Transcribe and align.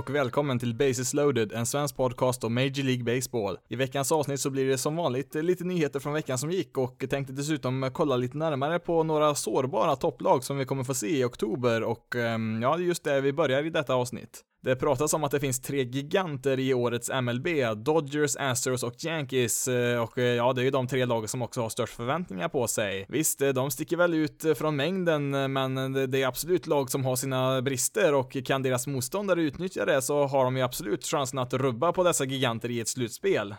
Och 0.00 0.10
välkommen 0.10 0.58
till 0.58 0.74
Bases 0.74 1.14
loaded, 1.14 1.52
en 1.52 1.66
svensk 1.66 1.96
podcast 1.96 2.44
om 2.44 2.54
Major 2.54 2.82
League 2.82 3.04
Baseball. 3.04 3.58
I 3.68 3.76
veckans 3.76 4.12
avsnitt 4.12 4.40
så 4.40 4.50
blir 4.50 4.66
det 4.66 4.78
som 4.78 4.96
vanligt 4.96 5.34
lite 5.34 5.64
nyheter 5.64 6.00
från 6.00 6.12
veckan 6.12 6.38
som 6.38 6.50
gick 6.50 6.78
och 6.78 7.04
tänkte 7.10 7.32
dessutom 7.32 7.90
kolla 7.92 8.16
lite 8.16 8.36
närmare 8.36 8.78
på 8.78 9.02
några 9.02 9.34
sårbara 9.34 9.96
topplag 9.96 10.44
som 10.44 10.58
vi 10.58 10.64
kommer 10.64 10.84
få 10.84 10.94
se 10.94 11.18
i 11.18 11.24
oktober 11.24 11.82
och 11.82 12.16
ehm, 12.16 12.62
ja, 12.62 12.78
just 12.78 13.04
det 13.04 13.20
vi 13.20 13.32
börjar 13.32 13.66
i 13.66 13.70
detta 13.70 13.94
avsnitt. 13.94 14.44
Det 14.62 14.76
pratas 14.76 15.14
om 15.14 15.24
att 15.24 15.30
det 15.30 15.40
finns 15.40 15.60
tre 15.60 15.82
giganter 15.82 16.58
i 16.58 16.74
årets 16.74 17.10
MLB, 17.10 17.46
Dodgers, 17.76 18.36
Astros 18.36 18.82
och 18.82 19.04
Yankees, 19.04 19.68
eh, 19.68 20.02
och 20.02 20.18
eh, 20.18 20.24
ja, 20.24 20.52
det 20.52 20.60
är 20.60 20.64
ju 20.64 20.70
de 20.70 20.86
tre 20.86 21.04
lag 21.04 21.30
som 21.30 21.42
också 21.42 21.60
har 21.62 21.68
störst 21.68 21.94
förväntningar 21.94 22.48
på 22.48 22.66
sig. 22.66 23.06
Visst, 23.08 23.42
eh, 23.42 23.48
de 23.48 23.70
sticker 23.70 23.96
väl 23.96 24.14
ut 24.14 24.44
från 24.58 24.76
mängden, 24.76 25.52
men 25.52 25.92
det 26.10 26.22
är 26.22 26.26
absolut 26.26 26.66
lag 26.66 26.90
som 26.90 27.04
har 27.04 27.16
sina 27.16 27.62
brister 27.62 28.14
och 28.14 28.36
kan 28.44 28.62
deras 28.62 28.86
motståndare 28.86 29.42
utnyttja 29.42 29.84
det 29.84 30.02
så 30.02 30.26
har 30.26 30.44
de 30.44 30.56
ju 30.56 30.62
absolut 30.62 31.04
chansen 31.04 31.38
att 31.38 31.52
rubba 31.52 31.92
på 31.92 32.02
dessa 32.02 32.24
giganter 32.24 32.70
i 32.70 32.80
ett 32.80 32.88
slutspel. 32.88 33.54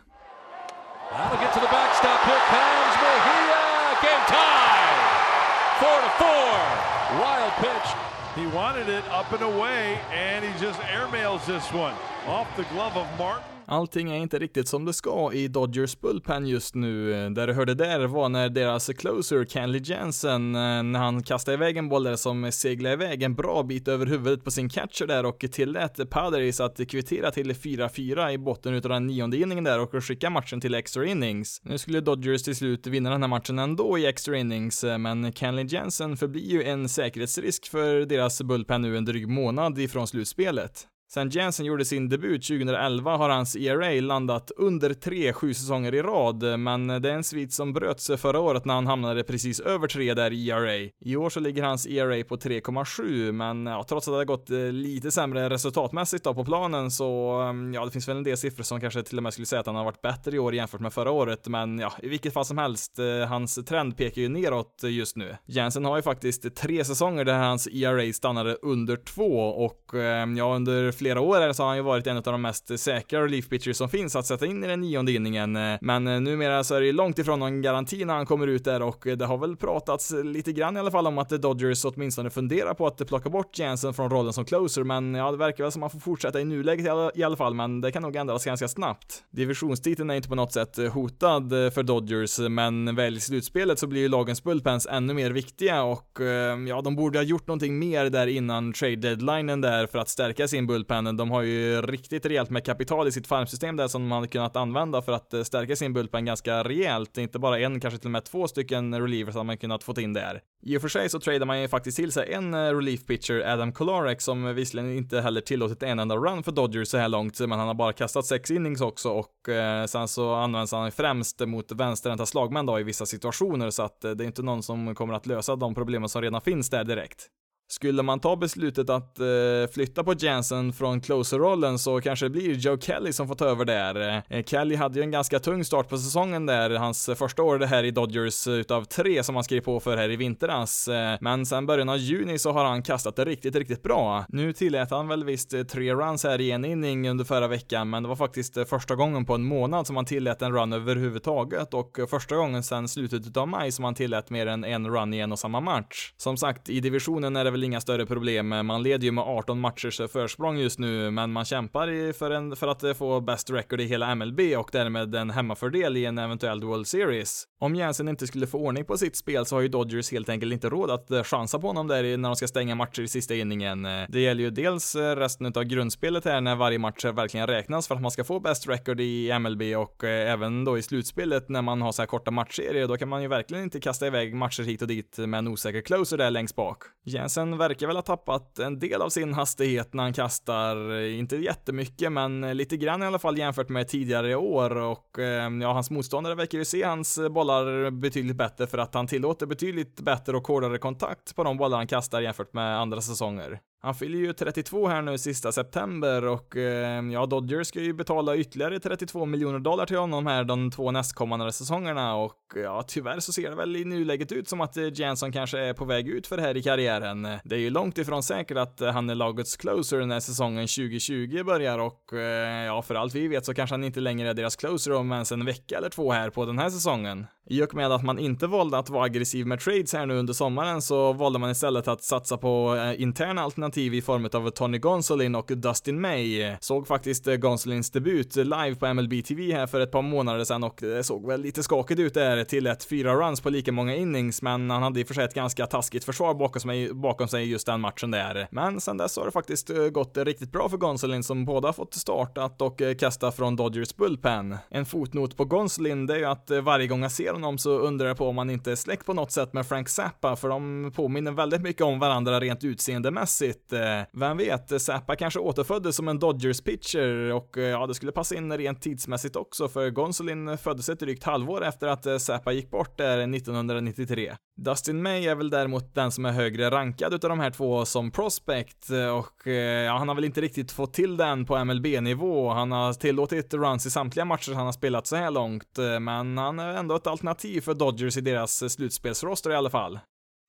Wild 7.11 7.53
pitch. 7.61 8.00
He 8.35 8.47
wanted 8.47 8.87
it 8.87 9.05
up 9.09 9.31
and 9.33 9.41
away, 9.41 9.99
and 10.13 10.45
he 10.45 10.51
just 10.59 10.79
airmails 10.81 11.45
this 11.45 11.71
one 11.73 11.93
off 12.27 12.47
the 12.55 12.63
glove 12.65 12.95
of 12.95 13.07
Martin. 13.17 13.50
Allting 13.71 14.11
är 14.11 14.15
inte 14.15 14.39
riktigt 14.39 14.67
som 14.67 14.85
det 14.85 14.93
ska 14.93 15.33
i 15.33 15.47
Dodgers 15.47 15.99
bullpen 15.99 16.47
just 16.47 16.75
nu. 16.75 17.29
Där 17.29 17.47
du 17.47 17.53
hörde 17.53 17.73
där 17.73 18.07
var 18.07 18.29
när 18.29 18.49
deras 18.49 18.87
closer 18.87 19.45
Kenley 19.45 19.81
Jensen, 19.83 20.55
eh, 20.55 20.83
när 20.83 20.99
han 20.99 21.23
kastade 21.23 21.55
iväg 21.55 21.77
en 21.77 21.89
boll 21.89 22.03
där 22.03 22.15
som 22.15 22.51
seglade 22.51 22.93
iväg 22.93 23.23
en 23.23 23.35
bra 23.35 23.63
bit 23.63 23.87
över 23.87 24.05
huvudet 24.05 24.43
på 24.43 24.51
sin 24.51 24.69
catcher 24.69 25.07
där 25.07 25.25
och 25.25 25.45
tillät 25.51 26.09
Padres 26.09 26.59
att 26.59 26.89
kvittera 26.89 27.31
till 27.31 27.53
4-4 27.53 28.31
i 28.31 28.37
botten 28.37 28.73
utav 28.73 28.91
den 28.91 29.07
nionde 29.07 29.37
inningen 29.37 29.63
där 29.63 29.79
och 29.79 30.03
skicka 30.03 30.29
matchen 30.29 30.61
till 30.61 30.75
extra 30.75 31.05
innings. 31.05 31.61
Nu 31.63 31.77
skulle 31.77 32.01
Dodgers 32.01 32.43
till 32.43 32.55
slut 32.55 32.87
vinna 32.87 33.09
den 33.09 33.21
här 33.23 33.29
matchen 33.29 33.59
ändå 33.59 33.97
i 33.97 34.05
extra 34.05 34.37
innings, 34.37 34.83
eh, 34.83 34.97
men 34.97 35.33
Kenley 35.33 35.65
Jensen 35.65 36.17
förblir 36.17 36.51
ju 36.51 36.63
en 36.63 36.89
säkerhetsrisk 36.89 37.69
för 37.69 38.05
deras 38.05 38.41
bullpen 38.41 38.81
nu 38.81 38.97
en 38.97 39.05
dryg 39.05 39.27
månad 39.27 39.79
ifrån 39.79 40.07
slutspelet. 40.07 40.87
Sen 41.13 41.29
Jensen 41.29 41.65
gjorde 41.65 41.85
sin 41.85 42.09
debut 42.09 42.47
2011 42.47 43.17
har 43.17 43.29
hans 43.29 43.55
ERA 43.55 44.01
landat 44.01 44.51
under 44.57 44.93
3 44.93 45.33
sju 45.33 45.53
säsonger 45.53 45.95
i 45.95 46.01
rad, 46.01 46.59
men 46.59 46.87
det 46.87 47.09
är 47.09 47.13
en 47.13 47.23
svit 47.23 47.53
som 47.53 47.73
bröt 47.73 47.99
sig 47.99 48.17
förra 48.17 48.39
året 48.39 48.65
när 48.65 48.73
han 48.73 48.87
hamnade 48.87 49.23
precis 49.23 49.59
över 49.59 49.87
3 49.87 50.13
där 50.13 50.31
i 50.31 50.49
ERA. 50.49 50.89
I 50.99 51.15
år 51.15 51.29
så 51.29 51.39
ligger 51.39 51.63
hans 51.63 51.87
ERA 51.87 52.23
på 52.23 52.37
3,7, 52.37 53.31
men 53.31 53.65
ja, 53.65 53.85
trots 53.89 54.07
att 54.07 54.13
det 54.13 54.17
har 54.17 54.25
gått 54.25 54.49
eh, 54.49 54.57
lite 54.57 55.11
sämre 55.11 55.49
resultatmässigt 55.49 56.23
då 56.23 56.33
på 56.33 56.45
planen 56.45 56.91
så, 56.91 57.31
mm, 57.41 57.73
ja, 57.73 57.85
det 57.85 57.91
finns 57.91 58.07
väl 58.07 58.17
en 58.17 58.23
del 58.23 58.37
siffror 58.37 58.63
som 58.63 58.81
kanske 58.81 59.03
till 59.03 59.17
och 59.17 59.23
med 59.23 59.33
skulle 59.33 59.45
säga 59.45 59.59
att 59.59 59.65
han 59.65 59.75
har 59.75 59.85
varit 59.85 60.01
bättre 60.01 60.35
i 60.35 60.39
år 60.39 60.55
jämfört 60.55 60.81
med 60.81 60.93
förra 60.93 61.11
året, 61.11 61.47
men 61.47 61.79
ja, 61.79 61.93
i 62.03 62.07
vilket 62.07 62.33
fall 62.33 62.45
som 62.45 62.57
helst, 62.57 62.99
eh, 62.99 63.27
hans 63.27 63.55
trend 63.65 63.97
pekar 63.97 64.21
ju 64.21 64.29
neråt 64.29 64.81
just 64.83 65.15
nu. 65.15 65.37
Jensen 65.45 65.85
har 65.85 65.95
ju 65.95 66.01
faktiskt 66.01 66.55
tre 66.55 66.85
säsonger 66.85 67.25
där 67.25 67.37
hans 67.37 67.67
ERA 67.67 68.13
stannade 68.13 68.57
under 68.61 68.95
2 68.95 69.23
och 69.39 69.95
eh, 69.95 70.29
ja, 70.37 70.55
under 70.55 71.00
flera 71.01 71.21
år 71.21 71.53
så 71.53 71.63
har 71.63 71.67
han 71.67 71.77
ju 71.77 71.83
varit 71.83 72.07
en 72.07 72.17
av 72.17 72.23
de 72.23 72.41
mest 72.41 72.79
säkra 72.79 73.23
relief 73.23 73.49
pitchers 73.49 73.77
som 73.77 73.89
finns 73.89 74.15
att 74.15 74.25
sätta 74.25 74.45
in 74.45 74.63
i 74.63 74.67
den 74.67 74.81
nionde 74.81 75.11
inningen. 75.11 75.53
Men 75.81 76.07
eh, 76.07 76.19
numera 76.19 76.63
så 76.63 76.75
är 76.75 76.79
det 76.79 76.85
ju 76.85 76.93
långt 76.93 77.19
ifrån 77.19 77.39
någon 77.39 77.61
garanti 77.61 78.05
när 78.05 78.13
han 78.13 78.25
kommer 78.25 78.47
ut 78.47 78.63
där 78.63 78.81
och 78.81 79.07
eh, 79.07 79.17
det 79.17 79.25
har 79.25 79.37
väl 79.37 79.55
pratats 79.55 80.11
lite 80.23 80.53
grann 80.53 80.77
i 80.77 80.79
alla 80.79 80.91
fall 80.91 81.07
om 81.07 81.17
att 81.17 81.29
Dodgers 81.29 81.85
åtminstone 81.85 82.29
funderar 82.29 82.73
på 82.73 82.87
att 82.87 83.07
plocka 83.07 83.29
bort 83.29 83.59
Jansen 83.59 83.93
från 83.93 84.09
rollen 84.09 84.33
som 84.33 84.45
closer, 84.45 84.83
men 84.83 85.15
ja, 85.15 85.31
det 85.31 85.37
verkar 85.37 85.63
väl 85.63 85.71
som 85.71 85.83
att 85.83 85.93
man 85.93 86.01
får 86.01 86.11
fortsätta 86.11 86.41
i 86.41 86.45
nuläget 86.45 86.85
i 87.15 87.23
alla 87.23 87.35
fall, 87.35 87.53
men 87.53 87.81
det 87.81 87.91
kan 87.91 88.01
nog 88.01 88.15
ändras 88.15 88.45
ganska 88.45 88.67
snabbt. 88.67 89.23
Divisionstiteln 89.31 90.09
är 90.09 90.15
inte 90.15 90.29
på 90.29 90.35
något 90.35 90.53
sätt 90.53 90.77
eh, 90.77 90.93
hotad 90.93 91.49
för 91.49 91.83
Dodgers, 91.83 92.39
men 92.39 92.95
väl 92.95 93.17
i 93.17 93.19
slutspelet 93.19 93.79
så 93.79 93.87
blir 93.87 94.01
ju 94.01 94.07
lagens 94.07 94.43
bullpens 94.43 94.87
ännu 94.91 95.13
mer 95.13 95.31
viktiga 95.31 95.83
och 95.83 96.19
ja, 96.67 96.81
de 96.81 96.95
borde 96.95 97.19
ha 97.19 97.23
gjort 97.23 97.47
någonting 97.47 97.79
mer 97.79 98.09
där 98.09 98.27
innan 98.27 98.73
trade 98.73 98.95
deadlinen 98.95 99.61
där 99.61 99.87
för 99.87 99.99
att 99.99 100.09
stärka 100.09 100.47
sin 100.47 100.67
bullpen 100.67 100.90
bullpennen. 100.91 101.17
De 101.17 101.31
har 101.31 101.41
ju 101.41 101.81
riktigt 101.81 102.25
rejält 102.25 102.49
med 102.49 102.65
kapital 102.65 103.07
i 103.07 103.11
sitt 103.11 103.27
farmsystem 103.27 103.75
där 103.75 103.87
som 103.87 104.01
de 104.01 104.11
hade 104.11 104.27
kunnat 104.27 104.55
använda 104.55 105.01
för 105.01 105.11
att 105.11 105.33
eh, 105.33 105.43
stärka 105.43 105.75
sin 105.75 105.93
bullpen 105.93 106.25
ganska 106.25 106.63
rejält. 106.63 107.17
Inte 107.17 107.39
bara 107.39 107.59
en, 107.59 107.79
kanske 107.79 107.99
till 107.99 108.07
och 108.07 108.11
med 108.11 108.23
två 108.23 108.47
stycken 108.47 109.01
relievers 109.01 109.35
hade 109.35 109.45
man 109.45 109.57
kunnat 109.57 109.83
fått 109.83 109.97
in 109.97 110.13
där. 110.13 110.41
I 110.63 110.77
och 110.77 110.81
för 110.81 110.89
sig 110.89 111.09
så 111.09 111.19
tradar 111.19 111.45
man 111.45 111.61
ju 111.61 111.67
faktiskt 111.67 111.97
till 111.97 112.11
sig 112.11 112.33
en 112.33 112.53
eh, 112.53 112.57
relief 112.57 113.05
pitcher, 113.05 113.43
Adam 113.45 113.71
Kolarek, 113.71 114.21
som 114.21 114.55
visserligen 114.55 114.97
inte 114.97 115.21
heller 115.21 115.41
tillåtit 115.41 115.83
en 115.83 115.99
enda 115.99 116.15
run 116.15 116.43
för 116.43 116.51
Dodgers 116.51 116.87
så 116.87 116.97
här 116.97 117.09
långt, 117.09 117.39
men 117.39 117.51
han 117.51 117.67
har 117.67 117.73
bara 117.73 117.93
kastat 117.93 118.25
sex 118.25 118.51
innings 118.51 118.81
också 118.81 119.09
och 119.09 119.49
eh, 119.49 119.85
sen 119.85 120.07
så 120.07 120.33
används 120.33 120.71
han 120.71 120.91
främst 120.91 121.39
mot 121.39 121.71
vänsterhänta 121.71 122.25
slagmän 122.25 122.65
då 122.65 122.79
i 122.79 122.83
vissa 122.83 123.05
situationer 123.05 123.69
så 123.69 123.83
att 123.83 124.03
eh, 124.03 124.11
det 124.11 124.23
är 124.23 124.25
inte 124.25 124.43
någon 124.43 124.63
som 124.63 124.95
kommer 124.95 125.13
att 125.13 125.25
lösa 125.25 125.55
de 125.55 125.75
problemen 125.75 126.09
som 126.09 126.21
redan 126.21 126.41
finns 126.41 126.69
där 126.69 126.83
direkt. 126.83 127.29
Skulle 127.71 128.03
man 128.03 128.19
ta 128.19 128.35
beslutet 128.35 128.89
att 128.89 129.19
eh, 129.19 129.25
flytta 129.73 130.03
på 130.03 130.13
Jansen 130.19 130.73
från 130.73 131.01
closer-rollen 131.01 131.79
så 131.79 132.01
kanske 132.01 132.25
det 132.25 132.29
blir 132.29 132.53
Joe 132.53 132.77
Kelly 132.77 133.13
som 133.13 133.27
får 133.27 133.35
ta 133.35 133.45
över 133.45 133.65
där. 133.65 134.23
Eh, 134.29 134.43
Kelly 134.43 134.75
hade 134.75 134.99
ju 134.99 135.03
en 135.03 135.11
ganska 135.11 135.39
tung 135.39 135.65
start 135.65 135.89
på 135.89 135.97
säsongen 135.97 136.45
där, 136.45 136.69
hans 136.69 137.09
eh, 137.09 137.15
första 137.15 137.43
år 137.43 137.59
det 137.59 137.67
här 137.67 137.83
i 137.83 137.91
Dodgers 137.91 138.47
eh, 138.47 138.53
utav 138.53 138.83
tre 138.83 139.23
som 139.23 139.35
han 139.35 139.43
skrev 139.43 139.61
på 139.61 139.79
för 139.79 139.97
här 139.97 140.09
i 140.09 140.15
vintras. 140.15 140.87
Eh, 140.87 141.17
men 141.21 141.45
sen 141.45 141.65
början 141.65 141.89
av 141.89 141.97
juni 141.97 142.39
så 142.39 142.51
har 142.51 142.65
han 142.65 142.83
kastat 142.83 143.15
det 143.15 143.25
riktigt, 143.25 143.55
riktigt 143.55 143.83
bra. 143.83 144.25
Nu 144.29 144.53
tillät 144.53 144.91
han 144.91 145.07
väl 145.07 145.23
visst 145.23 145.53
eh, 145.53 145.63
tre 145.63 145.93
runs 145.93 146.23
här 146.23 146.41
i 146.41 146.51
en 146.51 146.65
inning 146.65 147.09
under 147.09 147.25
förra 147.25 147.47
veckan, 147.47 147.89
men 147.89 148.03
det 148.03 148.09
var 148.09 148.15
faktiskt 148.15 148.69
första 148.69 148.95
gången 148.95 149.25
på 149.25 149.35
en 149.35 149.43
månad 149.43 149.87
som 149.87 149.95
han 149.95 150.05
tillät 150.05 150.41
en 150.41 150.53
run 150.53 150.73
överhuvudtaget 150.73 151.73
och 151.73 151.99
första 152.09 152.35
gången 152.35 152.63
sedan 152.63 152.87
slutet 152.87 153.37
av 153.37 153.47
maj 153.47 153.71
som 153.71 153.85
han 153.85 153.95
tillät 153.95 154.29
mer 154.29 154.47
än 154.47 154.63
en 154.63 154.87
run 154.87 155.13
i 155.13 155.19
en 155.19 155.31
och 155.31 155.39
samma 155.39 155.59
match. 155.59 156.13
Som 156.17 156.37
sagt, 156.37 156.69
i 156.69 156.79
divisionen 156.79 157.35
är 157.35 157.43
det 157.43 157.51
väl 157.51 157.60
väl 157.61 157.65
inga 157.65 157.81
större 157.81 158.05
problem. 158.05 158.47
Man 158.47 158.83
leder 158.83 159.05
ju 159.05 159.11
med 159.11 159.23
18 159.23 159.59
matchers 159.59 159.97
försprång 159.97 160.57
just 160.57 160.79
nu, 160.79 161.11
men 161.11 161.31
man 161.31 161.45
kämpar 161.45 162.13
för, 162.13 162.31
en, 162.31 162.55
för 162.55 162.67
att 162.67 162.97
få 162.97 163.21
bäst 163.21 163.49
record 163.49 163.81
i 163.81 163.85
hela 163.85 164.15
MLB 164.15 164.39
och 164.57 164.69
därmed 164.71 165.15
en 165.15 165.29
hemmafördel 165.29 165.97
i 165.97 166.05
en 166.05 166.17
eventuell 166.17 166.63
World 166.63 166.87
Series. 166.87 167.47
Om 167.63 167.75
Jensen 167.75 168.07
inte 168.07 168.27
skulle 168.27 168.47
få 168.47 168.57
ordning 168.57 168.85
på 168.85 168.97
sitt 168.97 169.15
spel 169.15 169.45
så 169.45 169.55
har 169.55 169.61
ju 169.61 169.67
Dodgers 169.67 170.11
helt 170.11 170.29
enkelt 170.29 170.53
inte 170.53 170.69
råd 170.69 170.91
att 170.91 171.11
eh, 171.11 171.23
chansa 171.23 171.59
på 171.59 171.67
honom 171.67 171.87
där 171.87 172.17
när 172.17 172.29
de 172.29 172.35
ska 172.35 172.47
stänga 172.47 172.75
matcher 172.75 173.01
i 173.01 173.07
sista 173.07 173.35
inningen. 173.35 173.85
Eh, 173.85 174.05
det 174.09 174.19
gäller 174.19 174.43
ju 174.43 174.49
dels 174.49 174.95
eh, 174.95 175.15
resten 175.15 175.53
av 175.55 175.63
grundspelet 175.63 176.25
här 176.25 176.41
när 176.41 176.55
varje 176.55 176.79
match 176.79 177.05
verkligen 177.05 177.47
räknas 177.47 177.87
för 177.87 177.95
att 177.95 178.01
man 178.01 178.11
ska 178.11 178.23
få 178.23 178.39
bäst 178.39 178.67
record 178.67 179.01
i 179.01 179.39
MLB 179.39 179.61
och 179.77 180.03
även 180.03 180.65
då 180.65 180.77
i 180.77 180.81
slutspelet 180.81 181.49
när 181.49 181.61
man 181.61 181.81
har 181.81 181.91
så 181.91 182.01
här 182.01 182.07
korta 182.07 182.31
matchserier, 182.31 182.87
då 182.87 182.97
kan 182.97 183.09
man 183.09 183.21
ju 183.21 183.27
verkligen 183.27 183.63
inte 183.63 183.79
kasta 183.79 184.07
iväg 184.07 184.35
matcher 184.35 184.63
hit 184.63 184.81
och 184.81 184.87
dit 184.87 185.17
med 185.17 185.37
en 185.37 185.47
osäker 185.47 185.81
closer 185.81 186.17
där 186.17 186.31
längst 186.31 186.55
bak. 186.55 186.83
Jensen 187.05 187.57
verkar 187.57 187.87
väl 187.87 187.95
ha 187.95 188.03
tappat 188.03 188.59
en 188.59 188.79
del 188.79 189.01
av 189.01 189.09
sin 189.09 189.33
hastighet 189.33 189.93
när 189.93 190.03
han 190.03 190.13
kastar, 190.13 191.01
inte 191.01 191.35
jättemycket, 191.37 192.11
men 192.11 192.57
lite 192.57 192.77
grann 192.77 193.03
i 193.03 193.05
alla 193.05 193.19
fall 193.19 193.37
jämfört 193.37 193.69
med 193.69 193.87
tidigare 193.87 194.35
år 194.35 194.77
och 194.77 195.17
ja, 195.61 195.73
hans 195.73 195.89
motståndare 195.89 196.35
verkar 196.35 196.57
ju 196.57 196.65
se 196.65 196.83
hans 196.83 197.19
bollar 197.29 197.50
betydligt 197.91 198.37
bättre 198.37 198.67
för 198.67 198.77
att 198.77 198.93
han 198.93 199.07
tillåter 199.07 199.45
betydligt 199.45 199.99
bättre 199.99 200.37
och 200.37 200.47
hårdare 200.47 200.77
kontakt 200.77 201.35
på 201.35 201.43
de 201.43 201.57
bollar 201.57 201.77
han 201.77 201.87
kastar 201.87 202.21
jämfört 202.21 202.53
med 202.53 202.79
andra 202.79 203.01
säsonger. 203.01 203.59
Han 203.83 203.95
fyller 203.95 204.17
ju 204.17 204.33
32 204.33 204.87
här 204.87 205.01
nu 205.01 205.17
sista 205.17 205.51
september 205.51 206.25
och 206.25 206.57
eh, 206.57 207.05
ja, 207.05 207.25
Dodgers 207.25 207.67
ska 207.67 207.81
ju 207.81 207.93
betala 207.93 208.35
ytterligare 208.35 208.79
32 208.79 209.25
miljoner 209.25 209.59
dollar 209.59 209.85
till 209.85 209.97
honom 209.97 210.27
här 210.27 210.43
de 210.43 210.71
två 210.71 210.91
nästkommande 210.91 211.51
säsongerna 211.51 212.15
och 212.15 212.37
ja, 212.55 212.83
tyvärr 212.87 213.19
så 213.19 213.33
ser 213.33 213.49
det 213.49 213.55
väl 213.55 213.75
i 213.75 213.85
nuläget 213.85 214.31
ut 214.31 214.49
som 214.49 214.61
att 214.61 214.77
eh, 214.77 214.83
Jansson 214.93 215.31
kanske 215.31 215.59
är 215.59 215.73
på 215.73 215.85
väg 215.85 216.07
ut 216.07 216.27
för 216.27 216.37
det 216.37 216.43
här 216.43 216.57
i 216.57 216.63
karriären. 216.63 217.27
Det 217.43 217.55
är 217.55 217.59
ju 217.59 217.69
långt 217.69 217.97
ifrån 217.97 218.23
säkert 218.23 218.57
att 218.57 218.81
eh, 218.81 218.91
han 218.91 219.09
är 219.09 219.15
lagets 219.15 219.57
closer 219.57 220.05
när 220.05 220.19
säsongen 220.19 220.67
2020 220.67 221.43
börjar 221.43 221.79
och 221.79 222.13
eh, 222.13 222.65
ja, 222.65 222.81
för 222.81 222.95
allt 222.95 223.15
vi 223.15 223.27
vet 223.27 223.45
så 223.45 223.53
kanske 223.53 223.73
han 223.73 223.83
inte 223.83 223.99
längre 223.99 224.29
är 224.29 224.33
deras 224.33 224.55
closer 224.55 224.91
om 224.93 225.11
ens 225.11 225.31
en 225.31 225.45
vecka 225.45 225.77
eller 225.77 225.89
två 225.89 226.11
här 226.11 226.29
på 226.29 226.45
den 226.45 226.59
här 226.59 226.69
säsongen. 226.69 227.25
I 227.49 227.63
och 227.63 227.75
med 227.75 227.91
att 227.91 228.03
man 228.03 228.19
inte 228.19 228.47
valde 228.47 228.77
att 228.77 228.89
vara 228.89 229.05
aggressiv 229.05 229.47
med 229.47 229.59
trades 229.59 229.93
här 229.93 230.05
nu 230.05 230.13
under 230.17 230.33
sommaren 230.33 230.81
så 230.81 231.13
valde 231.13 231.39
man 231.39 231.49
istället 231.51 231.87
att 231.87 232.03
satsa 232.03 232.37
på 232.37 232.75
eh, 232.75 233.01
interna 233.01 233.41
alternativ 233.41 233.70
alternativ 233.71 233.93
i 233.93 234.01
form 234.01 234.29
av 234.33 234.49
Tony 234.49 234.77
Gonsolin 234.77 235.35
och 235.35 235.45
Dustin 235.45 236.01
May. 236.01 236.55
Såg 236.59 236.87
faktiskt 236.87 237.27
eh, 237.27 237.35
Gonsolins 237.35 237.91
debut 237.91 238.35
live 238.35 238.75
på 238.75 238.93
MLB 238.93 239.25
TV 239.25 239.53
här 239.53 239.67
för 239.67 239.79
ett 239.79 239.91
par 239.91 240.01
månader 240.01 240.43
sedan 240.43 240.63
och 240.63 240.77
det 240.81 241.03
såg 241.03 241.27
väl 241.27 241.41
lite 241.41 241.63
skakigt 241.63 241.99
ut 241.99 242.13
där 242.13 242.43
till 242.43 242.67
ett 242.67 242.83
fyra 242.83 243.13
runs 243.13 243.41
på 243.41 243.49
lika 243.49 243.71
många 243.71 243.95
innings, 243.95 244.41
men 244.41 244.69
han 244.69 244.83
hade 244.83 244.99
i 244.99 245.03
och 245.03 245.07
för 245.07 245.13
sig 245.13 245.25
ett 245.25 245.33
ganska 245.33 245.65
taskigt 245.65 246.03
försvar 246.03 246.33
bakom 246.33 246.61
sig, 246.61 246.93
bakom 246.93 247.27
sig 247.27 247.49
just 247.49 247.65
den 247.65 247.81
matchen 247.81 248.11
där. 248.11 248.47
Men 248.51 248.81
sen 248.81 248.97
dess 248.97 249.17
har 249.17 249.25
det 249.25 249.31
faktiskt 249.31 249.69
eh, 249.69 249.87
gått 249.87 250.17
riktigt 250.17 250.51
bra 250.51 250.69
för 250.69 250.77
Gonsolin 250.77 251.23
som 251.23 251.45
båda 251.45 251.67
har 251.67 251.73
fått 251.73 251.93
startat 251.93 252.61
och 252.61 252.81
kasta 252.99 253.31
från 253.31 253.55
Dodgers 253.55 253.95
bullpen. 253.95 254.57
En 254.69 254.85
fotnot 254.85 255.37
på 255.37 255.45
Gonsolin, 255.45 256.05
det 256.05 256.13
är 256.13 256.19
ju 256.19 256.25
att 256.25 256.51
varje 256.63 256.87
gång 256.87 257.01
jag 257.01 257.11
ser 257.11 257.33
honom 257.33 257.57
så 257.57 257.71
undrar 257.79 258.07
jag 258.07 258.17
på 258.17 258.27
om 258.27 258.37
han 258.37 258.49
inte 258.49 258.71
är 258.71 258.75
släkt 258.75 259.05
på 259.05 259.13
något 259.13 259.31
sätt 259.31 259.53
med 259.53 259.65
Frank 259.65 259.89
Zappa, 259.89 260.35
för 260.35 260.49
de 260.49 260.91
påminner 260.95 261.31
väldigt 261.31 261.61
mycket 261.61 261.81
om 261.81 261.99
varandra 261.99 262.39
rent 262.39 262.63
utseendemässigt. 262.63 263.60
Eh, 263.73 264.05
vem 264.13 264.37
vet, 264.37 264.81
Zappa 264.81 265.15
kanske 265.15 265.39
återföddes 265.39 265.95
som 265.95 266.07
en 266.07 266.19
Dodgers 266.19 266.61
pitcher 266.61 267.33
och 267.33 267.57
eh, 267.57 267.63
ja, 267.63 267.87
det 267.87 267.93
skulle 267.93 268.11
passa 268.11 268.35
in 268.35 268.57
rent 268.57 268.81
tidsmässigt 268.81 269.35
också, 269.35 269.67
för 269.67 269.89
Gonsolin 269.89 270.57
föddes 270.57 270.89
ett 270.89 270.99
drygt 270.99 271.23
halvår 271.23 271.65
efter 271.65 271.87
att 271.87 272.05
eh, 272.05 272.17
Zappa 272.17 272.51
gick 272.51 272.71
bort 272.71 272.97
där 272.97 273.17
1993. 273.17 274.35
Dustin 274.57 275.03
May 275.03 275.27
är 275.27 275.35
väl 275.35 275.49
däremot 275.49 275.95
den 275.95 276.11
som 276.11 276.25
är 276.25 276.31
högre 276.31 276.69
rankad 276.69 277.13
utav 277.13 277.29
de 277.29 277.39
här 277.39 277.51
två 277.51 277.85
som 277.85 278.11
prospect 278.11 278.89
och 278.89 279.47
ja, 279.87 279.97
han 279.97 280.07
har 280.07 280.15
väl 280.15 280.23
inte 280.23 280.41
riktigt 280.41 280.71
fått 280.71 280.93
till 280.93 281.17
den 281.17 281.45
på 281.45 281.65
MLB-nivå. 281.65 282.49
Han 282.49 282.71
har 282.71 282.93
tillåtit 282.93 283.53
runs 283.53 283.85
i 283.85 283.89
samtliga 283.89 284.25
matcher 284.25 284.53
han 284.53 284.65
har 284.65 284.71
spelat 284.71 285.07
så 285.07 285.15
här 285.15 285.31
långt, 285.31 285.77
men 286.01 286.37
han 286.37 286.59
är 286.59 286.73
ändå 286.73 286.95
ett 286.95 287.07
alternativ 287.07 287.61
för 287.61 287.73
Dodgers 287.73 288.17
i 288.17 288.21
deras 288.21 288.73
slutspelsroster 288.73 289.51
i 289.51 289.55
alla 289.55 289.69
fall. 289.69 289.99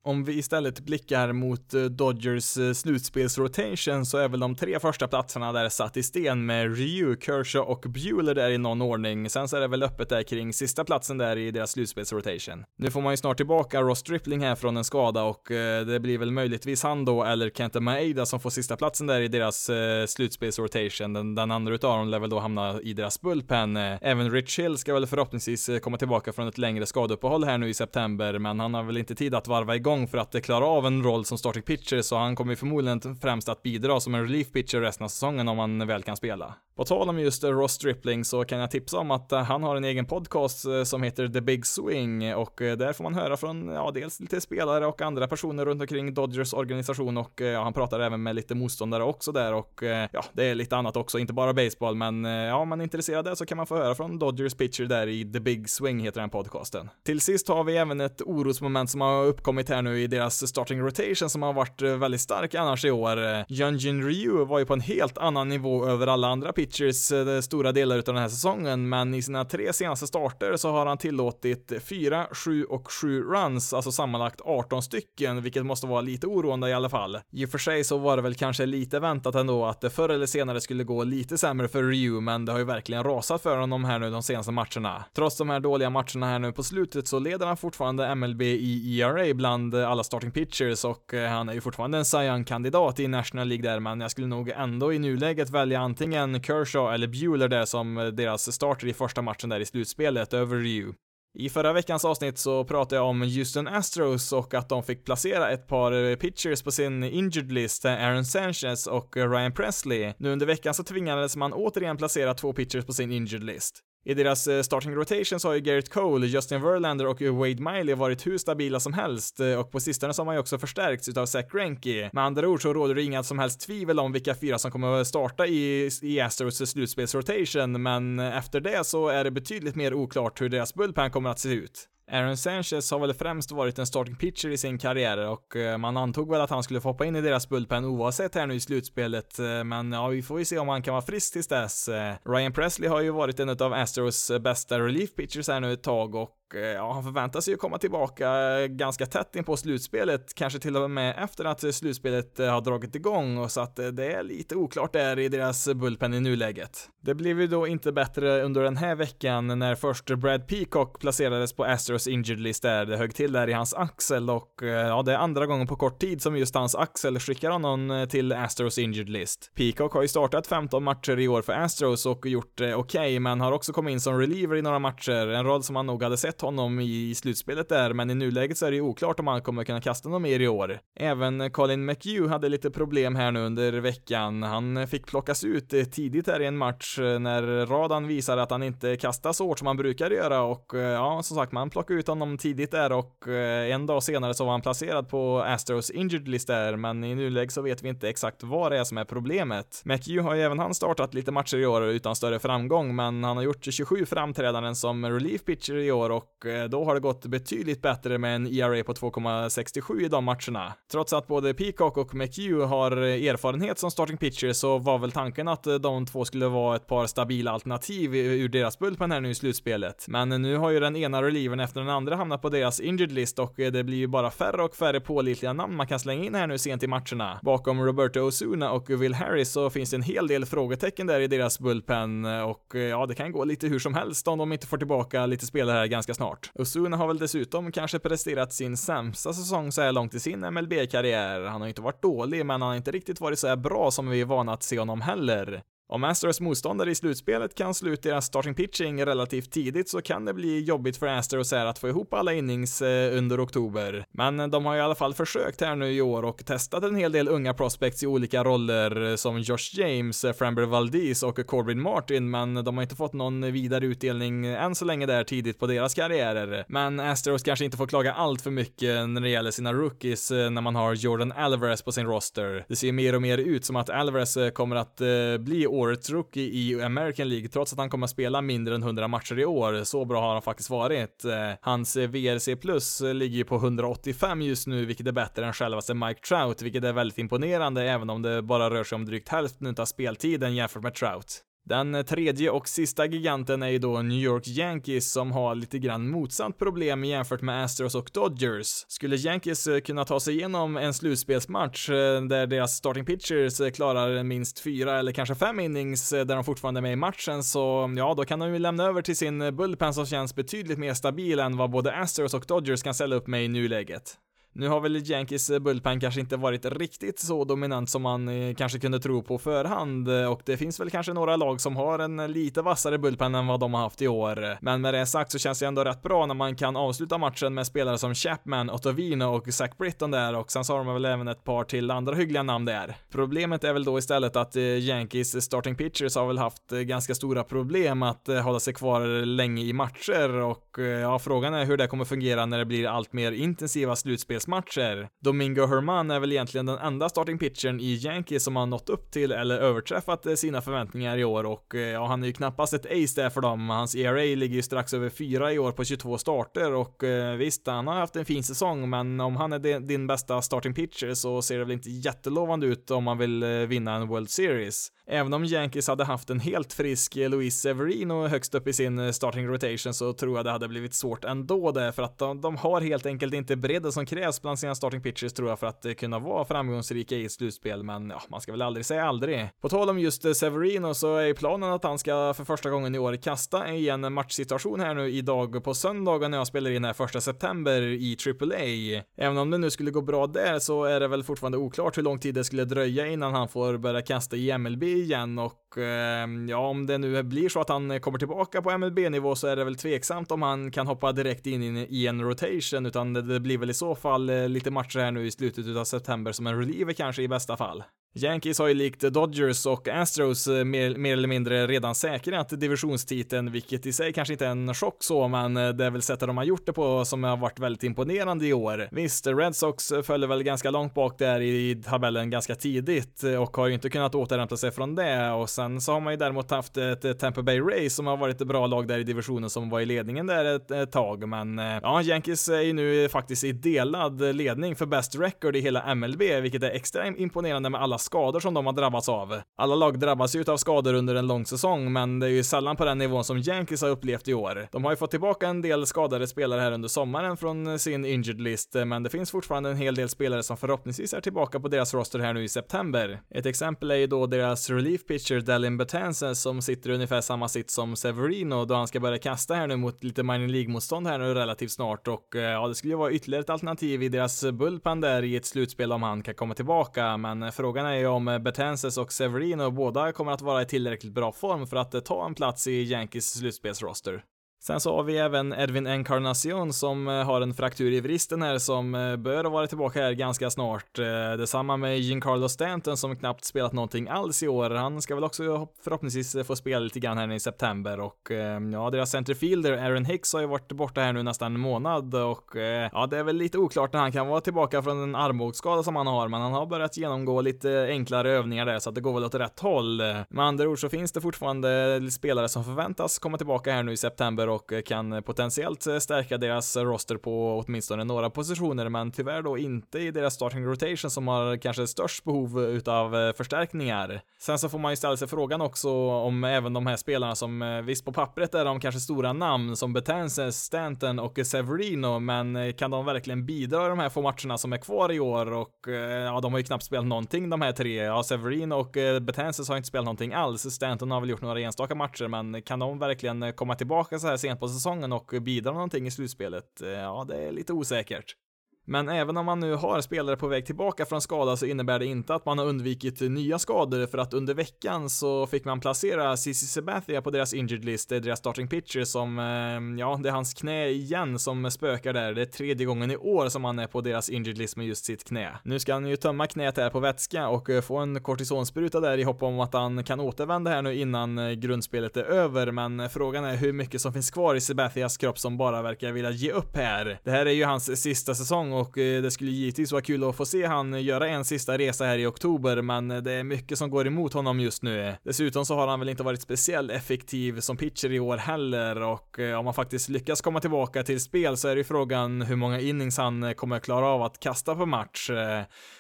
Om 0.05 0.25
vi 0.25 0.39
istället 0.39 0.81
blickar 0.81 1.33
mot 1.33 1.75
eh, 1.75 1.83
Dodgers 1.83 2.57
eh, 2.57 2.73
slutspelsrotation 2.73 4.07
så 4.07 4.19
är 4.19 4.29
väl 4.29 4.41
de 4.41 4.55
tre 4.55 4.79
första 4.81 5.09
platserna 5.09 5.53
där 5.53 5.69
satt 5.69 5.97
i 5.97 6.03
sten 6.03 6.47
med 6.47 6.77
Ryu, 6.77 7.17
Kershaw 7.21 7.73
och 7.73 7.81
Bueller 7.81 8.35
där 8.35 8.51
i 8.51 8.59
någon 8.59 8.83
ordning. 8.83 9.31
Sen 9.31 9.49
så 9.49 9.57
är 9.57 9.61
det 9.61 9.69
väl 9.69 9.83
öppet 9.83 10.09
där 10.09 10.23
kring 10.23 10.53
sista 10.53 10.85
platsen 10.85 11.19
där 11.19 11.37
i 11.37 11.51
deras 11.51 11.71
slutspelsrotation. 11.71 12.65
Nu 12.79 12.91
får 12.91 13.01
man 13.01 13.13
ju 13.13 13.17
snart 13.17 13.37
tillbaka 13.37 13.83
Ross 13.83 13.99
Stripling 13.99 14.41
här 14.41 14.55
från 14.55 14.77
en 14.77 14.85
skada 14.85 15.23
och 15.23 15.51
eh, 15.51 15.87
det 15.87 16.01
blir 16.01 16.19
väl 16.19 16.31
möjligtvis 16.31 16.83
han 16.83 17.05
då 17.05 17.25
eller 17.25 17.51
Kenta 17.51 17.81
Maeda 17.81 18.27
som 18.27 18.41
får 18.41 18.51
sista 18.51 18.77
platsen 18.77 19.07
där 19.07 19.21
i 19.21 19.29
deras 19.29 19.71
slutspelsrotation. 20.07 21.13
Den, 21.13 21.35
den 21.35 21.51
andra 21.51 21.75
utav 21.75 21.99
dem 21.99 22.09
lär 22.09 22.19
väl 22.19 22.31
då 22.31 22.39
hamna 22.39 22.81
i 22.81 22.93
deras 22.93 23.21
bullpen. 23.21 23.77
Även 23.77 24.31
Rich 24.31 24.59
Hill 24.59 24.79
ska 24.79 24.95
väl 24.95 25.07
förhoppningsvis 25.07 25.71
komma 25.83 25.97
tillbaka 25.97 26.33
från 26.33 26.49
ett 26.49 26.59
längre 26.59 26.87
skadeuppehåll 26.87 27.45
här 27.45 27.59
nu 27.59 27.69
i 27.69 27.75
september, 27.75 28.39
men 28.39 28.61
han 28.61 28.75
har 28.75 28.83
väl 28.83 28.97
inte 28.97 29.15
tid 29.15 29.35
att 29.35 29.49
varva 29.49 29.77
igång 29.77 29.92
igång 29.93 30.09
för 30.09 30.19
att 30.19 30.43
klara 30.43 30.67
av 30.67 30.87
en 30.87 31.03
roll 31.03 31.25
som 31.25 31.39
starting 31.39 31.63
pitcher, 31.63 32.03
så 32.03 32.17
han 32.17 32.37
kommer 32.37 32.55
förmodligen 32.55 33.17
främst 33.17 33.49
att 33.49 33.63
bidra 33.63 34.01
som 34.01 34.15
en 34.15 34.23
relief 34.23 34.53
pitcher 34.53 34.81
resten 34.81 35.05
av 35.05 35.09
säsongen 35.09 35.49
om 35.49 35.59
han 35.59 35.87
väl 35.87 36.03
kan 36.03 36.17
spela. 36.17 36.55
På 36.77 36.85
tal 36.85 37.09
om 37.09 37.19
just 37.19 37.45
Ross 37.45 37.73
Stripling 37.73 38.25
så 38.25 38.45
kan 38.45 38.59
jag 38.59 38.71
tipsa 38.71 38.99
om 38.99 39.11
att 39.11 39.33
eh, 39.33 39.43
han 39.43 39.63
har 39.63 39.77
en 39.77 39.85
egen 39.85 40.07
podcast 40.07 40.65
eh, 40.65 40.83
som 40.83 41.03
heter 41.03 41.29
The 41.29 41.41
Big 41.41 41.67
Swing 41.67 42.35
och 42.35 42.63
eh, 42.63 42.77
där 42.77 42.93
får 42.93 43.05
man 43.05 43.15
höra 43.15 43.37
från, 43.37 43.69
ja, 43.69 43.91
dels 43.95 44.21
lite 44.21 44.41
spelare 44.41 44.87
och 44.87 45.03
andra 45.03 45.29
personer 45.29 45.65
runt 45.65 45.81
omkring 45.81 46.15
Dodgers 46.15 46.55
organisation 46.55 47.17
och 47.17 47.41
ja, 47.41 47.63
han 47.63 47.73
pratar 47.73 48.01
även 48.01 48.23
med 48.23 48.35
lite 48.35 48.55
motståndare 48.55 49.03
också 49.03 49.33
där 49.33 49.55
och 49.55 49.83
ja, 50.13 50.25
det 50.33 50.45
är 50.45 50.55
lite 50.55 50.77
annat 50.77 50.97
också, 50.97 51.19
inte 51.19 51.33
bara 51.33 51.55
baseball, 51.55 51.95
men 51.95 52.25
ja, 52.25 52.57
om 52.57 52.69
man 52.69 52.81
är 52.81 52.85
intresserad 52.85 53.25
där 53.25 53.35
så 53.35 53.47
kan 53.47 53.57
man 53.57 53.67
få 53.67 53.77
höra 53.77 53.95
från 53.95 54.19
Dodgers 54.19 54.55
pitcher 54.55 54.85
där 54.85 55.07
i 55.07 55.33
The 55.33 55.41
Big 55.41 55.71
Swing 55.71 56.01
heter 56.01 56.21
den 56.21 56.31
podcasten. 56.31 56.91
Till 57.05 57.21
sist 57.21 57.49
har 57.49 57.65
vi 57.65 57.77
även 57.77 58.01
ett 58.01 58.23
orosmoment 58.23 58.91
som 58.91 59.01
har 59.01 59.25
uppkommit 59.25 59.69
här 59.69 59.83
nu 59.83 60.01
i 60.01 60.07
deras 60.07 60.49
starting 60.49 60.81
rotation 60.81 61.31
som 61.31 61.43
har 61.43 61.53
varit 61.53 61.83
väldigt 61.83 62.21
stark 62.21 62.55
annars 62.55 62.85
i 62.85 62.91
år. 62.91 63.19
Junjin 63.49 64.03
Ryu 64.03 64.45
var 64.45 64.59
ju 64.59 64.67
på 64.67 64.73
en 64.73 64.81
helt 64.81 65.19
annan 65.19 65.49
nivå 65.49 65.87
över 65.87 66.07
alla 66.07 66.29
andra 66.29 66.53
pitchers 66.67 67.13
eh, 67.13 67.41
stora 67.41 67.73
delar 67.73 67.97
av 67.97 68.03
den 68.03 68.17
här 68.17 68.29
säsongen, 68.29 68.89
men 68.89 69.15
i 69.15 69.23
sina 69.23 69.45
tre 69.45 69.73
senaste 69.73 70.07
starter 70.07 70.57
så 70.57 70.71
har 70.71 70.87
han 70.87 70.99
tillåtit 70.99 71.73
4, 71.89 72.27
7 72.33 72.65
och 72.65 72.93
7 72.93 73.23
runs, 73.23 73.73
alltså 73.73 73.93
sammanlagt 73.93 74.41
18 74.45 74.83
stycken, 74.83 75.43
vilket 75.43 75.67
måste 75.67 75.87
vara 75.87 76.01
lite 76.01 76.27
oroande 76.27 76.69
i 76.69 76.73
alla 76.73 76.89
fall. 76.89 77.19
I 77.33 77.47
och 77.47 77.51
för 77.51 77.59
sig 77.59 77.85
så 77.85 77.99
var 77.99 78.17
det 78.17 78.23
väl 78.23 78.35
kanske 78.35 78.67
lite 78.67 79.01
väntat 79.01 79.35
ändå 79.35 79.65
att 79.65 79.81
det 79.81 79.91
förr 79.91 80.09
eller 80.09 80.27
senare 80.27 80.61
skulle 80.61 80.85
gå 80.85 81.05
lite 81.05 81.39
sämre 81.39 81.69
för 81.69 81.83
Ryu, 81.83 82.21
men 82.21 82.45
det 82.45 82.53
har 82.53 82.59
ju 82.59 82.65
verkligen 82.65 83.05
rasat 83.05 83.43
för 83.43 83.57
honom 83.59 83.85
här 83.85 83.99
nu 83.99 84.11
de 84.11 84.23
senaste 84.23 84.53
matcherna. 84.53 85.05
Trots 85.15 85.37
de 85.37 85.51
här 85.51 85.61
dåliga 85.61 85.91
matcherna 85.91 86.27
här 86.27 86.39
nu 86.39 86.53
på 86.53 86.63
slutet 86.63 87.09
så 87.09 87.19
leder 87.19 87.47
han 87.47 87.57
fortfarande 87.57 88.15
MLB 88.15 88.43
i 88.43 89.01
ERA 89.01 89.35
bland 89.35 89.75
alla 89.75 90.05
starting 90.05 90.31
pitchers 90.31 90.85
och 90.85 91.15
eh, 91.15 91.31
han 91.31 91.49
är 91.49 91.53
ju 91.53 91.61
fortfarande 91.61 91.99
en 91.99 92.05
Cy 92.05 92.19
Young-kandidat 92.19 93.01
i 93.01 93.09
National 93.09 93.49
League 93.49 93.71
där, 93.71 93.81
men 93.81 94.01
jag 94.01 94.11
skulle 94.11 94.27
nog 94.27 94.49
ändå 94.49 94.93
i 94.93 94.99
nuläget 94.99 95.51
välja 95.51 95.81
antingen 95.81 96.41
Kershaw 96.53 96.95
eller 96.95 97.07
Bueller 97.07 97.49
där 97.49 97.65
som 97.65 97.99
eh, 97.99 98.07
deras 98.07 98.53
starter 98.53 98.87
i 98.87 98.93
första 98.93 99.23
matchen 99.23 99.49
där 99.49 99.61
i 99.61 99.67
slutspelet 99.67 100.35
över 100.35 100.57
Ryu. 100.57 100.93
I 101.39 101.49
förra 101.49 101.73
veckans 101.73 102.05
avsnitt 102.05 102.39
så 102.39 102.65
pratade 102.65 102.97
jag 102.97 103.09
om 103.09 103.23
Houston 103.23 103.69
Astros 103.69 104.33
och 104.33 104.55
att 104.55 104.69
de 104.69 104.83
fick 104.83 105.05
placera 105.05 105.51
ett 105.51 105.67
par 105.69 105.93
eh, 105.93 106.17
pitchers 106.17 106.63
på 106.63 106.71
sin 106.71 107.05
injured 107.05 107.53
list, 107.53 107.85
eh, 107.85 107.93
Aaron 107.93 108.25
Sanchez 108.25 108.87
och 108.87 109.17
Ryan 109.17 109.53
Presley. 109.53 110.13
Nu 110.19 110.33
under 110.33 110.47
veckan 110.47 110.75
så 110.75 110.85
tvingades 110.85 111.37
man 111.37 111.53
återigen 111.53 111.97
placera 111.97 112.35
två 112.35 112.53
pitchers 112.53 112.85
på 112.85 112.93
sin 112.93 113.13
injured 113.13 113.45
list. 113.45 113.83
I 114.05 114.15
deras 114.15 114.47
eh, 114.47 114.63
starting 114.63 114.95
rotation 114.95 115.41
så 115.41 115.49
har 115.49 115.55
ju 115.55 115.61
Garrett 115.61 115.89
Cole, 115.89 116.27
Justin 116.27 116.63
Verlander 116.63 117.07
och 117.07 117.23
Wade 117.23 117.73
Miley 117.73 117.95
varit 117.95 118.27
hur 118.27 118.39
stabila 118.39 118.81
som 118.81 118.93
helst 118.93 119.41
eh, 119.41 119.55
och 119.55 119.71
på 119.71 119.81
sistone 119.81 120.15
så 120.15 120.23
har 120.23 120.25
man 120.25 120.35
ju 120.35 120.41
också 120.41 120.59
förstärkts 120.59 121.09
utav 121.09 121.27
Zach 121.27 121.47
Greinke. 121.53 122.11
Med 122.13 122.25
andra 122.25 122.49
ord 122.49 122.63
så 122.63 122.75
råder 122.75 122.95
det 122.95 123.03
inga 123.03 123.23
som 123.23 123.39
helst 123.39 123.61
tvivel 123.61 124.01
om 124.01 124.13
vilka 124.13 124.35
fyra 124.35 124.59
som 124.59 124.71
kommer 124.71 125.01
att 125.01 125.07
starta 125.07 125.47
i, 125.47 125.91
i 126.03 126.21
Astros 126.21 126.71
slutspelsrotation, 126.71 127.83
men 127.83 128.19
eh, 128.19 128.37
efter 128.39 128.61
det 128.61 128.87
så 128.87 129.09
är 129.09 129.25
det 129.25 129.31
betydligt 129.31 129.75
mer 129.75 129.95
oklart 129.95 130.41
hur 130.41 130.49
deras 130.49 130.75
bullpen 130.75 131.11
kommer 131.11 131.31
att 131.31 131.39
se 131.39 131.49
ut. 131.49 131.89
Aaron 132.13 132.37
Sanchez 132.37 132.91
har 132.91 132.99
väl 132.99 133.15
främst 133.15 133.53
varit 133.53 133.79
en 133.79 133.87
starting 133.87 134.17
pitcher 134.17 134.49
i 134.49 134.59
sin 134.59 134.79
karriär 134.79 135.29
och 135.29 135.57
eh, 135.57 135.79
man 135.79 135.97
antog 135.97 136.31
väl 136.31 136.41
att 136.41 136.51
han 136.51 136.63
skulle 136.63 136.81
få 136.81 136.89
hoppa 136.89 137.05
in 137.05 137.17
i 137.17 137.21
deras 137.21 137.49
bullpen 137.49 137.85
oavsett 137.85 138.35
här 138.35 138.47
nu 138.47 138.55
i 138.55 138.61
slutspelet, 138.61 139.39
eh, 139.39 139.65
men 139.65 139.93
ja, 139.93 140.09
vi 140.09 140.23
får 140.23 140.39
ju 140.39 140.45
se 140.45 140.59
om 140.59 140.69
han 140.69 140.83
kan 140.83 140.95
vara 140.95 141.05
frisk 141.05 141.33
tills 141.33 141.49
dess. 141.49 141.89
Eh, 141.89 142.15
Ryan 142.25 142.53
Presley 142.53 142.89
har 142.89 143.01
ju 143.01 143.11
varit 143.11 143.41
en 143.41 143.49
av 143.49 143.73
Astros 143.73 144.31
bästa 144.41 144.79
relief 144.79 145.15
pitchers 145.15 145.49
här 145.49 145.61
nu 145.61 145.73
ett 145.73 145.83
tag 145.83 146.15
och 146.15 146.31
Eh, 146.55 146.61
ja, 146.61 146.93
han 146.93 147.05
förväntar 147.05 147.41
sig 147.41 147.55
att 147.55 147.61
komma 147.61 147.79
tillbaka 147.79 148.59
eh, 148.61 148.67
ganska 148.67 149.07
tätt 149.07 149.37
in 149.37 149.45
på 149.45 149.57
slutspelet, 149.57 150.35
kanske 150.35 150.59
till 150.59 150.77
och 150.77 150.91
med 150.91 151.15
efter 151.25 151.45
att 151.45 151.75
slutspelet 151.75 152.41
eh, 152.41 152.51
har 152.51 152.61
dragit 152.61 152.95
igång 152.95 153.39
och 153.39 153.51
så 153.51 153.61
att 153.61 153.77
det 153.77 154.13
är 154.13 154.23
lite 154.23 154.57
oklart 154.57 154.93
där 154.93 155.19
i 155.19 155.29
deras 155.29 155.69
bullpen 155.75 156.15
i 156.15 156.21
nuläget. 156.21 156.89
Det 157.03 157.15
blev 157.15 157.41
ju 157.41 157.47
då 157.47 157.67
inte 157.67 157.93
bättre 157.93 158.43
under 158.43 158.63
den 158.63 158.77
här 158.77 158.95
veckan 158.95 159.59
när 159.59 159.75
först 159.75 160.11
Brad 160.11 160.49
Peacock 160.49 161.01
placerades 161.01 161.53
på 161.53 161.65
Astros 161.65 162.07
injured 162.07 162.41
list 162.41 162.63
där, 162.63 162.87
det 162.87 162.97
högg 162.97 163.15
till 163.15 163.33
där 163.33 163.49
i 163.49 163.53
hans 163.53 163.75
axel 163.75 164.31
och 164.31 164.55
ja, 164.63 165.03
det 165.03 165.13
är 165.13 165.17
andra 165.17 165.47
gången 165.47 165.67
på 165.67 165.77
kort 165.77 166.01
tid 166.01 166.23
som 166.23 166.37
just 166.37 166.55
hans 166.55 166.75
axel 166.75 167.19
skickar 167.19 167.51
honom 167.51 168.07
till 168.11 168.33
Astros 168.33 168.79
injured 168.79 169.09
list. 169.09 169.51
Peacock 169.55 169.93
har 169.93 170.03
ju 170.03 170.09
startat 170.09 170.47
15 170.47 170.85
matcher 170.85 171.19
i 171.19 171.29
år 171.29 171.43
för 171.43 171.53
Astros 171.53 172.07
och 172.07 172.27
gjort 172.27 172.59
det 172.59 172.75
okej, 172.75 173.01
okay, 173.01 173.21
men 173.21 173.41
har 173.41 173.53
också 173.53 173.73
kommit 173.73 173.93
in 173.93 174.01
som 174.01 174.19
reliever 174.19 174.57
i 174.57 174.63
några 174.63 174.79
matcher, 174.79 175.29
en 175.29 175.45
roll 175.45 175.63
som 175.63 175.75
man 175.75 175.87
nog 175.87 176.03
hade 176.03 176.17
sett 176.17 176.42
honom 176.43 176.81
i 176.81 177.15
slutspelet 177.15 177.69
där, 177.69 177.93
men 177.93 178.11
i 178.11 178.15
nuläget 178.15 178.59
så 178.59 178.67
är 178.67 178.71
det 178.71 178.77
ju 178.77 178.83
oklart 178.83 179.21
om 179.21 179.27
han 179.27 179.43
kommer 179.43 179.65
kunna 179.65 179.81
kasta 179.81 180.09
något 180.09 180.23
mer 180.23 180.41
i 180.41 180.49
år. 180.49 180.79
Även 180.97 181.51
Colin 181.51 181.85
McHugh 181.85 182.29
hade 182.29 182.49
lite 182.49 182.71
problem 182.71 183.17
här 183.17 183.31
nu 183.31 183.41
under 183.41 183.73
veckan. 183.73 184.43
Han 184.43 184.89
fick 184.89 185.07
plockas 185.07 185.45
ut 185.45 185.73
eh, 185.73 185.85
tidigt 185.85 186.27
här 186.27 186.41
i 186.41 186.47
en 186.47 186.57
match 186.57 186.99
eh, 186.99 187.19
när 187.19 187.67
radan 187.67 188.07
visade 188.07 188.43
att 188.43 188.51
han 188.51 188.63
inte 188.63 188.97
kastar 188.97 189.33
så 189.33 189.47
hårt 189.47 189.59
som 189.59 189.67
han 189.67 189.77
brukar 189.77 190.11
göra 190.11 190.43
och 190.43 190.75
eh, 190.75 190.81
ja, 190.81 191.23
som 191.23 191.37
sagt, 191.37 191.53
man 191.53 191.71
plockade 191.71 192.01
ut 192.01 192.09
honom 192.09 192.39
tidigt 192.39 192.71
där 192.71 192.93
och 192.93 193.29
en 193.69 193.87
dag 193.87 194.03
senare 194.03 194.35
så 194.35 194.45
var 194.45 194.53
han 194.53 194.61
placerad 194.61 195.09
på 195.09 195.41
Astros 195.41 195.91
injured 195.91 196.29
list 196.29 196.47
där, 196.47 196.77
men 196.77 197.05
i 197.05 197.15
nuläget 197.15 197.53
så 197.53 197.63
vet 197.63 197.83
vi 197.83 197.89
inte 197.89 198.09
exakt 198.09 198.43
vad 198.43 198.73
det 198.73 198.79
är 198.79 198.85
som 198.85 198.99
är 198.99 199.05
problemet. 199.05 199.83
McHugh 199.85 200.25
har 200.25 200.35
ju 200.35 200.43
även 200.43 200.59
han 200.59 200.75
startat 200.75 201.15
lite 201.15 201.33
matcher 201.33 201.57
i 201.57 201.67
år 201.67 201.85
utan 201.85 202.17
större 202.17 202.39
framgång, 202.39 202.97
men 202.97 203.25
han 203.25 203.37
har 203.37 203.45
gjort 203.45 203.65
27 203.71 204.07
framträdanden 204.07 204.77
som 204.77 205.07
relief 205.07 205.45
pitcher 205.45 205.75
i 205.75 205.93
år 205.93 206.11
och 206.11 206.25
och 206.43 206.47
eh, 206.47 206.69
då 206.69 206.85
har 206.85 206.95
det 206.95 207.01
gått 207.01 207.27
betydligt 207.27 207.83
bättre 207.83 208.19
med 208.19 208.37
en 208.37 208.47
ERA 208.47 208.85
på 208.85 208.93
2,67 208.93 210.01
i 210.01 210.09
de 210.09 210.25
matcherna. 210.25 210.73
Trots 210.91 211.13
att 211.13 211.27
både 211.27 211.55
Peacock 211.55 211.97
och 211.97 212.15
McHugh 212.15 212.67
har 212.69 212.93
eh, 213.03 213.29
erfarenhet 213.29 213.79
som 213.79 213.91
starting 213.91 214.17
pitcher 214.17 214.53
så 214.53 214.79
var 214.79 214.99
väl 214.99 215.13
tanken 215.13 215.49
att 215.49 215.67
eh, 215.67 215.75
de 215.75 216.07
två 216.07 216.25
skulle 216.25 216.49
vara 216.49 216.77
ett 216.77 216.87
par 216.87 217.07
stabila 217.07 217.51
alternativ 217.51 218.15
ur 218.15 218.49
deras 218.49 218.79
bullpen 218.79 219.11
här 219.11 219.21
nu 219.21 219.31
i 219.31 219.35
slutspelet. 219.35 220.05
Men 220.09 220.29
nu 220.29 220.57
har 220.57 220.71
ju 220.71 220.81
den 220.81 220.97
ena 220.97 221.23
relievern 221.23 221.61
efter 221.61 221.81
den 221.81 221.89
andra 221.89 222.17
hamnat 222.17 222.43
på 222.43 222.49
deras 222.49 222.81
injured 222.81 223.13
list 223.13 223.39
och 223.39 223.55
det 223.57 223.85
blir 223.85 223.97
ju 223.97 224.07
bara 224.07 224.31
färre 224.31 224.63
och 224.63 224.77
färre 224.77 225.01
pålitliga 225.01 225.53
namn 225.53 225.77
man 225.77 225.87
kan 225.87 225.99
slänga 225.99 226.25
in 226.25 226.35
här 226.35 226.47
nu 226.47 226.59
sent 226.59 226.83
i 226.83 226.87
matcherna. 226.87 227.39
Bakom 227.43 227.85
Roberto 227.85 228.21
Osuna 228.21 228.71
och 228.71 228.91
Will 228.91 229.15
Harris 229.15 229.53
så 229.53 229.71
finns 229.71 229.91
det 229.91 229.97
en 229.97 230.03
hel 230.03 230.27
del 230.27 230.47
frågetecken 230.47 231.07
där 231.07 231.21
i 231.21 231.27
deras 231.27 231.59
bullpen 231.59 232.25
och 232.25 232.75
ja, 232.75 233.07
det 233.07 233.15
kan 233.15 233.33
gå 233.33 233.45
lite 233.45 233.67
hur 233.67 233.79
som 233.79 233.95
helst 233.95 234.29
om 234.29 234.39
de 234.39 234.53
inte 234.53 234.67
får 234.67 234.79
tillbaka 234.79 235.27
lite 235.27 235.47
spelare 235.47 235.79
här 235.79 235.87
ganska 235.87 236.12
ganska 236.13 236.25
snart. 236.25 236.51
Osuna 236.55 236.97
har 236.97 237.07
väl 237.09 237.19
dessutom 237.19 237.73
kanske 237.73 237.99
presterat 237.99 238.53
sin 238.53 238.77
sämsta 238.77 239.33
säsong 239.33 239.73
så 239.73 239.83
här 239.83 239.93
långt 239.93 240.15
i 240.15 240.21
sin 240.21 240.41
MLB-karriär. 240.41 241.45
Han 241.45 241.61
har 241.61 241.69
inte 241.69 241.83
varit 241.83 242.03
dålig, 242.03 242.47
men 242.47 242.63
han 242.63 242.71
har 242.71 242.77
inte 242.77 242.91
riktigt 242.91 243.21
varit 243.21 243.39
så 243.39 243.49
här 243.49 243.57
bra 243.57 243.91
som 243.91 244.09
vi 244.09 244.21
är 244.21 244.25
vana 244.25 244.53
att 244.53 244.63
se 244.63 244.79
honom 244.79 245.01
heller. 245.01 245.63
Om 245.93 246.05
Astros 246.05 246.41
motståndare 246.41 246.91
i 246.91 246.95
slutspelet 246.95 247.55
kan 247.55 247.75
slå 247.75 247.91
ut 247.91 248.03
deras 248.03 248.27
starting 248.27 248.55
pitching 248.55 249.07
relativt 249.07 249.51
tidigt 249.51 249.89
så 249.89 250.03
kan 250.03 250.25
det 250.25 250.35
bli 250.35 250.61
jobbigt 250.61 250.97
för 250.97 251.07
Astros 251.07 251.53
här 251.53 251.67
att 251.67 251.79
få 251.79 251.89
ihop 251.89 252.15
alla 252.15 252.33
innings 252.33 252.83
eh, 252.83 253.19
under 253.19 253.45
oktober. 253.45 254.05
Men 254.13 254.41
eh, 254.41 254.47
de 254.47 254.67
har 254.67 254.77
i 254.77 254.81
alla 254.81 254.95
fall 254.95 255.15
försökt 255.15 255.61
här 255.61 255.77
nu 255.77 255.93
i 255.93 256.01
år 256.01 256.23
och 256.23 256.45
testat 256.45 256.85
en 256.85 256.97
hel 256.97 257.13
del 257.13 257.29
unga 257.29 257.55
prospects 257.55 258.03
i 258.03 258.07
olika 258.07 258.45
roller 258.45 259.11
eh, 259.11 259.17
som 259.17 259.39
Josh 259.39 259.79
James, 259.79 260.25
Framber 260.39 260.63
Valdez 260.63 261.23
och 261.23 261.47
Corbin 261.47 261.83
Martin, 261.83 262.31
men 262.31 262.55
de 262.55 262.77
har 262.77 262.83
inte 262.83 262.97
fått 262.97 263.13
någon 263.13 263.53
vidare 263.53 263.87
utdelning 263.87 264.47
än 264.47 264.75
så 264.75 264.85
länge 264.85 265.07
där 265.07 265.25
tidigt 265.25 265.59
på 265.59 265.67
deras 265.67 265.95
karriärer. 265.95 266.65
Men 266.69 267.01
Astros 267.01 267.43
kanske 267.43 267.65
inte 267.65 267.77
får 267.77 267.87
klaga 267.87 268.13
allt 268.13 268.43
för 268.43 268.51
mycket 268.51 269.09
när 269.09 269.21
det 269.21 269.29
gäller 269.29 269.51
sina 269.51 269.73
rookies 269.73 270.31
när 270.31 270.61
man 270.61 270.75
har 270.75 270.95
Jordan 270.95 271.33
Alvarez 271.33 271.83
på 271.83 271.93
sin 271.93 272.07
roster. 272.07 272.65
Det 272.69 272.77
ser 272.77 272.93
mer 272.93 273.15
och 273.15 273.23
mer 273.23 273.39
ut 273.39 273.65
som 273.65 273.77
att 273.77 273.91
Alvarez 273.91 274.39
kommer 274.55 274.77
att 274.77 275.01
bli 275.41 275.67
årets 275.83 276.11
rookie 276.11 276.43
i 276.43 276.83
American 276.83 277.29
League 277.29 277.49
trots 277.49 277.73
att 277.73 277.79
han 277.79 277.91
kommer 277.91 278.05
att 278.05 278.11
spela 278.11 278.41
mindre 278.41 278.75
än 278.75 278.83
100 278.83 279.09
matcher 279.09 279.39
i 279.39 279.45
år. 279.45 279.85
Så 279.85 280.05
bra 280.05 280.21
har 280.21 280.33
han 280.33 280.43
faktiskt 280.43 280.71
varit. 280.71 281.25
Eh, 281.25 281.33
hans 281.61 281.97
VRC 281.97 282.57
plus 282.57 283.01
ligger 283.01 283.37
ju 283.37 283.45
på 283.45 283.57
185 283.57 284.43
just 284.43 284.67
nu, 284.67 284.85
vilket 284.85 285.07
är 285.07 285.13
bättre 285.13 285.47
än 285.47 285.53
självaste 285.53 285.95
Mike 285.95 286.21
Trout, 286.21 286.63
vilket 286.63 286.85
är 286.85 286.93
väldigt 286.93 287.19
imponerande 287.19 287.83
även 287.83 288.11
om 288.11 288.23
det 288.23 288.43
bara 288.43 288.71
rör 288.71 288.85
sig 288.85 288.97
om 288.97 289.05
drygt 289.05 289.29
hälften 289.29 289.75
av 289.79 289.85
speltiden 289.85 290.55
jämfört 290.55 290.83
med 290.83 290.95
Trout. 290.95 291.43
Den 291.65 292.05
tredje 292.05 292.51
och 292.51 292.69
sista 292.69 293.07
giganten 293.07 293.63
är 293.63 293.69
ju 293.69 293.79
då 293.79 294.03
New 294.03 294.19
York 294.19 294.49
Yankees 294.49 295.13
som 295.13 295.33
har 295.33 295.55
lite 295.55 295.79
grann 295.79 296.09
motsatt 296.09 296.59
problem 296.59 297.05
jämfört 297.05 297.43
med 297.43 297.65
Astros 297.65 297.95
och 297.95 298.11
Dodgers. 298.13 298.85
Skulle 298.89 299.17
Yankees 299.17 299.67
eh, 299.67 299.81
kunna 299.81 300.05
ta 300.05 300.21
sig 300.21 300.35
igenom 300.35 300.77
en 300.77 300.95
slutspelsmatch 300.95 301.91
eh, 301.91 302.23
där 302.23 302.47
deras 302.47 302.77
starting 302.77 303.05
pitchers 303.05 303.61
eh, 303.61 303.71
klarar 303.71 304.23
minst 304.23 304.61
fyra 304.61 304.99
eller 304.99 305.13
kanske 305.13 305.35
fem 305.35 305.61
innings 305.61 306.11
där 306.11 306.25
de 306.25 306.45
fortfarande 306.45 306.81
är 306.81 306.83
med 306.83 306.93
i 306.93 306.97
matchen 306.97 307.45
så 307.45 307.95
ja, 307.97 308.15
då 308.17 308.25
kan 308.25 308.39
de 308.39 308.53
ju 308.53 308.59
lämna 308.59 308.85
över 308.85 309.03
till 309.03 309.17
sin 309.17 309.57
bullpen 309.57 309.95
som 309.95 310.07
känns 310.07 310.35
betydligt 310.35 310.79
mer 310.79 310.95
stabil 310.95 311.39
än 311.39 311.57
vad 311.57 311.71
både 311.71 311.95
Astros 311.95 312.35
och 312.35 312.45
Dodgers 312.49 312.83
kan 312.83 312.95
ställa 312.95 313.17
upp 313.17 313.27
med 313.27 313.45
i 313.45 313.49
nuläget. 313.49 314.19
Nu 314.55 314.69
har 314.69 314.81
väl 314.81 315.11
Yankees 315.11 315.51
eh, 315.51 315.59
bullpen 315.59 316.01
kanske 316.01 316.21
inte 316.21 316.37
varit 316.37 316.65
riktigt 316.65 317.19
så 317.19 317.45
dominant 317.45 317.91
som 317.91 318.03
man 318.03 318.29
eh, 318.29 318.55
kanske 318.55 318.79
kunde 318.79 319.01
tro 319.01 319.23
på 319.23 319.39
förhand 319.39 320.09
eh, 320.09 320.33
och 320.33 320.43
det 320.45 320.57
finns 320.57 320.81
väl 320.81 320.91
kanske 320.91 321.13
några 321.13 321.37
lag 321.37 321.61
som 321.61 321.77
har 321.77 321.99
en 321.99 322.33
lite 322.33 322.63
vassare 322.63 322.99
bullpen 322.99 323.35
än 323.35 323.47
vad 323.47 323.61
de 323.61 323.75
har 323.75 323.81
haft 323.81 324.03
i 324.03 324.09
år. 324.09 324.59
Men 324.61 324.81
med 324.81 324.95
det 324.95 325.07
sagt 325.07 325.33
så 325.33 325.39
känns 325.39 325.59
det 325.59 325.67
ändå 325.67 325.85
rätt 325.85 326.03
bra 326.03 326.27
när 326.27 326.35
man 326.35 326.57
kan 326.57 326.77
avsluta 326.77 327.19
matchen 327.19 327.55
med 327.55 327.67
spelare 327.67 327.99
som 327.99 328.15
Chapman, 328.15 328.71
Ottovino 328.71 329.25
och 329.25 329.55
Zach 329.55 329.71
Britton 329.79 330.11
där 330.11 330.37
och 330.37 330.53
sen 330.53 330.65
så 330.65 330.73
har 330.73 330.85
de 330.85 330.95
väl 330.95 331.05
även 331.05 331.29
ett 331.29 331.45
par 331.45 331.65
till 331.65 331.91
andra 331.91 332.15
hyggliga 332.15 332.43
namn 332.43 332.65
där. 332.65 332.97
Problemet 333.11 333.65
är 333.65 333.73
väl 333.73 333.85
då 333.85 333.99
istället 333.99 334.37
att 334.37 334.57
Yankees 334.57 335.45
starting 335.45 335.77
pitchers 335.77 336.17
har 336.17 336.27
väl 336.27 336.39
haft 336.39 336.71
ganska 336.71 337.15
stora 337.15 337.45
problem 337.45 338.03
att 338.03 338.29
hålla 338.45 338.61
sig 338.61 338.75
kvar 338.75 339.27
länge 339.27 339.63
i 339.63 339.73
matcher 339.73 340.33
och 340.33 340.79
ja, 341.03 341.19
frågan 341.19 341.55
är 341.55 341.65
hur 341.65 341.77
det 341.77 341.87
kommer 341.87 342.05
fungera 342.05 342.47
när 342.47 342.59
det 342.59 342.65
blir 342.65 342.87
allt 342.87 343.13
mer 343.13 343.33
intensiva 343.33 343.97
slutspel 343.97 344.42
slutspelsmatcher. 344.43 345.09
Domingo 345.21 345.67
Herman 345.67 346.11
är 346.11 346.21
väl 346.21 346.33
egentligen 346.33 346.67
den 346.67 346.79
enda 346.79 347.09
starting 347.09 347.39
pitchern 347.39 347.81
i 347.81 347.95
Yankees 347.95 348.45
som 348.45 348.57
har 348.57 348.67
nått 348.67 348.89
upp 348.89 349.11
till 349.11 349.33
eller 349.33 349.59
överträffat 349.59 350.27
eh, 350.27 350.35
sina 350.35 350.61
förväntningar 350.61 351.19
i 351.19 351.25
år 351.25 351.45
och 351.45 351.75
eh, 351.75 351.81
ja, 351.81 352.07
han 352.07 352.23
är 352.23 352.27
ju 352.27 352.33
knappast 352.33 352.73
ett 352.73 352.87
ace 352.87 353.23
där 353.23 353.31
för 353.31 353.41
dem. 353.41 353.71
Hans 353.71 353.95
ERA 353.95 354.37
ligger 354.37 354.57
ju 354.57 354.63
strax 354.63 354.95
över 354.95 355.09
4 355.09 355.53
i 355.53 355.59
år 355.59 355.73
på 355.73 355.85
22 355.85 356.19
starter 356.19 356.73
och 356.73 357.05
eh, 357.05 357.37
visst, 357.37 357.67
han 357.67 357.87
har 357.87 357.95
haft 357.95 358.17
en 358.17 358.25
fin 358.25 358.43
säsong, 358.43 358.91
men 358.91 359.21
om 359.21 359.37
han 359.37 359.53
är 359.53 359.81
din 359.81 360.07
bästa 360.07 360.43
starting 360.43 360.75
pitcher 360.75 361.15
så 361.15 361.43
ser 361.43 361.59
det 361.59 361.65
väl 361.65 361.73
inte 361.73 361.91
jättelovande 361.91 362.67
ut 362.67 362.91
om 362.91 363.05
man 363.05 363.19
vill 363.19 363.45
vinna 363.69 363.95
en 363.95 364.09
World 364.09 364.31
Series. 364.31 364.89
Även 365.13 365.33
om 365.33 365.45
Yankees 365.45 365.89
hade 365.89 366.05
haft 366.05 366.31
en 366.31 366.41
helt 366.41 366.73
frisk 366.73 367.17
Luis 367.17 367.61
Severino 367.61 368.27
högst 368.27 368.55
upp 368.55 368.69
i 368.69 368.73
sin 368.73 368.99
eh, 368.99 369.11
starting 369.11 369.47
rotation 369.47 369.95
så 369.95 370.13
tror 370.13 370.37
jag 370.37 370.45
det 370.45 370.51
hade 370.51 370.69
blivit 370.69 370.95
svårt 370.95 371.25
ändå 371.25 371.73
därför 371.73 372.03
att 372.03 372.19
de, 372.19 372.41
de 372.41 372.57
har 372.57 372.81
helt 372.81 373.07
enkelt 373.07 373.35
inte 373.35 373.57
bredden 373.57 373.93
som 373.93 374.07
krävs 374.07 374.43
bland 374.43 374.59
sina 374.59 374.75
starting 374.75 375.03
pitchers 375.03 375.33
tror 375.33 375.49
jag 375.49 375.59
för 375.59 375.67
att 375.67 375.85
eh, 375.85 375.93
kunna 375.93 376.19
vara 376.19 376.45
framgångsrika 376.45 377.17
i 377.17 377.25
ett 377.25 377.33
slutspel 377.33 377.83
men 377.83 378.11
ja, 378.11 378.23
man 378.29 378.41
ska 378.41 378.53
väl 378.53 378.63
aldrig 378.63 378.87
säga 378.87 379.05
aldrig. 379.05 379.49
På 379.61 379.69
tal 379.69 379.91
om 379.91 379.99
just 379.99 380.25
eh, 380.25 380.33
Severino 380.33 380.95
så 380.95 381.17
är 381.17 381.35
planen 381.35 381.73
att 381.73 381.85
han 381.85 381.99
ska 381.99 382.35
för 382.35 382.45
första 382.45 382.71
gången 382.71 382.95
i 382.95 382.99
år 382.99 383.17
kasta 383.17 383.73
i 383.73 383.89
en 383.89 384.13
matchsituation 384.13 384.81
här 384.81 384.95
nu 384.95 385.11
idag 385.11 385.65
på 385.65 385.75
söndagen 385.75 386.31
när 386.31 386.39
jag 386.39 386.47
spelar 386.47 386.71
in 386.71 386.85
här 386.85 386.93
första 386.93 387.21
september 387.21 387.83
i 387.83 388.17
AAA. 388.27 389.03
Även 389.17 389.39
om 389.39 389.51
det 389.51 389.59
nu 389.59 389.71
skulle 389.71 389.91
gå 389.91 390.01
bra 390.01 390.27
där 390.27 390.59
så 390.59 390.85
är 390.85 391.01
det 391.01 391.09
väl 391.09 391.23
fortfarande 391.23 391.59
oklart 391.59 391.99
hur 391.99 392.03
lång 392.03 392.19
tid 392.19 392.35
det 392.35 392.45
skulle 392.45 392.65
dröja 392.65 393.07
innan 393.07 393.35
han 393.35 393.49
får 393.49 393.79
börja 393.79 394.03
kasta 394.03 394.37
i 394.37 394.59
MLB 394.59 395.02
igen 395.03 395.39
och 395.39 395.79
ehm, 395.79 396.49
ja, 396.49 396.69
om 396.69 396.87
det 396.87 396.99
nu 396.99 397.23
blir 397.23 397.49
så 397.49 397.61
att 397.61 397.69
han 397.69 398.01
kommer 398.01 398.19
tillbaka 398.19 398.63
på 398.63 398.79
MLB-nivå 398.79 399.35
så 399.35 399.47
är 399.47 399.57
det 399.57 399.65
väl 399.65 399.77
tveksamt 399.77 400.31
om 400.31 400.43
han 400.43 400.71
kan 400.71 400.87
hoppa 400.87 401.13
direkt 401.13 401.47
in 401.47 401.87
i 401.89 402.07
en 402.07 402.23
rotation, 402.23 402.87
utan 402.87 403.13
det, 403.13 403.41
blir 403.41 403.59
väl 403.59 403.71
i 403.71 403.75
så 403.75 403.95
fall 403.95 404.31
eh, 404.31 404.49
lite 404.49 404.71
matcher 404.71 404.99
här 404.99 405.11
nu 405.11 405.27
i 405.27 405.31
slutet 405.31 405.77
av 405.77 405.85
september 405.85 406.33
som 406.33 406.47
en 406.47 406.59
reliever 406.59 406.93
kanske 406.93 407.23
i 407.23 407.29
bästa 407.29 407.57
fall. 407.57 407.85
Yankees 408.15 408.59
har 408.59 408.69
ju 408.69 408.75
likt 408.75 409.01
Dodgers 409.01 409.67
och 409.67 409.89
Astros 409.89 410.47
eh, 410.47 410.65
mer, 410.65 410.97
mer, 410.97 411.13
eller 411.13 411.29
mindre 411.29 411.67
redan 411.67 411.95
säkrat 411.95 412.61
divisionstiteln, 412.61 413.53
vilket 413.53 413.87
i 413.87 413.93
sig 413.93 414.13
kanske 414.13 414.35
inte 414.35 414.47
är 414.47 414.51
en 414.51 414.75
chock 414.75 414.97
så, 415.01 415.29
men 415.29 415.57
eh, 415.57 415.69
det 415.69 415.85
är 415.85 415.91
väl 415.91 416.03
sättet 416.03 416.27
de 416.27 416.37
har 416.37 416.45
gjort 416.45 416.67
det 416.67 416.73
på 416.73 417.05
som 417.05 417.25
har 417.25 417.37
varit 417.37 417.59
väldigt 417.59 417.83
imponerande 417.83 418.47
i 418.47 418.53
år. 418.53 418.89
Visst, 418.91 419.27
Red 419.27 419.57
Sox 419.57 419.93
följde 420.03 420.27
väl 420.27 420.43
ganska 420.43 420.71
långt 420.71 420.95
bak 420.95 421.19
där 421.19 421.41
i 421.41 421.83
tabellen 421.85 422.31
ganska 422.31 422.55
tidigt 422.55 423.25
eh, 423.25 423.43
och 423.43 423.57
har 423.57 423.67
ju 423.67 423.75
inte 423.75 423.91
kunnat 423.91 424.15
återhämta 424.15 424.57
sig 424.57 424.71
från 424.71 424.95
det 424.95 425.31
och 425.31 425.51
sen 425.51 425.81
så 425.81 425.93
har 425.93 426.01
man 426.01 426.13
ju 426.13 426.17
däremot 426.17 426.51
haft 426.51 426.77
ett 426.77 427.19
Tampa 427.19 427.43
Bay 427.43 427.61
Rays 427.61 427.95
som 427.95 428.07
har 428.07 428.17
varit 428.17 428.41
ett 428.41 428.49
bra 428.49 428.67
lag 428.67 428.89
där 428.89 428.99
i 428.99 429.05
divisionen 429.05 429.51
som 429.51 429.71
var 429.71 429.81
i 429.81 429.87
ledningen 429.87 430.27
där 430.27 430.45
ett, 430.45 430.71
ett 430.71 430.93
tag, 430.93 431.29
men 431.29 431.59
ja, 431.59 432.03
Yankees 432.03 432.49
är 432.49 432.61
ju 432.61 432.73
nu 432.73 433.09
faktiskt 433.09 433.45
i 433.45 433.53
delad 433.53 434.21
ledning 434.21 434.77
för 434.77 434.87
best 434.87 435.15
record 435.15 435.57
i 435.57 435.61
hela 435.61 435.95
MLB, 435.95 436.23
vilket 436.43 436.63
är 436.63 436.71
extra 436.71 437.07
imponerande 437.07 437.71
med 437.71 437.83
alla 437.83 437.99
skador 438.03 438.41
som 438.41 438.55
de 438.55 438.67
har 438.67 438.73
drabbats 438.73 439.09
av. 439.09 439.41
Alla 439.57 439.75
lag 439.75 439.99
drabbas 439.99 440.37
ju 440.37 440.45
av 440.47 440.57
skador 440.57 440.95
under 440.95 441.15
en 441.15 441.27
lång 441.27 441.47
säsong, 441.47 441.93
men 441.93 442.19
det 442.19 442.27
är 442.27 442.31
ju 442.31 442.45
sällan 442.45 442.77
på 442.77 442.85
den 442.85 442.99
nivån 442.99 443.25
som 443.25 443.39
Yankees 443.39 443.83
har 443.83 443.89
upplevt 443.89 444.29
i 444.29 444.35
år. 444.35 444.69
De 444.73 444.85
har 444.85 444.93
ju 444.93 444.97
fått 444.97 445.11
tillbaka 445.11 445.49
en 445.49 445.63
del 445.63 445.87
skadade 445.87 446.27
spelare 446.27 446.61
här 446.61 446.73
under 446.73 446.89
sommaren 446.89 447.37
från 447.37 447.79
sin 447.79 448.05
injured 448.05 448.41
list, 448.41 448.75
men 448.87 449.03
det 449.03 449.11
finns 449.11 449.31
fortfarande 449.31 449.71
en 449.71 449.77
hel 449.77 449.95
del 449.95 450.09
spelare 450.09 450.43
som 450.43 450.57
förhoppningsvis 450.57 451.15
är 451.15 451.21
tillbaka 451.21 451.61
på 451.61 451.69
deras 451.69 451.95
roster 451.95 452.19
här 452.19 452.33
nu 452.33 452.45
i 452.45 452.49
september. 452.49 453.21
Ett 453.31 453.47
exempel 453.47 453.91
är 453.91 453.97
ju 453.97 454.07
då 454.07 454.27
deras 454.27 454.71
relief 454.71 455.07
pitcher 455.07 455.41
Dalin 455.41 455.77
Betances 455.77 456.43
som 456.43 456.63
sitter 456.63 456.91
i 456.91 456.95
ungefär 456.95 457.21
samma 457.21 457.49
sitt 457.49 457.71
som 457.71 457.97
Severino 457.97 458.65
då 458.65 458.75
han 458.75 458.89
ska 458.89 459.01
börja 459.01 459.19
kasta 459.19 459.55
här 459.55 459.67
nu 459.67 459.77
mot 459.77 460.05
lite 460.05 460.23
minor 460.23 460.49
League-motstånd 460.49 461.07
här 461.07 461.19
nu 461.19 461.35
relativt 461.35 461.71
snart 461.71 462.09
och 462.09 462.37
eh, 462.37 462.43
ja, 462.43 462.69
det 462.69 462.75
skulle 462.75 462.93
ju 462.93 462.99
vara 462.99 463.13
ytterligare 463.13 463.43
ett 463.43 463.51
alternativ 463.51 464.03
i 464.03 464.09
deras 464.09 464.45
bullpen 464.45 465.01
där 465.01 465.23
i 465.23 465.37
ett 465.37 465.47
slutspel 465.47 465.93
om 465.93 466.03
han 466.03 466.23
kan 466.23 466.35
komma 466.35 466.55
tillbaka, 466.55 467.17
men 467.17 467.43
eh, 467.43 467.51
frågan 467.51 467.87
är 467.87 467.92
ju 467.99 468.07
om 468.07 468.29
eh, 468.29 468.39
Betances 468.39 468.99
och 468.99 469.13
Severino 469.13 469.71
båda 469.71 470.13
kommer 470.13 470.33
att 470.33 470.43
vara 470.43 470.63
i 470.63 470.67
tillräckligt 470.67 471.13
bra 471.13 471.33
form 471.33 471.67
för 471.67 471.77
att 471.77 471.95
eh, 471.95 472.01
ta 472.01 472.27
en 472.27 472.35
plats 472.35 472.67
i 472.67 472.83
Yankees 472.83 473.39
slutspelsroster. 473.39 474.25
Sen 474.65 474.81
så 474.81 474.97
har 474.97 475.03
vi 475.03 475.19
även 475.19 475.53
Edwin 475.53 475.87
Encarnacion 475.87 476.73
som 476.73 477.09
eh, 477.09 477.25
har 477.25 477.41
en 477.41 477.55
fraktur 477.55 477.93
i 477.93 478.01
vristen 478.01 478.43
här 478.43 478.59
som 478.59 478.95
eh, 478.95 479.17
bör 479.17 479.45
vara 479.45 479.67
tillbaka 479.67 480.03
här 480.03 480.13
ganska 480.13 480.51
snart. 480.51 480.99
Eh, 480.99 481.37
detsamma 481.39 481.77
med 481.77 482.01
Giancarlo 482.01 482.49
Stanton 482.49 482.97
som 482.97 483.17
knappt 483.17 483.45
spelat 483.45 483.73
någonting 483.73 484.09
alls 484.09 484.43
i 484.43 484.49
år. 484.49 484.71
Han 484.71 485.03
ska 485.03 485.15
väl 485.15 485.25
också 485.25 485.69
förhoppningsvis 485.85 486.37
få 486.47 486.57
spela 486.57 486.79
lite 486.79 487.01
grann 487.01 487.19
här 487.19 487.33
i 487.33 487.41
september 487.41 488.01
och 488.01 488.31
ja, 488.73 488.91
deras 488.91 489.11
centerfielder 489.11 489.73
Aaron 489.73 490.05
Hicks 490.05 490.33
har 490.33 490.41
ju 490.41 490.47
varit 490.47 490.73
borta 490.73 491.01
här 491.01 491.13
nu 491.13 491.23
nästan 491.23 491.55
en 491.55 491.61
månad 491.61 492.15
och 492.15 492.51
ja, 492.93 493.07
det 493.07 493.19
är 493.19 493.23
väl 493.25 493.37
lite 493.37 493.59
oklart 493.59 493.93
när 493.93 494.01
han 494.01 494.13
kan 494.13 494.29
vara 494.29 494.41
tillbaka 494.41 494.83
från 494.83 495.03
en 495.03 495.15
armbågsskada 495.15 495.83
som 495.83 495.97
han 495.97 496.07
har, 496.07 496.29
men 496.29 496.41
han 496.41 496.53
har 496.53 496.67
börjat 496.67 496.97
genomgå 496.97 497.41
lite 497.41 497.87
enklare 497.89 498.31
övningar 498.31 498.67
där 498.67 498.79
så 498.79 498.89
att 498.89 498.95
det 498.95 499.01
går 499.01 499.13
väl 499.13 499.25
åt 499.25 499.35
rätt 499.35 499.61
håll. 499.61 500.03
Med 500.29 500.45
andra 500.45 500.69
ord 500.69 500.81
så 500.81 500.89
finns 500.89 501.13
det 501.13 501.21
fortfarande 501.21 502.01
spelare 502.11 502.49
som 502.49 502.65
förväntas 502.65 503.19
komma 503.19 503.37
tillbaka 503.37 503.73
här 503.73 503.83
nu 503.83 503.93
i 503.93 503.97
september 503.97 504.52
och 504.53 504.73
kan 504.87 505.23
potentiellt 505.23 505.83
stärka 506.01 506.39
deras 506.39 506.77
roster 506.77 507.17
på 507.17 507.65
åtminstone 507.67 508.05
några 508.05 508.31
positioner, 508.31 508.89
men 508.89 509.13
tyvärr 509.13 509.43
då 509.43 509.59
inte 509.59 509.99
i 509.99 510.11
deras 510.11 510.35
starting 510.35 510.65
rotation 510.65 511.11
som 511.11 511.29
har 511.29 511.57
kanske 511.57 511.87
störst 511.87 512.25
behov 512.25 512.61
utav 512.61 513.17
eh, 513.17 513.33
förstärkningar. 513.33 514.21
Sen 514.39 514.59
så 514.59 514.69
får 514.69 514.79
man 514.79 514.93
ju 514.93 514.97
ställa 514.97 515.17
sig 515.17 515.29
frågan 515.29 515.61
också 515.61 515.91
om 516.11 516.45
även 516.45 516.73
de 516.73 516.87
här 516.87 516.97
spelarna 516.97 517.35
som 517.35 517.63
eh, 517.63 517.83
visst 517.83 518.05
på 518.05 518.13
pappret 518.13 518.55
är 518.55 518.65
de 518.65 518.81
kanske 518.81 519.01
stora 519.01 519.33
namn 519.33 519.77
som 519.77 519.93
Betances, 519.93 520.39
eh, 520.39 520.51
Stanton 520.51 521.19
och 521.19 521.39
Severino, 521.45 522.19
men 522.19 522.73
kan 522.73 522.91
de 522.91 523.05
verkligen 523.05 523.47
bidra 523.47 523.87
i 523.87 523.89
de 523.89 523.99
här 523.99 524.09
få 524.09 524.23
matcherna 524.23 524.59
som 524.59 524.73
är 524.73 524.77
kvar 524.77 525.13
i 525.13 525.21
år 525.21 525.53
och 525.53 525.89
ja, 526.27 526.41
de 526.41 526.53
har 526.53 526.59
ju 526.59 526.65
knappt 526.65 526.85
spelat 526.85 527.07
någonting 527.07 527.51
de 527.51 527.63
här 527.63 527.73
tre. 527.73 527.95
Ja, 527.95 528.23
Severino 528.23 528.75
och 528.75 528.97
Betances 529.23 529.69
har 529.69 529.77
inte 529.77 529.89
spelat 529.89 530.05
någonting 530.05 530.33
alls. 530.33 530.75
Stanton 530.75 531.11
har 531.11 531.21
väl 531.21 531.31
gjort 531.31 531.43
några 531.43 531.61
enstaka 531.61 531.95
matcher, 531.95 532.29
men 532.29 532.63
kan 532.63 532.79
de 532.79 532.99
verkligen 532.99 533.53
komma 533.53 533.75
tillbaka 533.75 534.19
så 534.19 534.27
här 534.27 534.37
sent 534.43 534.61
på 534.61 534.69
säsongen 534.69 535.13
och 535.13 535.35
bidra 535.43 535.73
någonting 535.73 536.07
i 536.07 536.11
slutspelet, 536.11 536.83
eh, 536.83 536.89
ja, 536.89 537.25
det 537.29 537.37
är 537.37 537.53
lite 537.53 537.73
osäkert. 537.73 538.37
Men 538.85 539.09
även 539.09 539.37
om 539.37 539.47
man 539.47 539.61
nu 539.61 539.75
har 539.75 540.01
spelare 540.01 540.37
på 540.37 540.49
väg 540.49 540.67
tillbaka 540.67 541.07
från 541.07 541.21
skada 541.21 541.57
så 541.57 541.67
innebär 541.67 541.99
det 541.99 542.07
inte 542.07 542.35
att 542.35 542.47
man 542.47 542.59
har 542.59 542.67
undvikit 542.67 543.21
nya 543.21 543.59
skador 543.59 544.07
för 544.07 544.19
att 544.19 544.35
under 544.35 544.55
veckan 544.55 545.11
så 545.11 545.47
fick 545.47 545.65
man 545.65 545.81
placera 545.81 546.37
Cici 546.37 546.67
Sabathia 546.67 547.23
på 547.23 547.31
deras 547.31 547.55
injured 547.55 547.85
list, 547.85 548.09
det 548.09 548.17
är 548.17 548.21
deras 548.21 548.39
starting 548.39 548.69
pitcher 548.69 549.05
som, 549.05 549.39
eh, 549.39 550.01
ja, 550.01 550.21
det 550.23 550.29
är 550.29 550.33
hans 550.33 550.55
knä 550.55 550.89
igen 550.89 551.39
som 551.39 551.71
spökar 551.71 552.13
där. 552.13 552.35
Det 552.35 552.43
är 552.43 552.47
tredje 552.47 552.87
gången 552.87 553.11
i 553.11 553.17
år 553.17 553.49
som 553.49 553.65
han 553.65 553.79
är 553.79 553.87
på 553.87 554.01
deras 554.01 554.29
injured 554.29 554.59
list 554.59 554.77
med 554.77 554.87
just 554.87 555.05
sitt 555.05 555.25
knä. 555.25 555.49
Nu 555.65 555.79
ska 555.79 555.93
han 555.93 556.07
ju 556.07 556.17
tömma 556.17 556.47
knät 556.47 556.77
här 556.77 556.91
på 556.91 557.01
vätska 557.01 557.49
och 557.49 557.71
eh, 557.71 557.81
få 557.81 557.97
en 557.97 558.23
kortisonspruta 558.23 559.01
där 559.01 559.19
i 559.19 559.23
hopp 559.23 559.43
om 559.43 559.61
att 559.61 559.73
han 559.73 560.05
kan 560.05 560.21
återvända 560.21 560.71
här 560.71 560.83
nu 560.83 560.95
innan 560.95 561.39
eh, 561.39 561.51
grundspelet 561.51 562.17
är 562.17 562.25
över, 562.25 562.71
men 562.71 563.11
frågan 563.11 563.45
är 563.45 563.57
hur 563.57 563.73
mycket 563.73 564.01
som 564.01 564.13
finns 564.13 564.31
kvar 564.31 564.55
i 564.55 564.61
Sabathias 564.61 565.17
kropp 565.17 565.39
som 565.39 565.57
bara 565.57 565.83
verkar 565.83 566.13
vilja 566.13 566.31
ge 566.31 566.53
upp 566.53 566.77
här. 566.77 567.21
Det 567.25 567.31
här 567.31 567.47
är 567.47 567.51
ju 567.51 567.65
hans 567.65 568.03
sista 568.03 568.35
säsong 568.35 568.72
och 568.73 568.99
eh, 568.99 569.23
det 569.23 569.31
skulle 569.31 569.51
givetvis 569.51 569.93
vara 569.93 570.03
kul 570.03 570.25
att 570.25 570.37
få 570.37 570.47
se 570.47 570.67
han 570.67 571.03
göra 571.03 571.29
en 571.29 571.45
sista 571.45 571.79
resa 571.79 572.05
här 572.05 572.19
i 572.19 572.27
oktober, 572.27 572.83
men 572.83 573.11
eh, 573.11 573.17
det 573.17 573.33
är 573.33 573.45
mycket 573.45 573.79
som 573.79 573.91
går 573.91 574.07
emot 574.07 574.33
honom 574.33 574.61
just 574.61 574.83
nu. 574.83 575.15
Dessutom 575.25 575.65
så 575.65 575.75
har 575.75 575.87
han 575.87 576.01
väl 576.01 576.09
inte 576.09 576.23
varit 576.23 576.43
speciellt 576.43 576.91
effektiv 576.91 577.61
som 577.61 577.77
pitcher 577.77 578.13
i 578.13 578.21
år 578.21 578.37
heller 578.37 579.03
och 579.03 579.39
eh, 579.39 579.59
om 579.59 579.67
han 579.67 579.75
faktiskt 579.75 580.09
lyckas 580.09 580.41
komma 580.41 580.61
tillbaka 580.61 581.03
till 581.03 581.21
spel 581.21 581.57
så 581.57 581.69
är 581.69 581.75
det 581.75 581.79
ju 581.81 581.85
frågan 581.85 582.43
hur 582.43 582.57
många 582.57 582.81
innings 582.81 583.17
han 583.17 583.55
kommer 583.55 583.79
klara 583.79 584.07
av 584.07 584.23
att 584.23 584.41
kasta 584.41 584.75
på 584.75 584.87
match. 584.87 585.31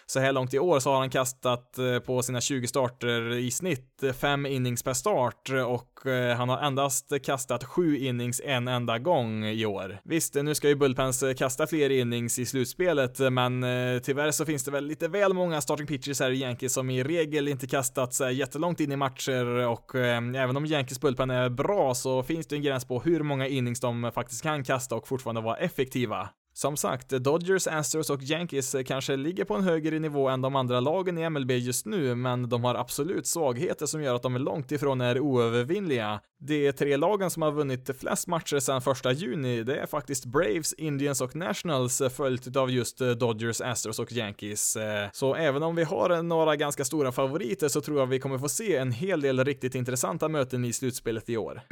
Så 0.06 0.20
här 0.20 0.32
långt 0.32 0.54
i 0.54 0.58
år 0.58 0.80
så 0.80 0.90
har 0.90 0.98
han 0.98 1.10
kastat 1.10 1.78
på 2.06 2.22
sina 2.22 2.40
20 2.40 2.66
starter 2.66 3.32
i 3.32 3.50
snitt 3.50 4.02
fem 4.20 4.46
innings 4.46 4.82
per 4.82 4.92
start 4.92 5.50
och 5.66 6.00
han 6.36 6.48
har 6.48 6.58
endast 6.58 7.12
kastat 7.24 7.64
sju 7.64 7.96
innings 7.98 8.40
en 8.44 8.68
enda 8.68 8.98
gång 8.98 9.44
i 9.44 9.66
år. 9.66 10.00
Visst, 10.04 10.34
nu 10.34 10.54
ska 10.54 10.68
ju 10.68 10.74
Bullpens 10.74 11.24
kasta 11.38 11.66
fler 11.66 11.90
innings 11.90 12.38
i 12.38 12.46
slutet 12.46 12.61
slutspelet 12.62 13.18
men 13.32 13.62
eh, 13.62 13.98
tyvärr 13.98 14.30
så 14.30 14.44
finns 14.44 14.64
det 14.64 14.70
väl 14.70 14.86
lite 14.86 15.08
väl 15.08 15.32
många 15.32 15.60
starting 15.60 15.86
pitchers 15.86 16.20
här 16.20 16.30
i 16.30 16.40
Yankees 16.40 16.72
som 16.72 16.90
i 16.90 17.02
regel 17.02 17.48
inte 17.48 17.66
kastat 17.66 18.20
eh, 18.20 18.30
jättelångt 18.30 18.80
in 18.80 18.92
i 18.92 18.96
matcher 18.96 19.46
och 19.46 19.94
eh, 19.94 20.16
även 20.16 20.56
om 20.56 20.66
Yankees 20.66 21.00
bullpen 21.00 21.30
är 21.30 21.48
bra 21.48 21.94
så 21.94 22.22
finns 22.22 22.46
det 22.46 22.56
en 22.56 22.62
gräns 22.62 22.84
på 22.84 23.00
hur 23.00 23.22
många 23.22 23.46
innings 23.46 23.80
de 23.80 24.12
faktiskt 24.14 24.42
kan 24.42 24.64
kasta 24.64 24.94
och 24.94 25.08
fortfarande 25.08 25.40
vara 25.40 25.56
effektiva. 25.56 26.28
Som 26.54 26.76
sagt, 26.76 27.08
Dodgers, 27.08 27.66
Astros 27.66 28.10
och 28.10 28.22
Yankees 28.22 28.76
kanske 28.86 29.16
ligger 29.16 29.44
på 29.44 29.54
en 29.54 29.62
högre 29.62 29.98
nivå 29.98 30.28
än 30.28 30.40
de 30.40 30.56
andra 30.56 30.80
lagen 30.80 31.18
i 31.18 31.30
MLB 31.30 31.50
just 31.50 31.86
nu, 31.86 32.14
men 32.14 32.48
de 32.48 32.64
har 32.64 32.74
absolut 32.74 33.26
svagheter 33.26 33.86
som 33.86 34.02
gör 34.02 34.14
att 34.14 34.22
de 34.22 34.34
är 34.34 34.38
långt 34.38 34.72
ifrån 34.72 35.00
är 35.00 35.20
oövervinnliga. 35.20 36.20
De 36.38 36.72
tre 36.72 36.96
lagen 36.96 37.30
som 37.30 37.42
har 37.42 37.52
vunnit 37.52 37.90
flest 38.00 38.26
matcher 38.26 38.58
sedan 38.58 38.82
första 38.82 39.12
juni, 39.12 39.62
det 39.62 39.76
är 39.76 39.86
faktiskt 39.86 40.24
Braves, 40.24 40.72
Indians 40.72 41.20
och 41.20 41.36
Nationals 41.36 42.02
följt 42.16 42.56
av 42.56 42.70
just 42.70 42.98
Dodgers, 42.98 43.60
Astros 43.60 43.98
och 43.98 44.12
Yankees. 44.12 44.76
Så 45.12 45.34
även 45.34 45.62
om 45.62 45.76
vi 45.76 45.82
har 45.82 46.22
några 46.22 46.56
ganska 46.56 46.84
stora 46.84 47.12
favoriter 47.12 47.68
så 47.68 47.80
tror 47.80 47.98
jag 47.98 48.06
vi 48.06 48.18
kommer 48.18 48.38
få 48.38 48.48
se 48.48 48.76
en 48.76 48.92
hel 48.92 49.20
del 49.20 49.44
riktigt 49.44 49.74
intressanta 49.74 50.28
möten 50.28 50.64
i 50.64 50.72
slutspelet 50.72 51.30
i 51.30 51.36
år. 51.36 51.62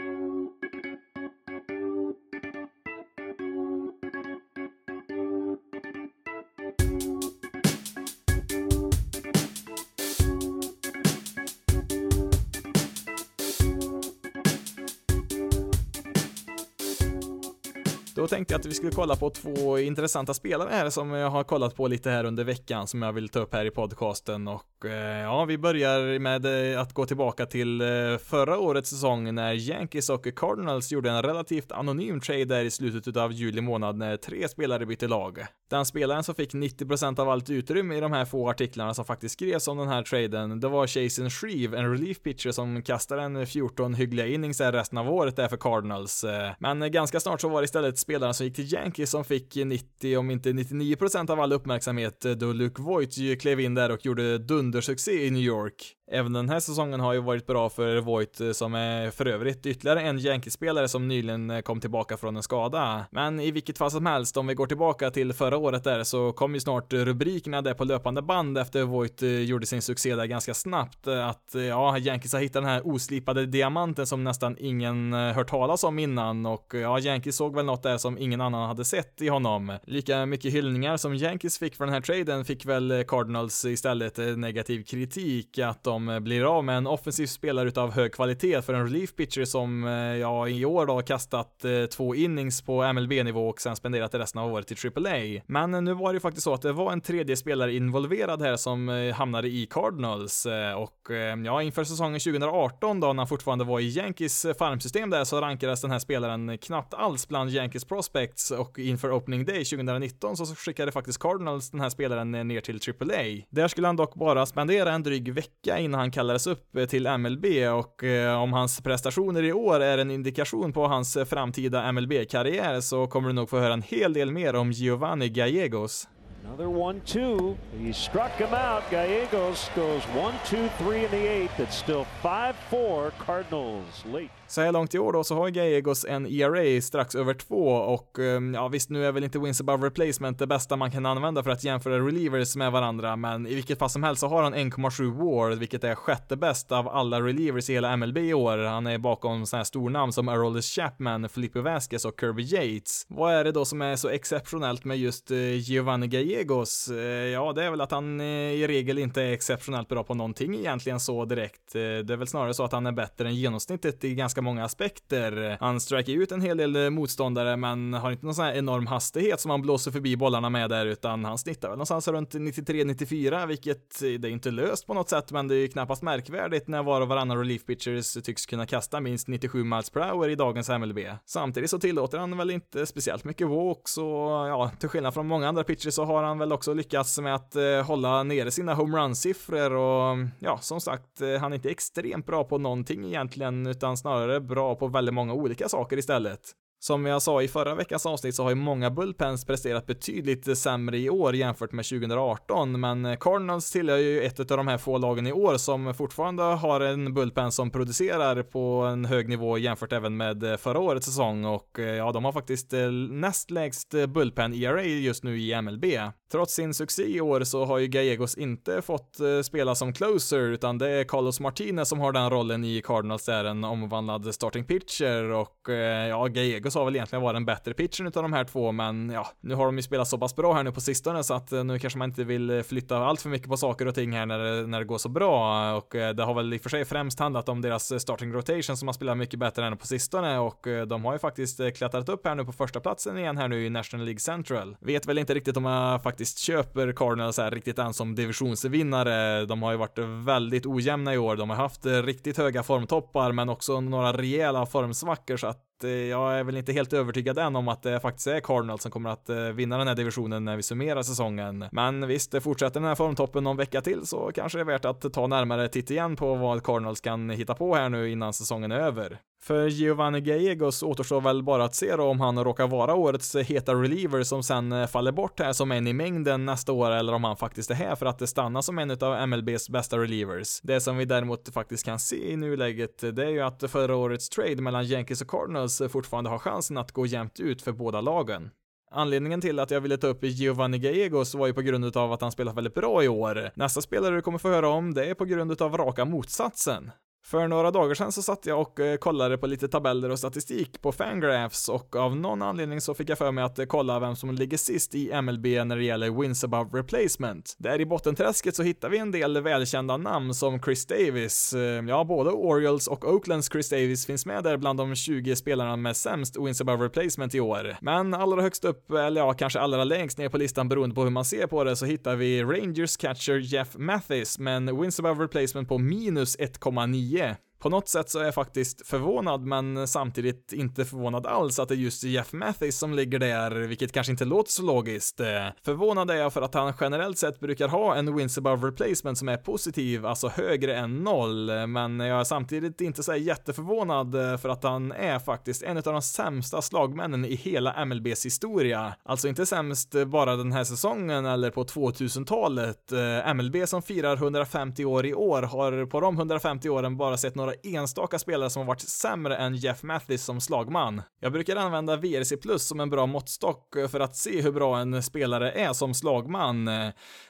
Tänkte 18.31 18.55
jag 18.55 18.59
att 18.59 18.67
vi 18.67 18.75
skulle 18.75 18.93
kolla 18.93 19.17
på 19.17 19.31
två 19.31 19.79
intressanta 19.79 20.35
spelare 20.35 20.69
här 20.73 20.91
som 20.91 21.11
jag 21.11 21.31
har 21.31 21.45
kollat 21.45 21.77
på 21.77 21.89
lite 21.89 22.11
här 22.11 22.25
under 22.25 22.45
veckan 22.45 22.87
som 22.87 23.03
jag 23.03 23.13
vill 23.13 23.29
ta 23.29 23.41
upp 23.41 23.55
här 23.55 23.65
i 23.65 23.71
podcasten 23.71 24.49
och 24.49 24.87
eh, 24.87 25.21
ja, 25.21 25.45
vi 25.45 25.59
börjar 25.59 26.19
med 26.19 26.73
eh, 26.75 26.81
att 26.81 26.93
gå 26.93 27.07
tillbaka 27.07 27.47
till 27.47 27.81
eh, 27.81 27.87
förra 28.25 28.59
årets 28.59 28.91
säsong 28.91 29.35
när 29.35 29.53
Yankees 29.53 30.11
och 30.11 30.27
Cardinals 30.37 30.93
gjorde 30.93 31.11
en 31.11 31.23
relativt 31.23 31.73
anonym 31.73 32.21
trade 32.21 32.45
där 32.45 32.65
i 32.65 32.71
slutet 32.71 33.17
av 33.17 33.33
juli 33.33 33.61
månad 33.61 33.97
när 33.97 34.17
tre 34.17 34.49
spelare 34.49 34.87
bytte 34.87 35.09
lag. 35.09 35.47
Den 35.71 35.87
spelaren 35.87 36.25
som 36.25 36.35
fick 36.35 36.55
90% 36.55 37.21
av 37.21 37.29
allt 37.29 37.51
utrymme 37.51 37.97
i 37.97 38.01
de 38.01 38.13
här 38.13 38.25
få 38.25 38.51
artiklarna 38.51 38.95
som 38.95 39.05
faktiskt 39.05 39.33
skrevs 39.33 39.69
om 39.69 39.79
den 39.79 39.89
här 39.89 40.03
traden, 40.03 40.61
det 40.61 40.69
var 40.69 40.99
Jason 40.99 41.31
Shreve, 41.31 41.79
en 41.79 41.91
relief 41.91 42.23
pitcher 42.23 42.51
som 42.51 42.83
kastade 42.83 43.23
en 43.23 43.47
14 43.47 43.95
hyggliga 43.95 44.27
innings 44.27 44.61
resten 44.61 44.99
av 44.99 45.11
året 45.11 45.37
där 45.37 45.49
för 45.49 45.57
Cardinals. 45.57 46.25
Men 46.59 46.93
ganska 46.93 47.21
snart 47.21 47.41
så 47.41 47.49
var 47.49 47.61
det 47.61 47.65
istället 47.65 47.99
spel 47.99 48.20
spelarna 48.21 48.35
som 48.35 48.47
gick 48.47 48.57
till 48.57 48.75
Yankees 48.75 49.11
som 49.11 49.25
fick 49.25 49.57
90, 49.57 50.17
om 50.17 50.31
inte 50.31 50.53
99% 50.53 51.31
av 51.31 51.41
all 51.41 51.53
uppmärksamhet 51.53 52.25
eh, 52.25 52.33
då 52.33 52.53
Luke 52.53 52.83
Voigt 52.83 53.41
klev 53.41 53.61
in 53.61 53.75
där 53.75 53.91
och 53.91 54.07
gjorde 54.07 54.39
dundersuccé 54.39 55.27
i 55.27 55.31
New 55.31 55.43
York. 55.43 55.97
Även 56.13 56.33
den 56.33 56.49
här 56.49 56.61
säsongen 56.61 57.01
har 57.01 57.13
ju 57.13 57.21
varit 57.21 57.47
bra 57.47 57.71
för 57.71 58.01
Voigt 58.01 58.41
eh, 58.41 58.53
som 58.53 58.75
är 58.75 59.11
för 59.11 59.27
övrigt 59.27 59.67
ytterligare 59.67 60.01
en 60.01 60.19
Yankees-spelare 60.19 60.89
som 60.89 61.09
nyligen 61.09 61.51
eh, 61.51 61.61
kom 61.61 61.81
tillbaka 61.81 62.17
från 62.17 62.37
en 62.37 62.43
skada. 62.43 63.07
Men 63.11 63.41
i 63.41 63.51
vilket 63.51 63.79
fall 63.79 63.91
som 63.91 64.07
helst, 64.07 64.37
om 64.37 64.47
vi 64.47 64.55
går 64.55 64.67
tillbaka 64.67 65.11
till 65.11 65.33
förra 65.33 65.57
året 65.57 65.85
där 65.85 66.05
så 66.05 66.33
kom 66.33 66.55
ju 66.55 66.61
snart 66.61 66.93
rubrikerna 66.93 67.63
där 67.63 67.75
på 67.75 67.85
löpande 67.85 68.23
band 68.23 68.59
efter 68.59 68.83
Voigt 68.83 69.23
gjorde 69.23 69.67
sin 69.67 69.83
succé 69.83 70.17
där 70.17 70.27
ganska 70.27 70.55
snabbt 70.55 71.07
att 71.07 71.55
ja, 71.69 71.99
Yankees 71.99 72.33
har 72.33 72.41
hittat 72.41 72.63
den 72.63 72.65
här 72.65 72.87
oslipade 72.87 73.47
diamanten 73.47 74.07
som 74.07 74.25
nästan 74.25 74.57
ingen 74.59 75.13
hört 75.13 75.49
talas 75.49 75.85
om 75.85 75.99
innan 75.99 76.47
och 76.47 76.75
ja, 76.75 76.99
Yankees 76.99 77.37
såg 77.37 77.55
väl 77.55 77.65
något 77.65 77.83
där 77.83 77.99
som 77.99 78.10
ingen 78.19 78.41
annan 78.41 78.69
hade 78.69 78.85
sett 78.85 79.23
i 79.23 79.29
honom. 79.29 79.79
Lika 79.87 80.27
mycket 80.27 80.53
hyllningar 80.53 80.97
som 80.97 81.15
Yankees 81.15 81.59
fick 81.59 81.77
för 81.77 81.85
den 81.85 81.95
här 81.95 82.01
traden 82.01 82.45
fick 82.45 82.67
väl 82.67 83.05
Cardinals 83.09 83.65
istället 83.65 84.17
negativ 84.37 84.83
kritik 84.83 85.59
att 85.59 85.85
de 85.85 86.19
blir 86.23 86.57
av 86.57 86.65
med 86.65 86.77
en 86.77 86.87
offensiv 86.87 87.27
spelare 87.27 87.69
utav 87.69 87.93
hög 87.93 88.13
kvalitet 88.13 88.63
för 88.63 88.75
en 88.75 88.85
relief 88.85 89.15
pitcher 89.17 89.45
som, 89.45 89.85
eh, 89.85 89.93
ja, 89.93 90.49
i 90.49 90.65
år 90.65 90.87
då 90.87 91.03
kastat 91.03 91.65
eh, 91.65 91.85
två 91.85 92.15
innings 92.15 92.63
på 92.63 92.93
MLB-nivå 92.93 93.49
och 93.49 93.61
sen 93.61 93.77
spenderat 93.77 94.15
resten 94.15 94.41
av 94.41 94.53
året 94.53 94.73
i 94.73 94.89
AAA. 94.89 95.43
Men 95.47 95.85
nu 95.85 95.95
var 95.95 96.13
det 96.13 96.17
ju 96.17 96.21
faktiskt 96.21 96.45
så 96.45 96.55
att 96.55 96.63
det 96.63 96.73
var 96.73 96.93
en 96.93 97.01
tredje 97.01 97.37
spelare 97.37 97.75
involverad 97.75 98.43
här 98.43 98.57
som 98.57 98.89
eh, 98.89 99.15
hamnade 99.15 99.49
i 99.49 99.67
Cardinals 99.67 100.47
och 100.77 101.09
ja, 101.45 101.63
inför 101.63 101.85
säsongen 101.85 102.21
2018 102.21 103.01
då 103.01 103.07
när 103.07 103.21
han 103.21 103.27
fortfarande 103.27 103.65
var 103.65 103.81
i 103.81 103.89
Yankees 103.89 104.47
farmsystem 104.59 105.11
där 105.11 105.25
så 105.25 105.41
rankades 105.41 105.81
den 105.81 105.91
här 105.91 105.99
spelaren 105.99 106.59
knappt 106.59 106.95
alls 106.95 107.29
bland 107.29 107.51
Yankees 107.51 107.85
prospects 107.91 108.51
och 108.51 108.79
inför 108.79 109.13
opening 109.13 109.45
day 109.45 109.65
2019 109.65 110.37
så 110.37 110.47
skickade 110.47 110.93
faktiskt 110.93 111.19
Cardinals 111.19 111.71
den 111.71 111.81
här 111.81 111.89
spelaren 111.89 112.31
ner 112.31 112.61
till 112.61 112.81
AAA. 112.89 113.47
Där 113.51 113.69
skulle 113.69 113.87
han 113.87 113.97
dock 113.97 114.15
bara 114.15 114.47
spendera 114.47 114.93
en 114.93 115.03
dryg 115.03 115.35
vecka 115.35 115.79
innan 115.79 116.01
han 116.01 116.11
kallades 116.11 116.47
upp 116.47 116.77
eh, 116.77 116.87
till 116.87 117.19
MLB 117.19 117.45
och 117.79 118.05
eh, 118.05 118.43
om 118.43 118.53
hans 118.53 118.81
prestationer 118.81 119.43
i 119.43 119.53
år 119.53 119.81
är 119.81 119.99
en 119.99 120.11
indikation 120.11 120.73
på 120.73 120.87
hans 120.87 121.17
eh, 121.17 121.25
framtida 121.25 121.93
MLB-karriär 121.93 122.81
så 122.81 123.07
kommer 123.07 123.29
du 123.29 123.35
nog 123.35 123.51
få 123.51 123.59
höra 123.59 123.73
en 123.73 123.83
hel 123.83 124.13
del 124.13 124.31
mer 124.33 124.57
om 124.57 124.73
Giovanni 124.73 125.29
Gallegos. 125.29 126.09
Another 126.47 126.69
one 126.69 127.01
two. 127.01 127.57
He 127.79 127.93
struck 127.93 128.33
him 128.39 128.55
out. 128.55 128.83
Gallegos 128.91 129.71
goes 129.75 130.03
one 130.17 130.35
two 130.47 130.69
three 130.79 131.05
in 131.05 131.11
the 131.11 131.29
eighth. 131.29 131.61
It's 131.61 131.77
still 131.77 132.05
five 132.23 132.55
four 132.71 133.13
Cardinals 133.27 134.05
late. 134.05 134.40
Så 134.51 134.61
här 134.61 134.73
långt 134.73 134.95
i 134.95 134.99
år 134.99 135.13
då 135.13 135.25
så 135.25 135.35
har 135.35 135.49
Gallegos 135.49 136.05
en 136.05 136.27
ERA 136.27 136.81
strax 136.81 137.15
över 137.15 137.35
två 137.35 137.67
och 137.69 138.19
ehm, 138.19 138.55
ja 138.55 138.69
visst 138.69 138.91
nu 138.91 139.07
är 139.07 139.13
väl 139.13 139.25
inte 139.25 139.39
wins 139.39 139.61
above 139.61 139.87
replacement 139.87 140.39
det 140.39 140.47
bästa 140.47 140.77
man 140.77 140.91
kan 140.91 141.07
använda 141.07 141.43
för 141.43 141.51
att 141.51 141.65
jämföra 141.65 141.99
relievers 142.07 142.57
med 142.57 142.73
varandra 142.73 143.17
men 143.17 143.47
i 143.47 143.55
vilket 143.55 143.79
fall 143.79 143.91
som 143.91 144.03
helst 144.03 144.21
så 144.21 144.27
har 144.27 144.43
han 144.43 144.55
1,7 144.55 145.19
WAR 145.19 145.51
vilket 145.51 145.85
är 145.85 145.95
sjätte 145.95 146.37
bäst 146.37 146.73
av 146.73 146.89
alla 146.89 147.21
relievers 147.21 147.71
i 147.71 147.73
hela 147.73 147.97
MLB 147.97 148.19
i 148.19 148.35
år. 148.35 148.59
Han 148.59 148.87
är 148.87 148.99
bakom 148.99 149.47
sådana 149.47 149.61
här 149.61 149.65
stornamn 149.65 150.13
som 150.13 150.29
Aroldis 150.29 150.75
Chapman, 150.75 151.29
Felipe 151.29 151.61
Vasquez 151.61 152.05
och 152.05 152.21
Kirby 152.21 152.43
Yates. 152.43 153.07
Vad 153.09 153.35
är 153.35 153.45
det 153.45 153.53
då 153.53 153.65
som 153.65 153.83
är 153.83 153.97
så 153.97 154.09
exceptionellt 154.09 154.85
med 154.85 154.99
just 154.99 155.31
eh, 155.31 155.55
Giovanni 155.55 156.07
Gallegos? 156.07 156.89
Eh, 156.89 156.97
ja, 157.07 157.53
det 157.53 157.65
är 157.65 157.71
väl 157.71 157.81
att 157.81 157.91
han 157.91 158.21
eh, 158.21 158.27
i 158.27 158.67
regel 158.67 158.99
inte 158.99 159.23
är 159.23 159.33
exceptionellt 159.33 159.89
bra 159.89 160.05
på 160.05 160.15
någonting 160.15 160.55
egentligen 160.55 161.01
så 161.01 161.25
direkt. 161.25 161.73
Det 161.73 162.11
är 162.11 162.17
väl 162.17 162.27
snarare 162.27 162.55
så 162.55 162.65
att 162.65 162.73
han 162.73 162.87
är 162.87 162.93
bättre 162.93 163.29
än 163.29 163.35
genomsnittet 163.35 164.05
i 164.05 164.15
ganska 164.15 164.40
ganska 164.41 164.51
många 164.51 164.65
aspekter. 164.65 165.57
Han 165.61 165.81
strikar 165.81 166.13
ut 166.13 166.33
en 166.33 166.41
hel 166.41 166.57
del 166.57 166.77
eh, 166.77 166.91
motståndare 166.91 167.57
men 167.57 167.95
har 167.95 168.11
inte 168.11 168.27
någon 168.27 168.35
sån 168.35 168.45
här 168.45 168.55
enorm 168.55 168.87
hastighet 168.87 169.41
som 169.41 169.51
han 169.51 169.63
blåser 169.63 169.91
förbi 169.91 170.17
bollarna 170.17 170.51
med 170.51 170.71
där 170.71 170.87
utan 170.87 171.25
han 171.25 171.39
snittar 171.39 171.69
väl 171.69 171.77
någonstans 171.77 172.09
runt 172.09 172.35
93-94 172.35 173.47
vilket 173.47 174.03
eh, 174.03 174.21
det 174.21 174.29
är 174.29 174.33
inte 174.33 174.51
löst 174.51 174.87
på 174.87 174.95
något 174.95 175.09
sätt 175.09 175.33
men 175.33 175.49
det 175.49 175.55
är 175.55 175.59
ju 175.59 175.69
knappast 175.69 176.03
märkvärdigt 176.03 176.69
när 176.69 176.83
var 176.83 177.01
och 177.01 177.09
varannan 177.09 177.39
relief 177.39 177.67
pitchers 177.67 178.13
tycks 178.13 178.47
kunna 178.47 178.67
kasta 178.67 179.01
minst 179.01 179.29
97 179.29 179.65
miles 179.65 179.91
per 179.91 180.01
hour 180.01 180.29
i 180.29 180.35
dagens 180.35 180.69
MLB. 180.69 180.99
Samtidigt 181.27 181.71
så 181.71 181.79
tillåter 181.79 182.19
han 182.19 182.37
väl 182.37 182.51
inte 182.51 182.87
speciellt 182.87 183.25
mycket 183.25 183.49
walks 183.49 183.99
och 183.99 184.31
ja, 184.49 184.71
till 184.79 184.89
skillnad 184.89 185.15
från 185.15 185.27
många 185.27 185.49
andra 185.49 185.65
pitchers 185.65 185.95
så 185.95 186.05
har 186.05 186.23
han 186.23 186.39
väl 186.39 186.53
också 186.53 186.75
lyckats 186.75 187.19
med 187.19 187.35
att 187.35 187.57
eh, 187.57 187.83
hålla 187.87 188.23
nere 188.23 188.51
sina 188.51 188.75
homerun-siffror 188.75 189.73
och 189.73 190.19
ja, 190.39 190.59
som 190.59 190.81
sagt, 190.81 191.21
eh, 191.21 191.41
han 191.41 191.53
är 191.53 191.57
inte 191.57 191.71
extremt 191.71 192.27
bra 192.27 192.45
på 192.45 192.59
någonting 192.59 193.05
egentligen, 193.05 193.67
utan 193.67 193.97
snarare 193.97 194.30
bra 194.39 194.75
på 194.75 194.89
väldigt 194.89 195.15
många 195.15 195.33
olika 195.35 195.69
saker 195.69 195.97
istället. 195.97 196.41
Som 196.83 197.07
jag 197.07 197.23
sa 197.23 197.43
i 197.43 197.49
förra 197.49 197.75
veckans 197.75 198.07
avsnitt 198.07 198.35
så 198.35 198.43
har 198.43 198.51
ju 198.51 198.57
många 198.57 198.91
bullpens 198.91 199.45
presterat 199.45 199.87
betydligt 199.87 200.59
sämre 200.59 200.99
i 200.99 201.11
år 201.11 201.35
jämfört 201.35 201.73
med 201.73 201.85
2018, 201.85 202.81
men 202.81 203.17
Cardinals 203.17 203.71
tillhör 203.71 203.97
ju 203.97 204.23
ett 204.23 204.41
av 204.41 204.57
de 204.57 204.69
här 204.69 204.79
få 204.79 204.99
lagen 204.99 205.27
i 205.27 205.33
år 205.33 205.57
som 205.57 205.95
fortfarande 205.95 206.43
har 206.43 206.81
en 206.81 207.15
bullpen 207.15 207.53
som 207.53 207.71
producerar 207.71 208.43
på 208.43 208.61
en 208.83 209.05
hög 209.05 209.29
nivå 209.29 209.59
jämfört 209.59 209.93
även 209.93 210.17
med 210.17 210.61
förra 210.61 210.79
årets 210.79 211.07
säsong 211.07 211.45
och 211.45 211.79
eh, 211.79 211.85
ja, 211.85 212.13
de 212.13 212.25
har 212.25 212.33
faktiskt 212.33 212.73
eh, 212.73 212.91
näst 213.11 213.51
lägst 213.51 213.95
bullpen 214.09 214.55
ERA 214.55 214.83
just 214.83 215.25
nu 215.25 215.41
i 215.41 215.63
MLB. 215.63 215.85
Trots 216.33 216.55
sin 216.55 216.75
succé 216.75 217.17
i 217.17 217.21
år 217.21 217.45
så 217.45 217.65
har 217.65 217.79
ju 217.79 217.87
Gallegos 217.87 218.39
inte 218.39 218.83
fått 218.83 219.21
eh, 219.21 219.41
spela 219.43 219.75
som 219.75 219.93
closer, 219.93 220.41
utan 220.41 220.79
det 220.79 220.91
är 220.91 221.05
Carlos 221.05 221.41
Martinez 221.41 221.89
som 221.89 222.01
har 222.01 222.13
den 222.13 222.31
rollen 222.31 222.65
i 222.65 222.83
Cardinals, 222.85 223.29
är 223.29 223.45
en 223.45 223.65
omvandlad 223.65 224.35
starting 224.35 224.65
pitcher 224.65 225.23
och 225.31 225.69
ja, 226.09 226.27
Gallegos 226.27 226.70
Marcus 226.71 226.75
har 226.75 226.85
väl 226.85 226.97
egentligen 226.97 227.23
varit 227.23 227.37
en 227.37 227.45
bättre 227.45 227.75
pitchen 227.75 228.07
utav 228.07 228.23
de 228.23 228.33
här 228.33 228.45
två, 228.45 228.73
men 228.73 229.11
ja, 229.11 229.27
nu 229.41 229.55
har 229.55 229.67
de 229.67 229.77
ju 229.77 229.83
spelat 229.83 230.09
så 230.09 230.19
pass 230.19 230.37
bra 230.37 230.53
här 230.55 230.63
nu 230.63 230.73
på 230.73 230.81
sistone 230.81 231.25
så 231.25 231.35
att 231.35 231.53
eh, 231.53 231.65
nu 231.65 231.79
kanske 231.79 231.99
man 231.99 232.09
inte 232.09 232.25
vill 232.25 232.51
eh, 232.51 232.63
flytta 232.63 232.99
allt 232.99 233.21
för 233.21 233.29
mycket 233.29 233.49
på 233.49 233.57
saker 233.57 233.87
och 233.87 233.95
ting 233.95 234.13
här 234.13 234.27
när 234.27 234.39
det, 234.39 234.67
när 234.67 234.79
det 234.79 234.85
går 234.85 234.99
så 234.99 235.09
bra 235.09 235.75
och 235.75 235.95
eh, 235.95 236.15
det 236.15 236.25
har 236.25 236.35
väl 236.35 236.55
i 236.55 236.57
och 236.57 236.61
för 236.61 236.71
sig 236.71 236.85
främst 236.85 237.19
handlat 237.19 237.49
om 237.49 237.63
deras 237.63 238.03
starting 238.03 238.33
rotation 238.33 238.77
som 238.77 238.89
har 238.89 238.93
spelat 238.93 239.17
mycket 239.17 239.39
bättre 239.39 239.67
än 239.67 239.77
på 239.77 239.87
sistone 239.87 240.39
och 240.39 240.67
de 240.87 241.05
har 241.05 241.13
ju 241.13 241.19
faktiskt 241.19 241.61
klättrat 241.77 242.09
upp 242.09 242.27
här 242.27 242.35
nu 242.35 242.45
på 242.45 242.53
första 242.53 242.81
platsen 242.81 243.19
igen 243.19 243.37
här 243.37 243.49
nu 243.49 243.67
i 243.67 243.71
National 243.71 244.05
League 244.07 244.21
Central. 244.21 244.77
Vet 244.81 245.07
väl 245.07 245.19
inte 245.19 245.35
riktigt 245.35 245.57
om 245.57 245.65
jag 245.65 246.03
faktiskt 246.03 246.39
köper 246.39 246.93
Cardinals 246.93 247.39
här 247.39 247.51
riktigt 247.51 247.79
än 247.79 247.95
som 247.95 248.15
divisionsvinnare. 248.15 249.47
De 249.47 249.63
har 249.63 249.73
ju 249.73 249.79
varit 249.79 249.99
väldigt 250.27 250.67
ojämna 250.67 251.15
i 251.15 251.19
år. 251.19 251.37
De 251.37 251.51
har 251.51 251.57
haft 251.57 251.87
riktigt 251.87 252.39
höga 252.39 252.63
formtoppar 252.63 253.33
men 253.33 253.49
också 253.49 253.81
några 253.81 254.13
rejäla 254.13 254.67
formsvackor 254.67 255.37
så 255.37 255.47
att 255.47 255.70
Eh, 255.85 255.91
jag 255.91 256.39
är 256.39 256.45
väl 256.45 256.57
inte 256.57 256.73
helt 256.73 256.93
övertygad 256.93 257.39
än 257.39 257.57
om 257.57 257.69
att 257.69 257.83
det 257.83 258.01
faktiskt 258.01 258.27
är 258.27 258.41
Cardinals 258.41 258.83
som 258.83 258.91
kommer 258.91 259.11
att 259.11 259.29
eh, 259.29 259.37
vinna 259.37 259.79
den 259.79 259.89
här 259.89 259.95
divisionen 259.95 260.45
när 260.45 260.57
vi 260.57 260.63
summerar 260.63 261.03
säsongen. 261.03 261.65
Men 261.73 262.07
visst, 262.07 262.43
fortsätter 262.43 262.81
den 262.81 262.89
här 262.89 262.95
formtoppen 262.95 263.45
någon 263.45 263.57
vecka 263.57 263.81
till 263.81 264.07
så 264.07 264.31
kanske 264.35 264.59
det 264.59 264.63
är 264.63 264.65
värt 264.65 264.85
att 264.85 265.13
ta 265.13 265.27
närmare 265.27 265.69
titt 265.69 265.91
igen 265.91 266.17
på 266.17 266.35
vad 266.35 266.63
Cardinals 266.63 267.01
kan 267.01 267.31
hitta 267.31 267.55
på 267.55 267.75
här 267.75 267.89
nu 267.89 268.11
innan 268.11 268.33
säsongen 268.33 268.73
är 268.73 268.79
över. 268.79 269.21
För 269.43 269.67
Giovanni 269.67 270.21
Gallegos 270.21 270.83
återstår 270.83 271.21
väl 271.21 271.43
bara 271.43 271.65
att 271.65 271.75
se 271.75 271.97
då 271.97 272.03
om 272.05 272.21
han 272.21 272.45
råkar 272.45 272.69
vara 272.69 272.95
årets 272.95 273.37
heta 273.37 273.75
reliever 273.75 274.23
som 274.23 274.43
sen 274.43 274.73
eh, 274.73 274.87
faller 274.87 275.13
bort 275.13 275.41
här 275.41 275.53
som 275.53 275.73
en 275.73 275.87
i 275.87 275.93
mängden 275.93 276.45
nästa 276.45 276.73
år 276.73 276.91
eller 276.91 277.13
om 277.13 277.25
han 277.25 277.37
faktiskt 277.37 277.71
är 277.71 277.75
här 277.75 277.97
för 277.97 278.07
att 278.07 278.29
stanna 278.29 278.63
som 278.63 278.79
en 278.79 278.91
av 278.91 279.29
MLBs 279.29 279.69
bästa 279.69 279.99
relievers. 279.99 280.61
Det 280.63 280.81
som 280.81 280.97
vi 280.97 281.05
däremot 281.05 281.49
faktiskt 281.55 281.85
kan 281.85 281.99
se 281.99 282.33
i 282.33 282.37
nuläget 282.37 283.03
eh, 283.03 283.11
det 283.11 283.25
är 283.25 283.31
ju 283.31 283.41
att 283.41 283.71
förra 283.71 283.97
årets 283.97 284.29
trade 284.29 284.63
mellan 284.63 284.85
Yankees 284.85 285.23
och 285.23 285.31
Cardinals 285.31 285.81
eh, 285.81 285.89
fortfarande 285.89 286.31
har 286.31 286.39
chansen 286.39 286.79
att 286.79 286.93
gå 286.93 287.07
jämnt 287.07 287.41
ut 287.41 287.63
för 287.63 287.73
båda 287.73 288.01
lagen. 288.01 288.51
Anledningen 288.93 289.41
till 289.41 289.59
att 289.59 289.71
jag 289.71 289.81
ville 289.81 289.97
ta 289.97 290.07
upp 290.07 290.25
Giovanni 290.25 290.79
Gallegos 290.79 291.35
var 291.35 291.47
ju 291.47 291.55
på 291.55 291.63
grund 291.63 291.97
av 291.97 292.13
att 292.13 292.21
han 292.21 292.33
spelat 292.33 292.57
väldigt 292.57 292.75
bra 292.75 293.05
i 293.05 293.09
år. 293.09 293.51
Nästa 293.55 293.81
spelare 293.81 294.15
du 294.15 294.23
kommer 294.23 294.39
få 294.39 294.49
höra 294.49 294.69
om, 294.69 294.95
det 294.95 295.05
är 295.05 295.15
på 295.15 295.25
grund 295.25 295.63
av 295.63 295.77
raka 295.77 296.05
motsatsen. 296.05 296.91
För 297.25 297.49
några 297.49 297.71
dagar 297.71 297.95
sedan 297.95 298.13
så 298.13 298.23
satt 298.23 298.47
jag 298.47 298.61
och 298.61 298.81
eh, 298.81 298.97
kollade 298.97 299.39
på 299.39 299.47
lite 299.47 299.69
tabeller 299.69 300.11
och 300.11 300.19
statistik 300.19 300.83
på 300.83 300.93
Fangraphs 300.93 301.69
och 301.69 301.97
av 301.97 302.17
någon 302.17 302.43
anledning 302.43 302.81
så 302.81 302.95
fick 302.95 303.09
jag 303.09 303.19
för 303.19 303.33
mig 303.33 303.45
att 303.45 303.59
eh, 303.59 303.67
kolla 303.67 304.01
vem 304.01 304.17
som 304.17 304.31
ligger 304.31 304.57
sist 304.57 304.95
i 304.95 305.21
MLB 305.23 305.47
när 305.47 305.77
det 305.77 305.85
gäller 305.85 306.21
wins 306.21 306.45
above 306.45 306.79
replacement. 306.79 307.55
Där 307.59 307.81
i 307.81 307.87
bottenträsket 307.87 308.57
så 308.57 308.63
hittar 308.63 308.89
vi 308.89 308.99
en 308.99 309.11
del 309.11 309.41
välkända 309.41 309.97
namn 309.97 310.35
som 310.35 310.63
Chris 310.63 310.87
Davis. 310.87 311.53
Eh, 311.53 311.61
ja, 311.89 312.05
både 312.05 312.31
Orioles 312.31 312.87
och 312.87 313.05
Oaklands 313.05 313.49
Chris 313.53 313.69
Davis 313.69 314.07
finns 314.07 314.27
med 314.27 314.45
där 314.45 314.57
bland 314.57 314.79
de 314.79 314.95
20 314.95 315.37
spelarna 315.37 315.77
med 315.77 315.97
sämst 315.97 316.37
wins 316.37 316.61
above 316.61 316.85
replacement 316.85 317.35
i 317.35 317.41
år. 317.41 317.77
Men 317.81 318.15
allra 318.15 318.43
högst 318.43 318.65
upp, 318.65 318.91
eller 318.91 319.21
ja, 319.21 319.33
kanske 319.33 319.61
allra 319.61 319.85
längst 319.85 320.19
ner 320.19 320.29
på 320.29 320.39
listan 320.39 320.69
beroende 320.69 320.95
på 320.95 321.03
hur 321.03 321.11
man 321.11 321.25
ser 321.25 321.47
på 321.47 321.65
det, 321.65 321.77
så 321.77 321.87
hittar 321.87 322.17
vi 322.17 322.43
Rangers 322.43 322.97
catcher 322.97 323.39
Jeff 323.39 323.77
Mathis 323.77 324.39
med 324.39 324.57
en 324.57 324.81
wins 324.81 325.01
above 325.01 325.25
replacement 325.25 325.69
på 325.69 325.79
minus 325.79 326.39
1,9 326.39 327.10
10 327.11 327.50
på 327.61 327.69
något 327.69 327.89
sätt 327.89 328.11
så 328.11 328.19
är 328.19 328.25
jag 328.25 328.35
faktiskt 328.35 328.87
förvånad, 328.87 329.47
men 329.47 329.89
samtidigt 329.89 330.53
inte 330.53 330.85
förvånad 330.85 331.27
alls 331.27 331.59
att 331.59 331.69
det 331.69 331.75
är 331.75 331.77
just 331.77 332.05
Jeff 332.05 332.33
Mathis 332.33 332.79
som 332.79 332.95
ligger 332.95 333.19
där, 333.19 333.51
vilket 333.51 333.93
kanske 333.93 334.11
inte 334.11 334.25
låter 334.25 334.51
så 334.51 334.63
logiskt. 334.63 335.21
Eh, 335.21 335.27
förvånad 335.65 336.11
är 336.11 336.15
jag 336.15 336.33
för 336.33 336.43
att 336.43 336.55
han 336.55 336.73
generellt 336.81 337.19
sett 337.19 337.41
brukar 337.41 337.69
ha 337.69 337.95
en 337.95 338.17
wins 338.17 338.39
above 338.39 338.67
replacement 338.69 339.19
som 339.19 339.29
är 339.29 339.37
positiv, 339.37 340.07
alltså 340.07 340.29
högre 340.29 340.77
än 340.77 340.97
noll, 340.97 341.67
men 341.67 342.01
jag 342.01 342.21
är 342.21 342.25
samtidigt 342.25 342.81
inte 342.81 343.03
så 343.03 343.15
jätteförvånad 343.15 344.15
eh, 344.15 344.37
för 344.37 344.49
att 344.49 344.65
han 344.65 344.93
är 344.93 345.19
faktiskt 345.19 345.63
en 345.63 345.77
av 345.77 345.83
de 345.83 346.03
sämsta 346.03 346.63
slagmännen 346.63 347.25
i 347.25 347.35
hela 347.35 347.85
MLBs 347.85 348.27
historia. 348.27 348.95
Alltså 349.03 349.29
inte 349.29 349.47
sämst 349.47 349.95
bara 350.07 350.37
den 350.37 350.53
här 350.53 350.65
säsongen 350.65 351.27
eller 351.27 351.51
på 351.51 351.65
2000-talet. 351.65 352.93
Eh, 352.93 353.35
MLB 353.35 353.69
som 353.69 353.83
firar 353.83 354.17
150 354.17 354.85
år 354.85 355.07
i 355.07 355.15
år 355.15 355.43
har 355.43 355.87
på 355.87 356.01
de 356.01 356.17
150 356.17 356.69
åren 356.69 356.97
bara 356.97 357.17
sett 357.17 357.35
några 357.35 357.50
några 357.51 357.81
enstaka 357.81 358.19
spelare 358.19 358.51
som 358.51 358.61
har 358.61 358.67
varit 358.67 358.81
sämre 358.81 359.37
än 359.37 359.57
Jeff 359.57 359.83
Mathis 359.83 360.25
som 360.25 360.41
slagman. 360.41 361.03
Jag 361.21 361.33
brukar 361.33 361.57
använda 361.57 361.97
VRC 361.97 362.37
Plus 362.37 362.69
som 362.69 362.81
en 362.81 362.91
bra 362.91 363.07
måttstock 363.07 363.77
för 363.91 364.01
att 364.01 364.17
se 364.17 364.43
hur 364.43 364.53
bra 364.53 364.79
en 364.79 365.03
spelare 365.03 365.53
är 365.53 365.73
som 365.73 365.95
slagman. 365.95 366.71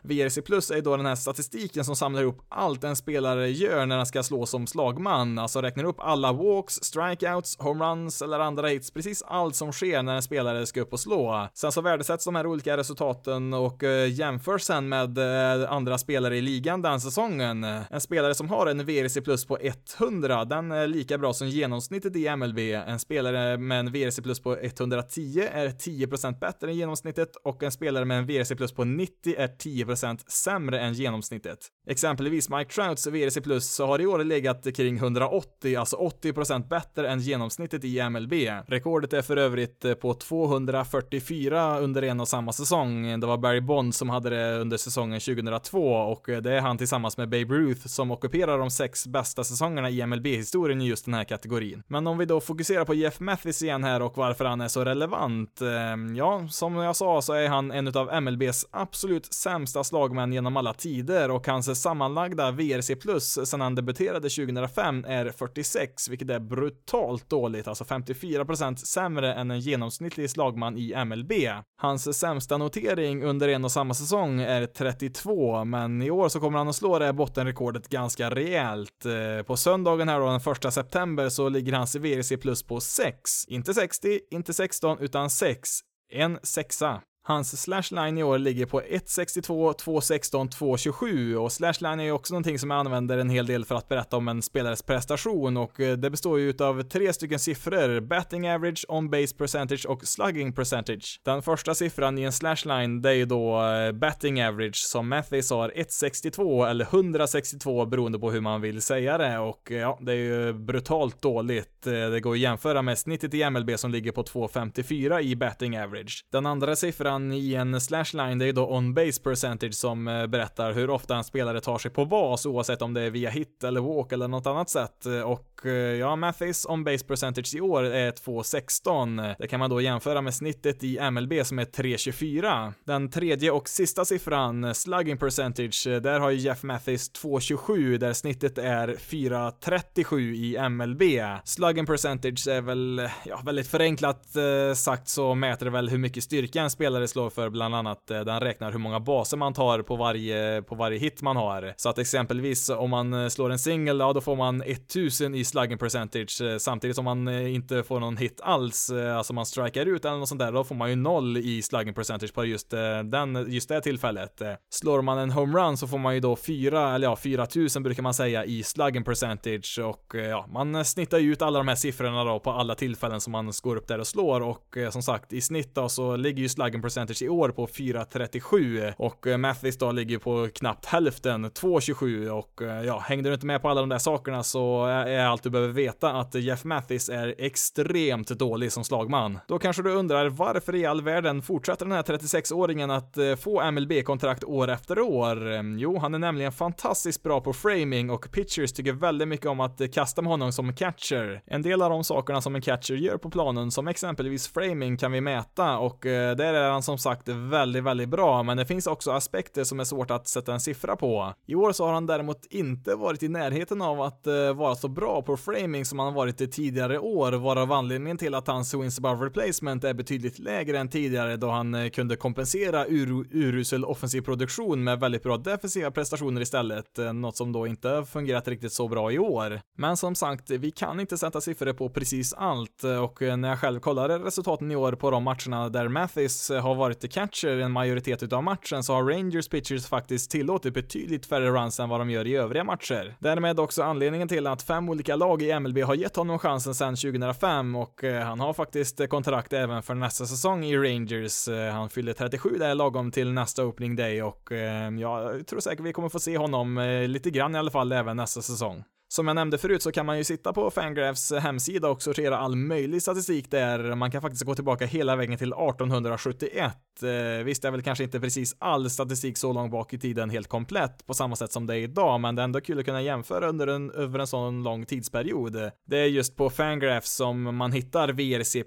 VRC 0.02 0.42
Plus 0.42 0.70
är 0.70 0.82
då 0.82 0.96
den 0.96 1.06
här 1.06 1.14
statistiken 1.14 1.84
som 1.84 1.96
samlar 1.96 2.22
ihop 2.22 2.46
allt 2.48 2.84
en 2.84 2.96
spelare 2.96 3.50
gör 3.50 3.86
när 3.86 3.96
han 3.96 4.06
ska 4.06 4.22
slå 4.22 4.46
som 4.46 4.66
slagman, 4.66 5.38
alltså 5.38 5.62
räknar 5.62 5.84
upp 5.84 6.00
alla 6.00 6.32
walks, 6.32 6.74
strikeouts, 6.74 7.56
homeruns 7.58 8.22
eller 8.22 8.40
andra 8.40 8.68
hits, 8.68 8.90
precis 8.90 9.22
allt 9.22 9.56
som 9.56 9.72
sker 9.72 10.02
när 10.02 10.14
en 10.14 10.22
spelare 10.22 10.66
ska 10.66 10.80
upp 10.80 10.92
och 10.92 11.00
slå. 11.00 11.48
Sen 11.54 11.72
så 11.72 11.80
värdesätts 11.80 12.24
de 12.24 12.34
här 12.34 12.46
olika 12.46 12.76
resultaten 12.76 13.54
och 13.54 13.82
eh, 13.82 14.12
jämförs 14.12 14.62
sen 14.62 14.88
med 14.88 15.18
eh, 15.18 15.72
andra 15.72 15.98
spelare 15.98 16.36
i 16.36 16.40
ligan 16.40 16.82
den 16.82 17.00
säsongen. 17.00 17.64
En 17.64 18.00
spelare 18.00 18.34
som 18.34 18.48
har 18.48 18.66
en 18.66 18.86
VRC 18.86 19.20
Plus 19.20 19.44
på 19.44 19.58
100 19.60 20.09
100, 20.10 20.44
den 20.44 20.72
är 20.72 20.86
lika 20.86 21.18
bra 21.18 21.32
som 21.32 21.48
genomsnittet 21.48 22.16
i 22.16 22.36
MLB. 22.36 22.58
En 22.58 22.98
spelare 22.98 23.58
med 23.58 23.80
en 23.80 23.92
VRC 23.92 24.22
plus 24.22 24.40
på 24.40 24.56
110 24.56 25.48
är 25.52 25.68
10% 25.68 26.38
bättre 26.38 26.70
än 26.70 26.76
genomsnittet 26.76 27.36
och 27.44 27.62
en 27.62 27.72
spelare 27.72 28.04
med 28.04 28.18
en 28.18 28.26
VRC 28.26 28.54
plus 28.54 28.72
på 28.72 28.84
90 28.84 29.34
är 29.38 29.48
10% 29.48 30.18
sämre 30.26 30.80
än 30.80 30.94
genomsnittet. 30.94 31.58
Exempelvis 31.86 32.48
Mike 32.48 32.70
Trouts 32.70 33.06
VRC 33.06 33.40
plus 33.40 33.70
så 33.70 33.86
har 33.86 34.00
i 34.00 34.06
år 34.06 34.24
legat 34.24 34.76
kring 34.76 34.96
180, 34.96 35.76
alltså 35.76 35.96
80% 35.96 36.68
bättre 36.68 37.08
än 37.08 37.20
genomsnittet 37.20 37.84
i 37.84 38.08
MLB. 38.10 38.32
Rekordet 38.66 39.12
är 39.12 39.22
för 39.22 39.36
övrigt 39.36 40.00
på 40.00 40.14
244 40.14 41.78
under 41.78 42.02
en 42.02 42.20
och 42.20 42.28
samma 42.28 42.52
säsong. 42.52 43.20
Det 43.20 43.26
var 43.26 43.38
Barry 43.38 43.60
Bond 43.60 43.94
som 43.94 44.10
hade 44.10 44.30
det 44.30 44.58
under 44.58 44.76
säsongen 44.76 45.20
2002 45.20 45.92
och 45.92 46.26
det 46.26 46.52
är 46.52 46.60
han 46.60 46.78
tillsammans 46.78 47.16
med 47.16 47.28
Babe 47.28 47.54
Ruth 47.54 47.86
som 47.86 48.10
ockuperar 48.10 48.58
de 48.58 48.70
sex 48.70 49.06
bästa 49.06 49.44
säsongerna 49.44 49.90
i 49.90 49.99
MLB-historien 50.06 50.80
i 50.80 50.86
just 50.86 51.04
den 51.04 51.14
här 51.14 51.24
kategorin. 51.24 51.82
Men 51.86 52.06
om 52.06 52.18
vi 52.18 52.24
då 52.24 52.40
fokuserar 52.40 52.84
på 52.84 52.94
Jeff 52.94 53.20
Mathis 53.20 53.62
igen 53.62 53.84
här 53.84 54.02
och 54.02 54.16
varför 54.16 54.44
han 54.44 54.60
är 54.60 54.68
så 54.68 54.84
relevant. 54.84 55.60
Eh, 55.60 56.16
ja, 56.16 56.48
som 56.48 56.76
jag 56.76 56.96
sa 56.96 57.22
så 57.22 57.32
är 57.32 57.48
han 57.48 57.70
en 57.70 57.96
av 57.96 58.22
MLBs 58.22 58.66
absolut 58.70 59.34
sämsta 59.34 59.84
slagmän 59.84 60.32
genom 60.32 60.56
alla 60.56 60.72
tider 60.72 61.30
och 61.30 61.46
hans 61.46 61.82
sammanlagda 61.82 62.50
VRC 62.50 62.94
plus 62.94 63.38
sedan 63.44 63.60
han 63.60 63.74
debuterade 63.74 64.28
2005 64.28 65.04
är 65.08 65.30
46, 65.30 66.08
vilket 66.08 66.30
är 66.30 66.40
brutalt 66.40 67.30
dåligt, 67.30 67.68
alltså 67.68 67.84
54% 67.84 68.76
sämre 68.76 69.34
än 69.34 69.50
en 69.50 69.60
genomsnittlig 69.60 70.30
slagman 70.30 70.78
i 70.78 71.04
MLB. 71.04 71.32
Hans 71.80 72.18
sämsta 72.18 72.56
notering 72.56 73.24
under 73.24 73.48
en 73.48 73.64
och 73.64 73.72
samma 73.72 73.94
säsong 73.94 74.40
är 74.40 74.66
32, 74.66 75.64
men 75.64 76.02
i 76.02 76.10
år 76.10 76.28
så 76.28 76.40
kommer 76.40 76.58
han 76.58 76.68
att 76.68 76.76
slå 76.76 76.98
det 76.98 77.12
bottenrekordet 77.12 77.88
ganska 77.88 78.30
rejält. 78.30 79.06
Eh, 79.06 79.42
på 79.42 79.56
söndag 79.56 79.89
söndagen 79.90 80.08
här 80.08 80.20
då, 80.20 80.30
den 80.30 80.40
första 80.40 80.70
september, 80.70 81.28
så 81.28 81.48
ligger 81.48 81.72
hans 81.72 81.96
VRC 81.96 82.36
plus 82.36 82.62
på 82.62 82.80
6. 82.80 83.44
Inte 83.48 83.74
60, 83.74 84.20
inte 84.30 84.54
16, 84.54 84.98
utan 85.00 85.30
6. 85.30 85.70
En 86.12 86.38
sexa. 86.42 87.00
Hans 87.30 87.62
slashline 87.62 88.18
i 88.18 88.22
år 88.22 88.38
ligger 88.38 88.66
på 88.66 88.80
1.62, 88.80 89.74
2.16, 89.74 90.48
2.27 90.48 91.34
och 91.34 91.52
slashline 91.52 92.00
är 92.00 92.04
ju 92.04 92.12
också 92.12 92.34
någonting 92.34 92.58
som 92.58 92.70
jag 92.70 92.80
använder 92.80 93.18
en 93.18 93.30
hel 93.30 93.46
del 93.46 93.64
för 93.64 93.74
att 93.74 93.88
berätta 93.88 94.16
om 94.16 94.28
en 94.28 94.42
spelares 94.42 94.82
prestation 94.82 95.56
och 95.56 95.80
eh, 95.80 95.96
det 95.96 96.10
består 96.10 96.38
ju 96.38 96.50
utav 96.50 96.82
tre 96.82 97.12
stycken 97.12 97.38
siffror, 97.38 98.00
batting 98.00 98.50
average, 98.50 98.84
on 98.88 99.10
base 99.10 99.36
percentage 99.36 99.86
och 99.86 100.04
slugging 100.04 100.52
percentage. 100.52 101.20
Den 101.24 101.42
första 101.42 101.74
siffran 101.74 102.18
i 102.18 102.22
en 102.22 102.32
slashline, 102.32 103.02
det 103.02 103.10
är 103.10 103.14
ju 103.14 103.24
då 103.24 103.62
eh, 103.62 103.92
batting 103.92 104.42
average 104.42 104.76
som 104.76 105.08
Mathis 105.08 105.50
har 105.50 105.68
1.62 105.68 106.68
eller 106.68 106.84
162 106.84 107.86
beroende 107.86 108.18
på 108.18 108.30
hur 108.30 108.40
man 108.40 108.60
vill 108.60 108.82
säga 108.82 109.18
det 109.18 109.38
och 109.38 109.72
eh, 109.72 109.78
ja, 109.78 109.98
det 110.00 110.12
är 110.12 110.16
ju 110.16 110.52
brutalt 110.52 111.22
dåligt. 111.22 111.82
Det 111.82 112.20
går 112.20 112.32
att 112.32 112.38
jämföra 112.38 112.82
med 112.82 112.98
snittet 112.98 113.34
i 113.34 113.50
MLB 113.50 113.78
som 113.78 113.90
ligger 113.90 114.12
på 114.12 114.22
2.54 114.22 115.20
i 115.20 115.36
batting 115.36 115.78
average. 115.78 116.24
Den 116.32 116.46
andra 116.46 116.76
siffran 116.76 117.19
han 117.20 117.32
i 117.32 117.54
en 117.54 117.80
slashline, 117.80 118.38
det 118.38 118.46
är 118.46 118.52
då 118.52 118.66
on 118.66 118.94
base 118.94 119.22
percentage 119.22 119.74
som 119.74 120.08
eh, 120.08 120.26
berättar 120.26 120.72
hur 120.72 120.90
ofta 120.90 121.16
en 121.16 121.24
spelare 121.24 121.60
tar 121.60 121.78
sig 121.78 121.90
på 121.90 122.04
bas, 122.04 122.46
oavsett 122.46 122.82
om 122.82 122.94
det 122.94 123.00
är 123.00 123.10
via 123.10 123.30
hit 123.30 123.64
eller 123.64 123.80
walk 123.80 124.12
eller 124.12 124.28
något 124.28 124.46
annat 124.46 124.70
sätt. 124.70 125.06
Eh, 125.06 125.20
och 125.20 125.66
eh, 125.66 125.72
ja, 125.72 126.16
Mathis 126.16 126.66
on 126.66 126.84
base 126.84 127.04
percentage 127.04 127.54
i 127.54 127.60
år 127.60 127.84
är 127.84 128.10
2.16. 128.10 129.34
Det 129.38 129.48
kan 129.48 129.60
man 129.60 129.70
då 129.70 129.80
jämföra 129.80 130.22
med 130.22 130.34
snittet 130.34 130.84
i 130.84 131.10
MLB 131.10 131.32
som 131.44 131.58
är 131.58 131.64
3.24. 131.64 132.72
Den 132.84 133.10
tredje 133.10 133.50
och 133.50 133.68
sista 133.68 134.04
siffran, 134.04 134.74
slugging 134.74 135.18
percentage, 135.18 135.86
där 136.02 136.20
har 136.20 136.30
ju 136.30 136.36
Jeff 136.36 136.62
Mathis 136.62 137.12
2.27 137.12 137.98
där 137.98 138.12
snittet 138.12 138.58
är 138.58 138.88
4.37 138.88 140.20
i 140.20 140.68
MLB. 140.68 141.02
Slugging 141.44 141.86
percentage 141.86 142.48
är 142.48 142.60
väl, 142.60 143.08
ja, 143.24 143.40
väldigt 143.44 143.66
förenklat 143.66 144.26
sagt 144.74 145.08
så 145.08 145.34
mäter 145.34 145.66
det 145.66 145.72
väl 145.72 145.88
hur 145.88 145.98
mycket 145.98 146.24
styrka 146.24 146.60
en 146.60 146.70
spelare 146.70 146.99
slår 147.08 147.30
för 147.30 147.50
bland 147.50 147.74
annat. 147.74 148.10
Eh, 148.10 148.20
den 148.20 148.40
räknar 148.40 148.72
hur 148.72 148.78
många 148.78 149.00
baser 149.00 149.36
man 149.36 149.52
tar 149.52 149.82
på 149.82 149.96
varje, 149.96 150.62
på 150.62 150.74
varje 150.74 150.98
hit 150.98 151.22
man 151.22 151.36
har. 151.36 151.74
Så 151.76 151.88
att 151.88 151.98
exempelvis 151.98 152.70
om 152.70 152.90
man 152.90 153.14
eh, 153.14 153.28
slår 153.28 153.50
en 153.50 153.58
singel, 153.58 154.00
ja 154.00 154.12
då 154.12 154.20
får 154.20 154.36
man 154.36 154.62
1000 154.62 155.34
i 155.34 155.44
slugging 155.44 155.78
percentage 155.78 156.40
eh, 156.40 156.58
samtidigt 156.58 156.96
som 156.96 157.04
man 157.04 157.28
inte 157.28 157.82
får 157.82 158.00
någon 158.00 158.16
hit 158.16 158.40
alls, 158.44 158.90
alltså 159.16 159.32
man 159.32 159.46
strikar 159.46 159.86
ut 159.86 160.04
eller 160.04 160.16
något 160.16 160.28
sånt 160.28 160.38
där, 160.38 160.52
då 160.52 160.64
får 160.64 160.74
man 160.74 160.90
ju 160.90 160.96
noll 160.96 161.36
i 161.36 161.62
slugging 161.62 161.94
percentage 161.94 162.34
på 162.34 162.44
just 162.44 162.70
den, 163.04 163.46
just 163.48 163.68
det 163.68 163.80
tillfället. 163.80 164.42
Slår 164.70 165.02
man 165.02 165.18
en 165.18 165.30
homerun 165.30 165.76
så 165.76 165.86
får 165.86 165.98
man 165.98 166.14
ju 166.14 166.20
då 166.20 166.36
4, 166.36 166.94
eller 166.94 167.06
ja, 167.06 167.16
4000 167.16 167.82
brukar 167.82 168.02
man 168.02 168.14
säga 168.14 168.44
i 168.44 168.62
slugging 168.62 169.04
percentage 169.04 169.78
och 169.84 170.14
ja, 170.14 170.46
man 170.52 170.84
snittar 170.84 171.18
ju 171.18 171.32
ut 171.32 171.42
alla 171.42 171.58
de 171.58 171.68
här 171.68 171.74
siffrorna 171.74 172.24
då 172.24 172.40
på 172.40 172.50
alla 172.50 172.74
tillfällen 172.74 173.20
som 173.20 173.32
man 173.32 173.52
går 173.62 173.76
upp 173.76 173.88
där 173.88 173.98
och 173.98 174.06
slår 174.06 174.40
och 174.40 174.76
som 174.90 175.02
sagt 175.02 175.32
i 175.32 175.40
snitt 175.40 175.74
då 175.74 175.88
så 175.88 176.16
ligger 176.16 176.42
ju 176.42 176.48
slugging 176.48 176.82
percentage 176.90 177.22
i 177.22 177.28
år 177.28 177.48
på 177.48 177.66
4.37 177.66 178.92
och 178.96 179.26
eh, 179.26 179.36
Mathis 179.36 179.78
då 179.78 179.92
ligger 179.92 180.18
på 180.18 180.48
knappt 180.54 180.86
hälften, 180.86 181.46
2.27 181.46 182.28
och 182.28 182.62
eh, 182.62 182.84
ja, 182.84 182.98
hängde 182.98 183.30
du 183.30 183.34
inte 183.34 183.46
med 183.46 183.62
på 183.62 183.68
alla 183.68 183.80
de 183.80 183.88
där 183.88 183.98
sakerna 183.98 184.42
så 184.42 184.86
är 184.86 185.24
allt 185.24 185.42
du 185.42 185.50
behöver 185.50 185.72
veta 185.72 186.12
att 186.12 186.34
Jeff 186.34 186.64
Mathis 186.64 187.08
är 187.08 187.34
extremt 187.38 188.28
dålig 188.28 188.72
som 188.72 188.84
slagman. 188.84 189.38
Då 189.48 189.58
kanske 189.58 189.82
du 189.82 189.90
undrar 189.90 190.28
varför 190.28 190.74
i 190.74 190.86
all 190.86 191.02
världen 191.02 191.42
fortsätter 191.42 191.86
den 191.86 191.94
här 191.94 192.02
36-åringen 192.02 192.96
att 192.96 193.16
eh, 193.16 193.36
få 193.36 193.70
MLB-kontrakt 193.70 194.44
år 194.44 194.70
efter 194.70 194.98
år? 195.00 195.46
Mm, 195.46 195.78
jo, 195.78 195.98
han 195.98 196.14
är 196.14 196.18
nämligen 196.18 196.52
fantastiskt 196.52 197.22
bra 197.22 197.40
på 197.40 197.52
framing 197.52 198.10
och 198.10 198.30
pitchers 198.32 198.72
tycker 198.72 198.92
väldigt 198.92 199.28
mycket 199.28 199.46
om 199.46 199.60
att 199.60 199.92
kasta 199.94 200.22
med 200.22 200.30
honom 200.30 200.52
som 200.52 200.74
catcher. 200.74 201.42
En 201.46 201.62
del 201.62 201.82
av 201.82 201.90
de 201.90 202.04
sakerna 202.04 202.40
som 202.40 202.54
en 202.54 202.62
catcher 202.62 202.94
gör 202.94 203.16
på 203.16 203.30
planen, 203.30 203.70
som 203.70 203.88
exempelvis 203.88 204.48
framing, 204.48 204.96
kan 204.96 205.12
vi 205.12 205.20
mäta 205.20 205.78
och 205.78 205.98
där 206.02 206.54
är 206.54 206.70
han 206.70 206.79
som 206.82 206.98
sagt 206.98 207.28
väldigt, 207.28 207.84
väldigt 207.84 208.08
bra, 208.08 208.42
men 208.42 208.56
det 208.56 208.66
finns 208.66 208.86
också 208.86 209.10
aspekter 209.10 209.64
som 209.64 209.80
är 209.80 209.84
svårt 209.84 210.10
att 210.10 210.28
sätta 210.28 210.52
en 210.52 210.60
siffra 210.60 210.96
på. 210.96 211.34
I 211.46 211.54
år 211.54 211.72
så 211.72 211.86
har 211.86 211.92
han 211.92 212.06
däremot 212.06 212.46
inte 212.50 212.94
varit 212.94 213.22
i 213.22 213.28
närheten 213.28 213.82
av 213.82 214.02
att 214.02 214.26
eh, 214.26 214.52
vara 214.54 214.74
så 214.74 214.88
bra 214.88 215.22
på 215.22 215.36
framing 215.36 215.84
som 215.84 215.98
han 215.98 216.14
varit 216.14 216.40
i 216.40 216.48
tidigare 216.48 216.98
år, 216.98 217.32
varav 217.32 217.72
anledningen 217.72 218.18
till 218.18 218.34
att 218.34 218.46
hans 218.46 218.74
wins 218.74 218.98
above 218.98 219.26
replacement 219.26 219.84
är 219.84 219.94
betydligt 219.94 220.38
lägre 220.38 220.78
än 220.78 220.88
tidigare 220.88 221.36
då 221.36 221.50
han 221.50 221.74
eh, 221.74 221.90
kunde 221.90 222.16
kompensera 222.16 222.86
ur 222.86 223.26
urusel 223.30 223.84
offensiv 223.84 224.20
produktion 224.20 224.84
med 224.84 225.00
väldigt 225.00 225.22
bra 225.22 225.36
defensiva 225.36 225.90
prestationer 225.90 226.40
istället, 226.40 226.98
eh, 226.98 227.12
något 227.12 227.36
som 227.36 227.52
då 227.52 227.66
inte 227.66 228.04
fungerat 228.04 228.48
riktigt 228.48 228.72
så 228.72 228.88
bra 228.88 229.12
i 229.12 229.18
år. 229.18 229.60
Men 229.76 229.96
som 229.96 230.14
sagt, 230.14 230.50
vi 230.50 230.70
kan 230.70 231.00
inte 231.00 231.18
sätta 231.18 231.40
siffror 231.40 231.72
på 231.72 231.88
precis 231.88 232.34
allt 232.34 232.84
eh, 232.84 233.04
och 233.04 233.22
eh, 233.22 233.36
när 233.36 233.48
jag 233.48 233.58
själv 233.58 233.80
kollade 233.80 234.18
resultaten 234.18 234.70
i 234.70 234.76
år 234.76 234.92
på 234.92 235.10
de 235.10 235.22
matcherna 235.22 235.68
där 235.68 235.88
Mathis 235.88 236.50
eh, 236.50 236.62
har 236.62 236.69
har 236.70 236.76
varit 236.76 237.00
the 237.00 237.08
catcher 237.08 237.58
en 237.58 237.72
majoritet 237.72 238.22
utav 238.22 238.42
matchen 238.42 238.82
så 238.82 238.94
har 238.94 239.04
Rangers 239.04 239.48
pitchers 239.48 239.86
faktiskt 239.86 240.30
tillåtit 240.30 240.74
betydligt 240.74 241.26
färre 241.26 241.50
runs 241.50 241.80
än 241.80 241.88
vad 241.88 242.00
de 242.00 242.10
gör 242.10 242.26
i 242.26 242.36
övriga 242.36 242.64
matcher. 242.64 243.14
Därmed 243.18 243.60
också 243.60 243.82
anledningen 243.82 244.28
till 244.28 244.46
att 244.46 244.62
fem 244.62 244.88
olika 244.88 245.16
lag 245.16 245.42
i 245.42 245.60
MLB 245.60 245.78
har 245.78 245.94
gett 245.94 246.16
honom 246.16 246.38
chansen 246.38 246.74
sedan 246.74 246.96
2005 246.96 247.76
och 247.76 248.04
eh, 248.04 248.24
han 248.24 248.40
har 248.40 248.52
faktiskt 248.52 249.08
kontrakt 249.08 249.52
även 249.52 249.82
för 249.82 249.94
nästa 249.94 250.26
säsong 250.26 250.64
i 250.64 250.76
Rangers. 250.76 251.48
Eh, 251.48 251.72
han 251.72 251.90
fyller 251.90 252.12
37 252.12 252.50
där 252.58 252.74
lagom 252.74 253.10
till 253.10 253.32
nästa 253.32 253.64
opening 253.64 253.96
day 253.96 254.22
och 254.22 254.52
eh, 254.52 254.90
jag 254.90 255.46
tror 255.46 255.60
säkert 255.60 255.84
vi 255.84 255.92
kommer 255.92 256.08
få 256.08 256.20
se 256.20 256.38
honom 256.38 256.78
eh, 256.78 257.08
lite 257.08 257.30
grann 257.30 257.54
i 257.54 257.58
alla 257.58 257.70
fall 257.70 257.92
även 257.92 258.16
nästa 258.16 258.42
säsong. 258.42 258.84
Som 259.12 259.26
jag 259.26 259.34
nämnde 259.34 259.58
förut 259.58 259.82
så 259.82 259.92
kan 259.92 260.06
man 260.06 260.18
ju 260.18 260.24
sitta 260.24 260.52
på 260.52 260.70
Fangraphs 260.70 261.32
hemsida 261.32 261.88
och 261.88 262.02
sortera 262.02 262.38
all 262.38 262.56
möjlig 262.56 263.02
statistik 263.02 263.50
där. 263.50 263.94
Man 263.94 264.10
kan 264.10 264.22
faktiskt 264.22 264.42
gå 264.44 264.54
tillbaka 264.54 264.86
hela 264.86 265.16
vägen 265.16 265.38
till 265.38 265.52
1871. 265.52 266.72
Eh, 267.02 267.44
visst 267.44 267.64
är 267.64 267.70
väl 267.70 267.82
kanske 267.82 268.04
inte 268.04 268.20
precis 268.20 268.56
all 268.58 268.90
statistik 268.90 269.38
så 269.38 269.52
långt 269.52 269.72
bak 269.72 269.92
i 269.92 269.98
tiden 269.98 270.30
helt 270.30 270.48
komplett 270.48 271.06
på 271.06 271.14
samma 271.14 271.36
sätt 271.36 271.52
som 271.52 271.66
det 271.66 271.74
är 271.74 271.78
idag, 271.78 272.20
men 272.20 272.34
det 272.34 272.42
är 272.42 272.44
ändå 272.44 272.60
kul 272.60 272.78
att 272.78 272.84
kunna 272.84 273.02
jämföra 273.02 273.48
under 273.48 273.66
en, 273.66 273.90
över 273.90 274.18
en 274.18 274.26
sån 274.26 274.62
lång 274.62 274.86
tidsperiod. 274.86 275.70
Det 275.86 275.98
är 275.98 276.06
just 276.06 276.36
på 276.36 276.50
Fangraphs 276.50 277.10
som 277.10 277.56
man 277.56 277.72
hittar 277.72 278.08
VRC+, 278.08 278.62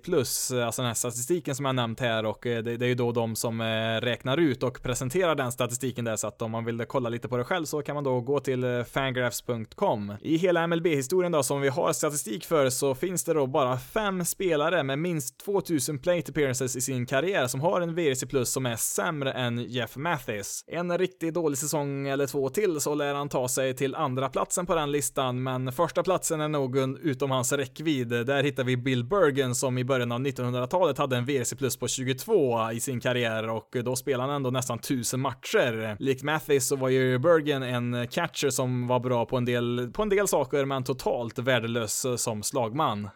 alltså 0.65 0.81
den 0.81 0.87
här 0.87 0.93
statistiken 0.93 1.55
som 1.55 1.65
jag 1.65 1.75
nämnt 1.75 1.99
här 1.99 2.25
och 2.25 2.47
eh, 2.47 2.63
det, 2.63 2.77
det 2.77 2.85
är 2.85 2.89
ju 2.89 2.95
då 2.95 3.11
de 3.11 3.35
som 3.35 3.61
eh, 3.61 3.65
räknar 4.01 4.37
ut 4.37 4.63
och 4.63 4.81
presenterar 4.83 5.35
den 5.35 5.51
statistiken 5.51 6.05
där 6.05 6.15
så 6.15 6.27
att 6.27 6.41
om 6.41 6.51
man 6.51 6.65
vill 6.65 6.85
kolla 6.87 7.09
lite 7.09 7.27
på 7.27 7.37
det 7.37 7.43
själv 7.43 7.65
så 7.65 7.81
kan 7.81 7.95
man 7.95 8.03
då 8.03 8.21
gå 8.21 8.39
till 8.39 8.63
eh, 8.63 8.83
fangraphs.com. 8.83 10.13
I 10.21 10.37
hela 10.37 10.67
MLB-historien 10.67 11.31
då 11.31 11.43
som 11.43 11.61
vi 11.61 11.69
har 11.69 11.93
statistik 11.93 12.45
för 12.45 12.69
så 12.69 12.95
finns 12.95 13.23
det 13.23 13.33
då 13.33 13.47
bara 13.47 13.77
fem 13.77 14.25
spelare 14.25 14.83
med 14.83 14.99
minst 14.99 15.39
2000 15.39 15.99
plate 15.99 16.31
appearances 16.31 16.75
i 16.75 16.81
sin 16.81 17.05
karriär 17.05 17.47
som 17.47 17.61
har 17.61 17.81
en 17.81 17.95
VRC 17.95 18.22
plus 18.25 18.49
som 18.49 18.65
är 18.65 18.75
sämre 18.75 19.31
än 19.31 19.63
Jeff 19.63 19.95
Mathis. 19.95 20.63
En 20.67 20.97
riktigt 20.97 21.33
dålig 21.33 21.57
säsong 21.57 22.07
eller 22.07 22.27
två 22.27 22.49
till 22.49 22.79
så 22.79 22.95
lär 22.95 23.13
han 23.13 23.29
ta 23.29 23.47
sig 23.47 23.75
till 23.75 23.95
andra 23.95 24.29
platsen 24.29 24.65
på 24.65 24.75
den 24.75 24.91
listan, 24.91 25.43
men 25.43 25.71
första 25.71 26.03
platsen 26.03 26.41
är 26.41 26.47
nog 26.47 26.77
utom 27.01 27.31
hans 27.31 27.53
räckvidd. 27.53 28.09
Där 28.09 28.43
hittar 28.43 28.63
vi 28.63 28.77
Bill 28.77 29.03
Bergen 29.03 29.55
som 29.55 29.77
i 29.77 29.83
början 29.83 30.11
av 30.11 30.19
1900-talet 30.19 30.97
hade 30.97 31.17
en 31.17 31.25
VRC 31.25 31.55
plus 31.55 31.77
på 31.77 31.87
22 31.87 32.71
i 32.71 32.79
sin 32.79 32.99
karriär 32.99 33.49
och 33.49 33.77
då 33.83 33.95
spelade 33.95 34.23
han 34.23 34.35
ändå 34.35 34.49
nästan 34.49 34.79
1000 34.79 35.19
matcher. 35.19 35.95
Likt 35.99 36.23
Mathis 36.23 36.67
så 36.67 36.75
var 36.75 36.89
ju 36.89 37.19
Bergen 37.19 37.63
en 37.63 38.07
catcher 38.07 38.49
som 38.49 38.87
var 38.87 38.99
bra 38.99 39.25
på 39.25 39.37
en 39.37 39.45
del, 39.45 39.91
på 39.93 40.01
en 40.01 40.09
del 40.09 40.27
saker, 40.27 40.65
men 40.65 40.83
totalt 40.83 41.39
värdelös 41.39 42.05
som 42.17 42.43
slagman. 42.43 43.09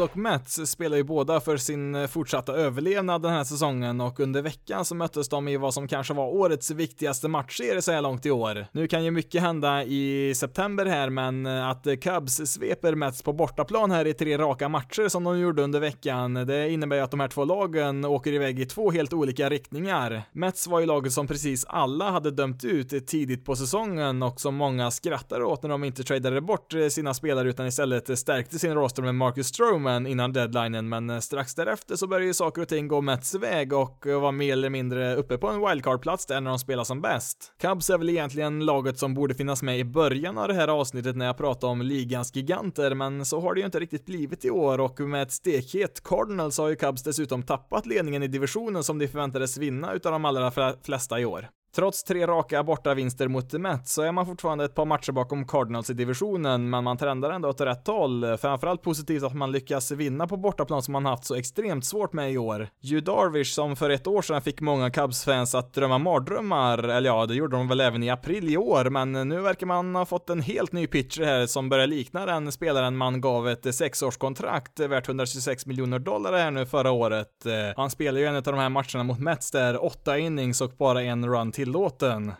Och 0.00 0.16
Mets 0.16 0.70
spelar 0.70 0.96
ju 0.96 1.04
båda 1.04 1.40
för 1.40 1.56
sin 1.56 1.94
eh, 1.94 2.06
fortsatta 2.06 2.52
överlevnad 2.52 3.22
den 3.22 3.32
här 3.32 3.44
säsongen 3.44 4.00
och 4.00 4.20
under 4.20 4.42
veckan 4.42 4.84
så 4.84 4.94
möttes 4.94 5.28
de 5.28 5.48
i 5.48 5.56
vad 5.56 5.74
som 5.74 5.88
kanske 5.88 6.14
var 6.14 6.26
årets 6.26 6.70
viktigaste 6.70 7.28
matchserie 7.28 7.82
så 7.82 7.92
här 7.92 8.02
långt 8.02 8.26
i 8.26 8.30
år. 8.30 8.66
Nu 8.72 8.88
kan 8.88 9.04
ju 9.04 9.10
mycket 9.10 9.42
hända 9.42 9.84
i 9.84 10.32
september 10.36 10.86
här, 10.86 11.10
men 11.10 11.46
eh, 11.46 11.68
att 11.68 11.86
Cubs 12.02 12.36
sveper 12.50 12.94
Mets 12.94 13.22
på 13.22 13.32
bortaplan 13.32 13.90
här 13.90 14.06
i 14.06 14.14
tre 14.14 14.38
raka 14.38 14.68
matcher 14.68 15.08
som 15.08 15.24
de 15.24 15.38
gjorde 15.38 15.62
under 15.62 15.80
veckan, 15.80 16.34
det 16.34 16.70
innebär 16.70 16.96
ju 16.96 17.02
att 17.02 17.10
de 17.10 17.20
här 17.20 17.28
två 17.28 17.44
lagen 17.44 18.04
åker 18.04 18.32
iväg 18.32 18.60
i 18.60 18.66
två 18.66 18.90
helt 18.90 19.12
olika 19.12 19.50
riktningar. 19.50 20.22
Mets 20.32 20.66
var 20.66 20.80
ju 20.80 20.86
laget 20.86 21.12
som 21.12 21.26
precis 21.26 21.64
alla 21.64 22.10
hade 22.10 22.30
dömt 22.30 22.64
ut 22.64 23.06
tidigt 23.06 23.44
på 23.44 23.56
säsongen 23.56 24.22
och 24.22 24.40
som 24.40 24.54
många 24.54 24.90
skrattade 24.90 25.44
åt 25.44 25.62
när 25.62 25.70
de 25.70 25.84
inte 25.84 26.02
tradade 26.02 26.40
bort 26.40 26.74
eh, 26.74 26.88
sina 26.88 27.14
spelare 27.14 27.48
utan 27.48 27.66
istället 27.66 28.18
stärkte 28.18 28.58
sin 28.58 28.74
roster 28.74 29.02
med 29.02 29.14
Marcus 29.14 29.46
Stroman 29.46 29.89
Bowman 29.90 30.06
innan 30.06 30.32
deadlinen, 30.32 30.88
men 30.88 31.10
eh, 31.10 31.18
strax 31.18 31.54
därefter 31.54 31.96
så 31.96 32.06
började 32.06 32.26
ju 32.26 32.34
saker 32.34 32.62
och 32.62 32.68
ting 32.68 32.88
gå 32.88 33.00
Mets 33.00 33.34
väg 33.34 33.72
och 33.72 34.06
eh, 34.06 34.20
var 34.20 34.32
mer 34.32 34.52
eller 34.52 34.70
mindre 34.70 35.16
uppe 35.16 35.38
på 35.38 35.48
en 35.48 35.60
wildcard-plats 35.60 36.26
där 36.26 36.40
när 36.40 36.50
de 36.50 36.58
spelar 36.58 36.84
som 36.84 37.00
bäst. 37.00 37.52
Cubs 37.60 37.90
är 37.90 37.98
väl 37.98 38.08
egentligen 38.08 38.64
laget 38.64 38.98
som 38.98 39.14
borde 39.14 39.34
finnas 39.34 39.62
med 39.62 39.78
i 39.78 39.84
början 39.84 40.38
av 40.38 40.48
det 40.48 40.54
här 40.54 40.68
avsnittet 40.68 41.16
när 41.16 41.26
jag 41.26 41.36
pratar 41.36 41.68
om 41.68 41.82
ligans 41.82 42.36
giganter, 42.36 42.94
men 42.94 43.24
så 43.24 43.40
har 43.40 43.54
det 43.54 43.60
ju 43.60 43.66
inte 43.66 43.80
riktigt 43.80 44.06
blivit 44.06 44.44
i 44.44 44.50
år 44.50 44.80
och 44.80 45.00
med 45.00 45.22
ett 45.22 45.32
stekhet 45.32 46.02
Cardinals 46.04 46.58
har 46.58 46.68
ju 46.68 46.76
Cubs 46.76 47.02
dessutom 47.02 47.42
tappat 47.42 47.86
ledningen 47.86 48.22
i 48.22 48.28
divisionen 48.28 48.84
som 48.84 48.98
de 48.98 49.08
förväntades 49.08 49.58
vinna 49.58 49.92
utav 49.92 50.12
de 50.12 50.24
allra 50.24 50.74
flesta 50.82 51.20
i 51.20 51.24
år. 51.24 51.48
Trots 51.74 52.04
tre 52.04 52.26
raka 52.26 52.62
bortavinster 52.62 53.28
mot 53.28 53.52
Mets 53.52 53.92
så 53.92 54.02
är 54.02 54.12
man 54.12 54.26
fortfarande 54.26 54.64
ett 54.64 54.74
par 54.74 54.84
matcher 54.84 55.12
bakom 55.12 55.46
Cardinals 55.46 55.90
i 55.90 55.94
divisionen, 55.94 56.70
men 56.70 56.84
man 56.84 56.96
trendar 56.96 57.30
ändå 57.30 57.48
åt 57.48 57.60
rätt 57.60 57.86
håll. 57.86 58.36
Framförallt 58.38 58.82
positivt 58.82 59.22
att 59.22 59.34
man 59.34 59.52
lyckas 59.52 59.90
vinna 59.90 60.26
på 60.26 60.36
bortaplan 60.36 60.82
som 60.82 60.92
man 60.92 61.06
haft 61.06 61.24
så 61.24 61.34
extremt 61.34 61.84
svårt 61.84 62.12
med 62.12 62.32
i 62.32 62.38
år. 62.38 62.68
Hugh 62.82 63.04
Darvish, 63.04 63.54
som 63.54 63.76
för 63.76 63.90
ett 63.90 64.06
år 64.06 64.22
sedan 64.22 64.42
fick 64.42 64.60
många 64.60 64.90
Cubs-fans 64.90 65.54
att 65.54 65.74
drömma 65.74 65.98
mardrömmar, 65.98 66.78
eller 66.78 67.10
ja, 67.10 67.26
det 67.26 67.34
gjorde 67.34 67.56
de 67.56 67.68
väl 67.68 67.80
även 67.80 68.02
i 68.02 68.10
april 68.10 68.48
i 68.48 68.56
år, 68.56 68.84
men 68.90 69.12
nu 69.12 69.40
verkar 69.40 69.66
man 69.66 69.94
ha 69.94 70.06
fått 70.06 70.30
en 70.30 70.40
helt 70.40 70.72
ny 70.72 70.86
pitcher 70.86 71.24
här 71.24 71.46
som 71.46 71.68
börjar 71.68 71.86
likna 71.86 72.26
den 72.26 72.52
spelaren 72.52 72.96
man 72.96 73.20
gav 73.20 73.48
ett 73.48 73.74
sexårskontrakt 73.74 74.80
värt 74.80 75.08
126 75.08 75.66
miljoner 75.66 75.98
dollar 75.98 76.32
här 76.32 76.50
nu 76.50 76.66
förra 76.66 76.90
året. 76.90 77.46
Han 77.76 77.90
spelar 77.90 78.20
ju 78.20 78.26
en 78.26 78.36
av 78.36 78.42
de 78.42 78.54
här 78.54 78.68
matcherna 78.68 79.02
mot 79.04 79.18
Mets 79.18 79.50
där 79.50 79.84
åtta 79.84 80.18
innings 80.18 80.60
och 80.60 80.72
bara 80.78 81.02
en 81.02 81.26
run 81.26 81.52
tillåten. 81.60 82.32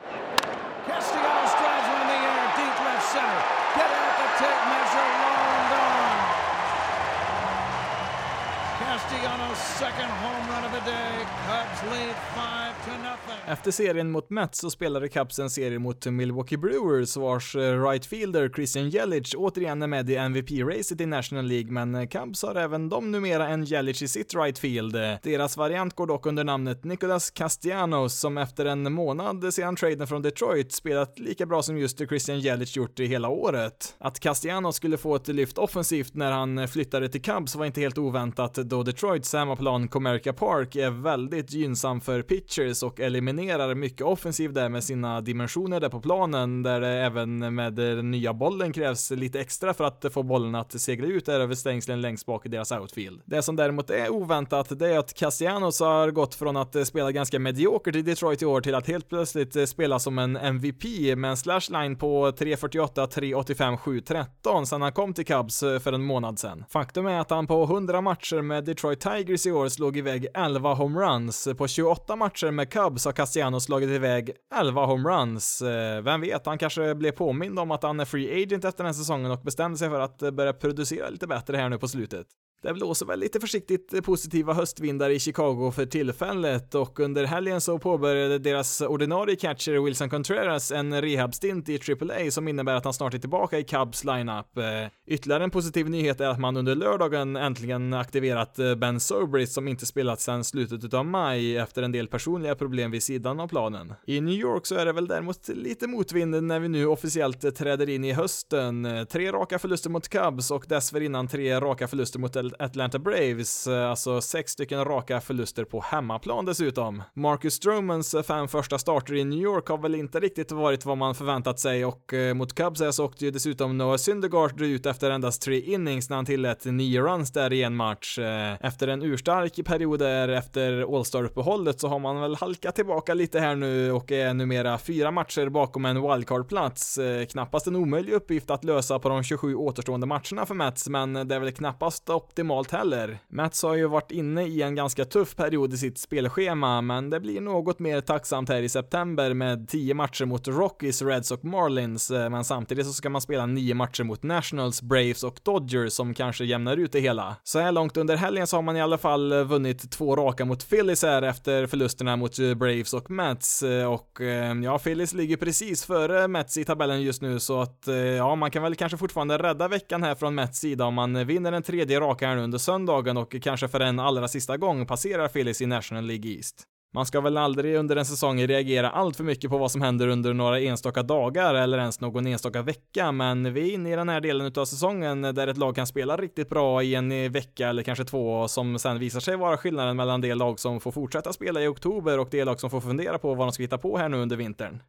Efter 13.50 13.70
serien 13.70 14.10
mot 14.10 14.30
Mets 14.30 14.58
så 14.58 14.70
spelade 14.70 15.08
Cubs 15.08 15.38
en 15.38 15.50
serie 15.50 15.78
mot 15.78 16.06
Milwaukee 16.06 16.56
Brewers 16.56 17.16
vars 17.16 17.54
rightfielder 17.54 17.90
right 17.90 18.06
fielder 18.06 18.48
Christian 18.48 18.90
Jelic 18.90 19.34
återigen 19.34 19.82
är 19.82 19.86
med 19.86 20.10
i 20.10 20.16
MVP-racet 20.16 21.00
i 21.00 21.06
National 21.06 21.44
League, 21.44 21.72
men 21.72 21.94
eh, 21.94 22.08
Cubs 22.08 22.42
har 22.42 22.54
även 22.54 22.88
de 22.88 23.10
numera 23.10 23.48
en 23.48 23.64
Jelic 23.64 24.02
i 24.02 24.08
sitt 24.08 24.34
right 24.34 24.58
field. 24.58 24.92
Deras 25.22 25.56
variant 25.56 25.94
går 25.94 26.06
dock 26.06 26.26
under 26.26 26.44
namnet 26.44 26.84
Nicolas 26.84 27.30
Castellanos 27.30 28.20
som 28.20 28.38
efter 28.38 28.64
en 28.64 28.92
månad 28.92 29.54
sedan 29.54 29.76
traden 29.76 30.06
från 30.06 30.22
Detroit 30.22 30.72
spelat 30.72 31.18
lika 31.18 31.46
bra 31.46 31.62
som 31.62 31.78
just 31.78 31.98
Christian 31.98 32.40
Jelic 32.40 32.76
gjort 32.76 33.00
i 33.00 33.06
hela 33.06 33.28
året. 33.28 33.94
Att 33.98 34.20
Castellanos 34.20 34.76
skulle 34.76 34.96
få 34.96 35.16
ett 35.16 35.28
lyft 35.28 35.58
offensivt 35.58 36.14
när 36.14 36.32
han 36.32 36.58
eh, 36.58 36.66
flyttade 36.66 37.08
till 37.08 37.22
Cubs 37.22 37.54
var 37.54 37.66
inte 37.66 37.80
helt 37.80 37.98
oväntat 37.98 38.54
då 38.54 38.82
Detroits 38.82 39.32
hemmaplan 39.32 39.88
Comerica 39.88 40.32
Park 40.32 40.76
är 40.76 40.90
väldigt 40.90 41.52
gynnsam 41.52 42.00
för 42.00 42.22
pitchers 42.22 42.82
och 42.82 43.00
eliminerar 43.00 43.39
mycket 43.74 44.06
offensiv 44.06 44.52
där 44.52 44.68
med 44.68 44.84
sina 44.84 45.20
dimensioner 45.20 45.80
där 45.80 45.88
på 45.88 46.00
planen, 46.00 46.62
där 46.62 46.80
det 46.80 46.88
även 46.88 47.54
med 47.54 47.72
den 47.72 48.10
nya 48.10 48.34
bollen 48.34 48.72
krävs 48.72 49.10
lite 49.10 49.40
extra 49.40 49.74
för 49.74 49.84
att 49.84 50.06
få 50.12 50.22
bollen 50.22 50.54
att 50.54 50.80
segla 50.80 51.06
ut 51.06 51.26
där 51.26 51.40
över 51.40 51.54
stängslen 51.54 52.00
längst 52.00 52.26
bak 52.26 52.46
i 52.46 52.48
deras 52.48 52.72
outfield. 52.72 53.20
Det 53.24 53.42
som 53.42 53.56
däremot 53.56 53.90
är 53.90 54.12
oväntat, 54.12 54.78
det 54.78 54.94
är 54.94 54.98
att 54.98 55.14
Castellanos 55.14 55.80
har 55.80 56.10
gått 56.10 56.34
från 56.34 56.56
att 56.56 56.86
spela 56.86 57.12
ganska 57.12 57.38
mediokert 57.38 57.96
i 57.96 58.02
Detroit 58.02 58.42
i 58.42 58.46
år 58.46 58.60
till 58.60 58.74
att 58.74 58.86
helt 58.86 59.08
plötsligt 59.08 59.68
spela 59.68 59.98
som 59.98 60.18
en 60.18 60.36
MVP 60.36 60.84
med 61.16 61.30
en 61.30 61.36
slashline 61.36 61.96
på 61.96 62.30
3.48, 62.30 63.08
3.85, 63.08 63.76
7.13 63.76 64.64
sedan 64.64 64.82
han 64.82 64.92
kom 64.92 65.14
till 65.14 65.26
Cubs 65.26 65.60
för 65.60 65.92
en 65.92 66.02
månad 66.04 66.38
sedan. 66.38 66.64
Faktum 66.68 67.06
är 67.06 67.20
att 67.20 67.30
han 67.30 67.46
på 67.46 67.64
100 67.64 68.00
matcher 68.00 68.42
med 68.42 68.64
Detroit 68.64 69.00
Tigers 69.00 69.46
i 69.46 69.52
år 69.52 69.68
slog 69.68 69.96
iväg 69.96 70.26
11 70.34 70.74
homeruns. 70.74 71.48
På 71.58 71.68
28 71.68 72.16
matcher 72.16 72.50
med 72.50 72.72
Cubs 72.72 73.04
har 73.04 73.12
Castellanos 73.30 73.64
slagit 73.64 73.90
iväg 73.90 74.30
11 74.54 74.86
homeruns. 74.86 75.62
Eh, 75.62 76.02
vem 76.02 76.20
vet, 76.20 76.46
han 76.46 76.58
kanske 76.58 76.94
blev 76.94 77.12
påmind 77.12 77.58
om 77.58 77.70
att 77.70 77.82
han 77.82 78.00
är 78.00 78.04
free 78.04 78.42
agent 78.42 78.64
efter 78.64 78.84
den 78.84 78.86
här 78.86 78.98
säsongen 78.98 79.30
och 79.30 79.40
bestämde 79.42 79.78
sig 79.78 79.88
för 79.88 80.00
att 80.00 80.22
eh, 80.22 80.30
börja 80.30 80.52
producera 80.52 81.08
lite 81.08 81.26
bättre 81.26 81.56
här 81.56 81.68
nu 81.68 81.78
på 81.78 81.88
slutet. 81.88 82.26
Det 82.62 82.74
blåser 82.74 83.06
väl 83.06 83.20
lite 83.20 83.40
försiktigt 83.40 84.04
positiva 84.04 84.52
höstvindar 84.54 85.10
i 85.10 85.18
Chicago 85.18 85.72
för 85.74 85.86
tillfället 85.86 86.74
och 86.74 87.00
under 87.00 87.24
helgen 87.24 87.60
så 87.60 87.78
påbörjade 87.78 88.38
deras 88.38 88.80
ordinarie 88.80 89.36
catcher 89.36 89.84
Wilson 89.84 90.10
Contreras 90.10 90.72
en 90.72 91.02
rehabstint 91.02 91.68
i 91.68 91.78
AAA 91.78 92.30
som 92.30 92.48
innebär 92.48 92.74
att 92.74 92.84
han 92.84 92.92
snart 92.92 93.14
är 93.14 93.18
tillbaka 93.18 93.58
i 93.58 93.64
Cubs 93.64 94.04
lineup. 94.04 94.58
Eh, 94.58 94.64
ytterligare 95.06 95.44
en 95.44 95.50
positiv 95.50 95.90
nyhet 95.90 96.20
är 96.20 96.28
att 96.28 96.40
man 96.40 96.56
under 96.56 96.74
lördagen 96.74 97.36
äntligen 97.36 97.94
aktiverat 97.94 98.58
eh, 98.58 98.74
Ben 98.74 99.00
Sobris 99.00 99.54
som 99.54 99.68
inte 99.68 99.86
spelat 99.86 100.20
sedan 100.20 100.44
slutet 100.44 100.94
av 100.94 101.06
maj 101.06 101.56
efter 101.56 101.82
en 101.82 101.92
del 101.92 102.08
personliga 102.08 102.54
problem 102.54 102.90
vid 102.90 103.02
sidan 103.02 103.40
av 103.40 103.48
planen. 103.48 103.94
I 104.06 104.20
New 104.20 104.34
York 104.34 104.66
så 104.66 104.74
är 104.74 104.86
det 104.86 104.92
väl 104.92 105.06
däremot 105.06 105.48
lite 105.48 105.86
motvind 105.86 106.42
när 106.42 106.60
vi 106.60 106.68
nu 106.68 106.86
officiellt 106.86 107.56
träder 107.56 107.88
in 107.88 108.04
i 108.04 108.12
hösten. 108.12 108.84
Eh, 108.84 109.04
tre 109.04 109.32
raka 109.32 109.58
förluster 109.58 109.90
mot 109.90 110.08
Cubs 110.08 110.50
och 110.50 110.64
dessförinnan 110.68 111.28
tre 111.28 111.60
raka 111.60 111.88
förluster 111.88 112.18
mot 112.18 112.36
Atlanta 112.58 112.98
Braves, 112.98 113.66
eh, 113.66 113.90
alltså 113.90 114.20
sex 114.20 114.52
stycken 114.52 114.84
raka 114.84 115.20
förluster 115.20 115.64
på 115.64 115.80
hemmaplan 115.80 116.44
dessutom. 116.44 117.02
Marcus 117.14 117.54
Stromans 117.54 118.14
eh, 118.14 118.22
fem 118.22 118.48
första 118.48 118.78
starter 118.78 119.14
i 119.14 119.24
New 119.24 119.38
York 119.38 119.68
har 119.68 119.78
väl 119.78 119.94
inte 119.94 120.20
riktigt 120.20 120.52
varit 120.52 120.84
vad 120.84 120.98
man 120.98 121.14
förväntat 121.14 121.60
sig 121.60 121.84
och 121.84 122.14
eh, 122.14 122.34
mot 122.34 122.54
Cubs 122.54 122.96
så 122.96 123.04
åkte 123.04 123.24
ju 123.24 123.30
dessutom 123.30 123.78
Noah 123.78 123.96
Syndergaard 123.96 124.60
ut 124.60 124.86
efter 124.86 125.10
endast 125.10 125.42
tre 125.42 125.60
innings 125.60 126.10
när 126.10 126.16
han 126.16 126.26
tillät 126.26 126.64
nio 126.64 127.00
runs 127.00 127.32
där 127.32 127.52
i 127.52 127.62
en 127.62 127.76
match. 127.76 128.18
Efter 128.60 128.88
en 128.88 129.02
urstark 129.02 129.66
period 129.66 129.98
där 129.98 130.28
efter 130.28 130.96
All-Star-uppehållet 130.96 131.80
så 131.80 131.88
har 131.88 131.98
man 131.98 132.20
väl 132.20 132.36
halkat 132.36 132.74
tillbaka 132.74 133.14
lite 133.14 133.40
här 133.40 133.56
nu 133.56 133.92
och 133.92 134.12
är 134.12 134.34
numera 134.34 134.78
fyra 134.78 135.10
matcher 135.10 135.48
bakom 135.48 135.84
en 135.84 136.02
wildcard-plats. 136.02 136.98
Knappast 137.30 137.66
en 137.66 137.76
omöjlig 137.76 138.12
uppgift 138.12 138.50
att 138.50 138.64
lösa 138.64 138.98
på 138.98 139.08
de 139.08 139.22
27 139.22 139.54
återstående 139.54 140.06
matcherna 140.06 140.46
för 140.46 140.54
Mets, 140.54 140.88
men 140.88 141.12
det 141.12 141.34
är 141.34 141.40
väl 141.40 141.52
knappast 141.52 142.10
optimalt 142.10 142.39
optimalt 142.40 142.70
heller. 142.70 143.18
Mats 143.28 143.62
har 143.62 143.74
ju 143.74 143.86
varit 143.86 144.10
inne 144.10 144.46
i 144.46 144.62
en 144.62 144.74
ganska 144.74 145.04
tuff 145.04 145.36
period 145.36 145.72
i 145.72 145.76
sitt 145.76 145.98
spelschema, 145.98 146.80
men 146.80 147.10
det 147.10 147.20
blir 147.20 147.40
något 147.40 147.78
mer 147.78 148.00
tacksamt 148.00 148.48
här 148.48 148.62
i 148.62 148.68
september 148.68 149.34
med 149.34 149.68
10 149.68 149.94
matcher 149.94 150.24
mot 150.24 150.48
Rockies, 150.48 151.02
Reds 151.02 151.30
och 151.30 151.44
Marlins, 151.44 152.10
eh, 152.10 152.30
men 152.30 152.44
samtidigt 152.44 152.86
så 152.86 152.92
ska 152.92 153.10
man 153.10 153.20
spela 153.20 153.46
9 153.46 153.74
matcher 153.74 154.04
mot 154.04 154.22
Nationals, 154.22 154.82
Braves 154.82 155.24
och 155.24 155.40
Dodgers 155.42 155.92
som 155.92 156.14
kanske 156.14 156.44
jämnar 156.44 156.76
ut 156.76 156.92
det 156.92 157.00
hela. 157.00 157.36
Så 157.42 157.58
här 157.58 157.72
långt 157.72 157.96
under 157.96 158.16
helgen 158.16 158.46
så 158.46 158.56
har 158.56 158.62
man 158.62 158.76
i 158.76 158.82
alla 158.82 158.98
fall 158.98 159.32
eh, 159.32 159.44
vunnit 159.44 159.90
två 159.90 160.16
raka 160.16 160.44
mot 160.44 160.70
Phillies 160.70 161.02
här 161.02 161.22
efter 161.22 161.66
förlusterna 161.66 162.16
mot 162.16 162.38
eh, 162.38 162.54
Braves 162.54 162.94
och 162.94 163.10
Mets 163.10 163.62
och 163.88 164.20
ja, 164.64 164.78
Phillies 164.78 165.14
ligger 165.14 165.36
precis 165.36 165.84
före 165.84 166.28
Mets 166.28 166.56
i 166.56 166.64
tabellen 166.64 167.02
just 167.02 167.22
nu 167.22 167.40
så 167.40 167.60
att 167.60 167.88
ja, 168.16 168.34
man 168.34 168.50
kan 168.50 168.62
väl 168.62 168.74
kanske 168.74 168.98
fortfarande 168.98 169.38
rädda 169.38 169.68
veckan 169.68 170.02
här 170.02 170.14
från 170.14 170.34
Mets 170.34 170.58
sida 170.58 170.84
om 170.84 170.94
man 170.94 171.26
vinner 171.26 171.52
en 171.52 171.62
tredje 171.62 172.00
raka 172.00 172.29
här 172.30 172.36
nu 172.36 172.42
under 172.42 172.58
söndagen 172.58 173.16
och 173.16 173.36
kanske 173.42 173.68
för 173.68 173.80
en 173.80 173.98
allra 173.98 174.28
sista 174.28 174.56
gång 174.56 174.86
passerar 174.86 175.28
Phillies 175.28 175.62
i 175.62 175.66
National 175.66 176.04
League 176.04 176.30
East. 176.30 176.66
Man 176.94 177.06
ska 177.06 177.20
väl 177.20 177.36
aldrig 177.36 177.76
under 177.76 177.96
en 177.96 178.04
säsong 178.04 178.46
reagera 178.46 178.90
allt 178.90 179.16
för 179.16 179.24
mycket 179.24 179.50
på 179.50 179.58
vad 179.58 179.70
som 179.70 179.82
händer 179.82 180.08
under 180.08 180.34
några 180.34 180.60
enstaka 180.60 181.02
dagar 181.02 181.54
eller 181.54 181.78
ens 181.78 182.00
någon 182.00 182.26
enstaka 182.26 182.62
vecka, 182.62 183.12
men 183.12 183.54
vi 183.54 183.70
är 183.70 183.74
inne 183.74 183.92
i 183.92 183.96
den 183.96 184.08
här 184.08 184.20
delen 184.20 184.52
av 184.56 184.64
säsongen 184.64 185.22
där 185.22 185.46
ett 185.46 185.56
lag 185.56 185.76
kan 185.76 185.86
spela 185.86 186.16
riktigt 186.16 186.48
bra 186.48 186.82
i 186.82 186.94
en 186.94 187.12
eh, 187.12 187.30
vecka 187.30 187.68
eller 187.68 187.82
kanske 187.82 188.04
två 188.04 188.48
som 188.48 188.78
sen 188.78 188.98
visar 188.98 189.20
sig 189.20 189.36
vara 189.36 189.56
skillnaden 189.56 189.96
mellan 189.96 190.20
det 190.20 190.34
lag 190.34 190.60
som 190.60 190.80
får 190.80 190.92
fortsätta 190.92 191.32
spela 191.32 191.62
i 191.62 191.66
oktober 191.66 192.18
och 192.18 192.28
det 192.30 192.44
lag 192.44 192.60
som 192.60 192.70
får 192.70 192.80
fundera 192.80 193.18
på 193.18 193.34
vad 193.34 193.46
de 193.46 193.52
ska 193.52 193.62
hitta 193.62 193.78
på 193.78 193.96
här 193.96 194.08
nu 194.08 194.16
under 194.16 194.36
vintern. 194.36 194.82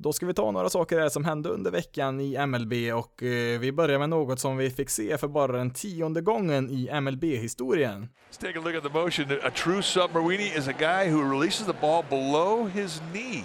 Då 0.00 0.12
ska 0.12 0.26
vi 0.26 0.34
ta 0.34 0.50
några 0.50 0.68
saker 0.68 0.98
här 0.98 1.08
som 1.08 1.24
hände 1.24 1.48
under 1.48 1.70
veckan 1.70 2.20
i 2.20 2.46
MLB 2.46 2.72
och 2.94 3.22
eh, 3.22 3.58
vi 3.60 3.72
börjar 3.72 3.98
med 3.98 4.08
något 4.08 4.40
som 4.40 4.56
vi 4.56 4.70
fick 4.70 4.90
se 4.90 5.18
för 5.18 5.28
bara 5.28 5.52
den 5.52 5.70
tionde 5.70 6.20
gången 6.20 6.70
i 6.70 7.00
MLB-historien. 7.00 8.08
Let's 8.30 8.40
take 8.40 8.58
a 8.58 8.62
look 8.64 8.74
at 8.74 8.92
the 8.92 8.98
motion. 8.98 9.38
A 9.44 9.50
true 9.50 9.82
submarine 9.82 10.58
is 10.58 10.68
a 10.68 10.72
guy 10.72 11.10
who 11.10 11.32
releases 11.32 11.66
the 11.66 11.76
ball 11.80 12.04
below 12.10 12.66
his 12.66 13.02
knee. 13.12 13.44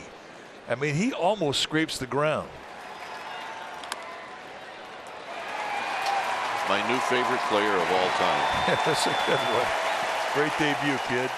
I 0.70 0.76
mean, 0.82 0.96
he 0.96 1.12
almost 1.13 1.60
scrapes 1.60 2.00
the 2.00 2.06
ground. 2.06 2.48
My 6.70 6.82
new 6.88 7.00
favorite 7.00 7.42
player 7.50 7.76
of 7.76 7.92
all 7.92 8.10
time. 8.18 8.78
That's 8.86 9.08
a 9.08 9.16
good 9.28 9.39
one. 9.58 9.83
Great 10.36 10.60
debut 10.60 11.00
kid. 11.10 11.30